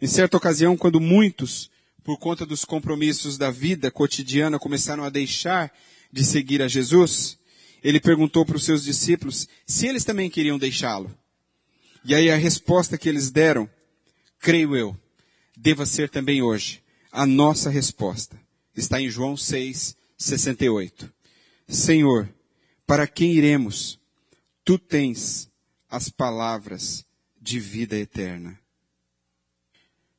Em 0.00 0.08
certa 0.08 0.36
ocasião, 0.36 0.76
quando 0.76 1.00
muitos, 1.00 1.70
por 2.02 2.18
conta 2.18 2.44
dos 2.44 2.64
compromissos 2.64 3.38
da 3.38 3.52
vida 3.52 3.92
cotidiana, 3.92 4.58
começaram 4.58 5.04
a 5.04 5.08
deixar 5.08 5.72
de 6.12 6.24
seguir 6.24 6.60
a 6.62 6.66
Jesus, 6.66 7.38
ele 7.80 8.00
perguntou 8.00 8.44
para 8.44 8.56
os 8.56 8.64
seus 8.64 8.82
discípulos 8.82 9.46
se 9.64 9.86
eles 9.86 10.02
também 10.02 10.28
queriam 10.28 10.58
deixá-lo. 10.58 11.16
E 12.04 12.12
aí 12.12 12.28
a 12.28 12.36
resposta 12.36 12.98
que 12.98 13.08
eles 13.08 13.30
deram, 13.30 13.70
creio 14.40 14.74
eu, 14.74 14.96
deva 15.56 15.86
ser 15.86 16.10
também 16.10 16.42
hoje 16.42 16.82
a 17.12 17.24
nossa 17.24 17.70
resposta. 17.70 18.36
Está 18.76 19.00
em 19.00 19.08
João 19.08 19.36
6, 19.36 19.96
68. 20.18 21.21
Senhor, 21.72 22.28
para 22.86 23.06
quem 23.06 23.32
iremos? 23.32 23.98
Tu 24.62 24.78
tens 24.78 25.50
as 25.88 26.10
palavras 26.10 27.02
de 27.40 27.58
vida 27.58 27.96
eterna. 27.96 28.60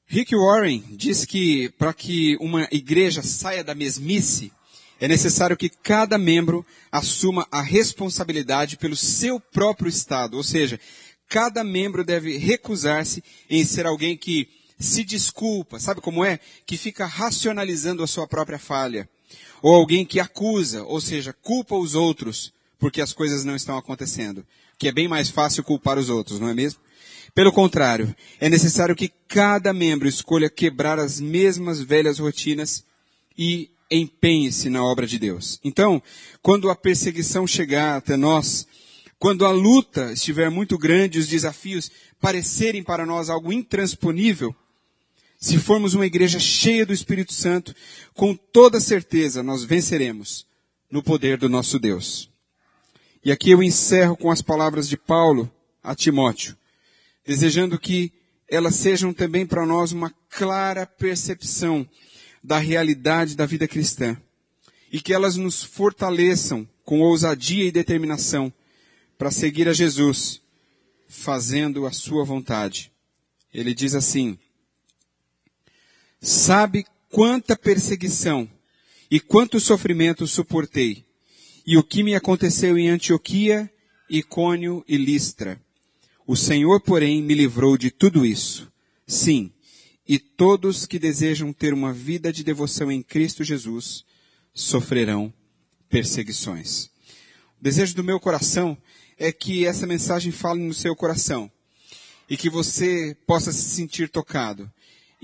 Rick 0.08 0.36
Warren 0.36 0.84
diz 0.98 1.26
que 1.26 1.70
para 1.78 1.94
que 1.94 2.36
uma 2.38 2.68
igreja 2.72 3.22
saia 3.22 3.64
da 3.64 3.76
mesmice, 3.76 4.52
é 5.00 5.08
necessário 5.08 5.56
que 5.56 5.70
cada 5.70 6.18
membro 6.18 6.66
assuma 6.92 7.48
a 7.52 7.62
responsabilidade 7.62 8.76
pelo 8.76 8.96
seu 8.96 9.40
próprio 9.40 9.90
estado, 9.90 10.38
ou 10.38 10.44
seja, 10.44 10.80
cada 11.30 11.64
membro 11.64 12.04
deve 12.04 12.36
recusar-se 12.36 13.24
em 13.48 13.64
ser 13.64 13.86
alguém 13.86 14.18
que 14.18 14.50
se 14.80 15.04
desculpa, 15.04 15.80
sabe 15.80 16.02
como 16.02 16.26
é? 16.26 16.40
Que 16.66 16.78
fica 16.78 17.06
racionalizando 17.06 18.02
a 18.02 18.08
sua 18.08 18.28
própria 18.28 18.58
falha 18.58 19.08
ou 19.62 19.74
alguém 19.74 20.06
que 20.06 20.20
acusa, 20.20 20.84
ou 20.84 21.00
seja, 21.00 21.34
culpa 21.34 21.76
os 21.76 21.96
outros 21.96 22.54
porque 22.84 23.00
as 23.00 23.14
coisas 23.14 23.46
não 23.46 23.56
estão 23.56 23.78
acontecendo. 23.78 24.46
Que 24.78 24.90
é 24.90 24.92
bem 24.92 25.08
mais 25.08 25.30
fácil 25.30 25.64
culpar 25.64 25.98
os 25.98 26.10
outros, 26.10 26.38
não 26.38 26.50
é 26.50 26.54
mesmo? 26.54 26.82
Pelo 27.34 27.52
contrário, 27.52 28.14
é 28.42 28.50
necessário 28.50 28.94
que 28.94 29.10
cada 29.28 29.72
membro 29.72 30.06
escolha 30.06 30.50
quebrar 30.50 31.00
as 31.00 31.18
mesmas 31.18 31.80
velhas 31.80 32.20
rotinas 32.20 32.84
e 33.38 33.72
empenhe-se 33.90 34.70
na 34.70 34.84
obra 34.84 35.08
de 35.08 35.18
Deus. 35.18 35.62
Então, 35.64 36.04
quando 36.42 36.70
a 36.70 36.76
perseguição 36.76 37.48
chegar 37.48 37.96
até 37.96 38.18
nós, 38.18 38.68
quando 39.18 39.46
a 39.46 39.52
luta 39.52 40.12
estiver 40.12 40.50
muito 40.50 40.78
grande, 40.78 41.20
os 41.20 41.28
desafios 41.28 41.90
parecerem 42.20 42.84
para 42.84 43.06
nós 43.06 43.30
algo 43.30 43.54
intransponível, 43.54 44.54
se 45.44 45.60
formos 45.60 45.94
uma 45.94 46.06
igreja 46.06 46.40
cheia 46.40 46.86
do 46.86 46.94
Espírito 46.94 47.34
Santo, 47.34 47.76
com 48.14 48.34
toda 48.34 48.80
certeza 48.80 49.44
nós 49.44 49.66
venceremos 49.66 50.48
no 50.90 51.04
poder 51.04 51.38
do 51.38 51.50
nosso 51.50 51.78
Deus. 51.78 52.32
E 53.26 53.30
aqui 53.30 53.52
eu 53.52 53.62
encerro 53.62 54.16
com 54.16 54.32
as 54.32 54.42
palavras 54.42 54.88
de 54.88 54.96
Paulo 54.96 55.52
a 55.84 55.94
Timóteo, 55.94 56.56
desejando 57.26 57.78
que 57.78 58.10
elas 58.48 58.76
sejam 58.76 59.14
também 59.14 59.46
para 59.46 59.66
nós 59.66 59.92
uma 59.92 60.14
clara 60.30 60.86
percepção 60.86 61.86
da 62.42 62.58
realidade 62.58 63.36
da 63.36 63.46
vida 63.46 63.68
cristã 63.68 64.16
e 64.94 65.02
que 65.02 65.14
elas 65.14 65.36
nos 65.36 65.62
fortaleçam 65.62 66.66
com 66.86 67.02
ousadia 67.02 67.66
e 67.66 67.72
determinação 67.72 68.52
para 69.18 69.30
seguir 69.30 69.68
a 69.68 69.74
Jesus, 69.74 70.40
fazendo 71.10 71.86
a 71.86 71.92
sua 71.92 72.24
vontade. 72.24 72.90
Ele 73.54 73.74
diz 73.74 73.94
assim: 73.94 74.40
sabe 76.24 76.86
quanta 77.12 77.54
perseguição 77.54 78.50
e 79.12 79.20
quanto 79.20 79.60
sofrimento 79.60 80.26
suportei, 80.26 81.06
e 81.68 81.78
o 81.78 81.84
que 81.84 82.02
me 82.02 82.16
aconteceu 82.16 82.78
em 82.78 82.90
Antioquia, 82.90 83.70
Icônio 84.10 84.84
e 84.88 84.98
Listra. 84.98 85.62
O 86.26 86.36
Senhor, 86.36 86.82
porém, 86.82 87.22
me 87.22 87.36
livrou 87.36 87.78
de 87.78 87.92
tudo 87.92 88.26
isso. 88.26 88.72
Sim, 89.06 89.52
e 90.08 90.18
todos 90.18 90.86
que 90.86 90.98
desejam 90.98 91.52
ter 91.52 91.74
uma 91.74 91.94
vida 91.94 92.32
de 92.32 92.44
devoção 92.44 92.92
em 92.92 93.04
Cristo 93.04 93.44
Jesus 93.44 94.06
sofrerão 94.54 95.32
perseguições. 95.90 96.86
O 97.60 97.64
desejo 97.64 97.96
do 97.96 98.04
meu 98.04 98.20
coração 98.20 98.78
é 99.18 99.32
que 99.32 99.66
essa 99.66 99.86
mensagem 99.86 100.32
fale 100.32 100.62
no 100.62 100.74
seu 100.74 100.96
coração 100.96 101.52
e 102.30 102.38
que 102.38 102.50
você 102.50 103.16
possa 103.28 103.52
se 103.52 103.70
sentir 103.70 104.10
tocado 104.10 104.72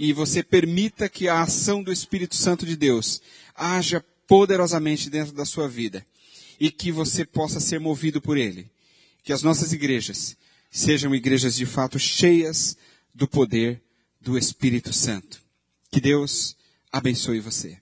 e 0.01 0.13
você 0.13 0.41
permita 0.41 1.09
que 1.09 1.27
a 1.27 1.41
ação 1.41 1.83
do 1.83 1.91
Espírito 1.91 2.33
Santo 2.33 2.65
de 2.65 2.77
Deus 2.77 3.21
haja 3.53 3.99
poderosamente 4.25 5.09
dentro 5.09 5.33
da 5.33 5.43
sua 5.43 5.67
vida 5.67 6.05
e 6.57 6.71
que 6.71 6.89
você 6.89 7.25
possa 7.25 7.59
ser 7.59 7.81
movido 7.81 8.21
por 8.21 8.37
Ele. 8.37 8.71
Que 9.21 9.33
as 9.33 9.43
nossas 9.43 9.73
igrejas 9.73 10.37
sejam 10.71 11.13
igrejas 11.13 11.53
de 11.53 11.65
fato 11.65 11.99
cheias 11.99 12.77
do 13.13 13.27
poder 13.27 13.81
do 14.21 14.37
Espírito 14.37 14.93
Santo. 14.93 15.41
Que 15.91 15.99
Deus 15.99 16.55
abençoe 16.89 17.41
você. 17.41 17.77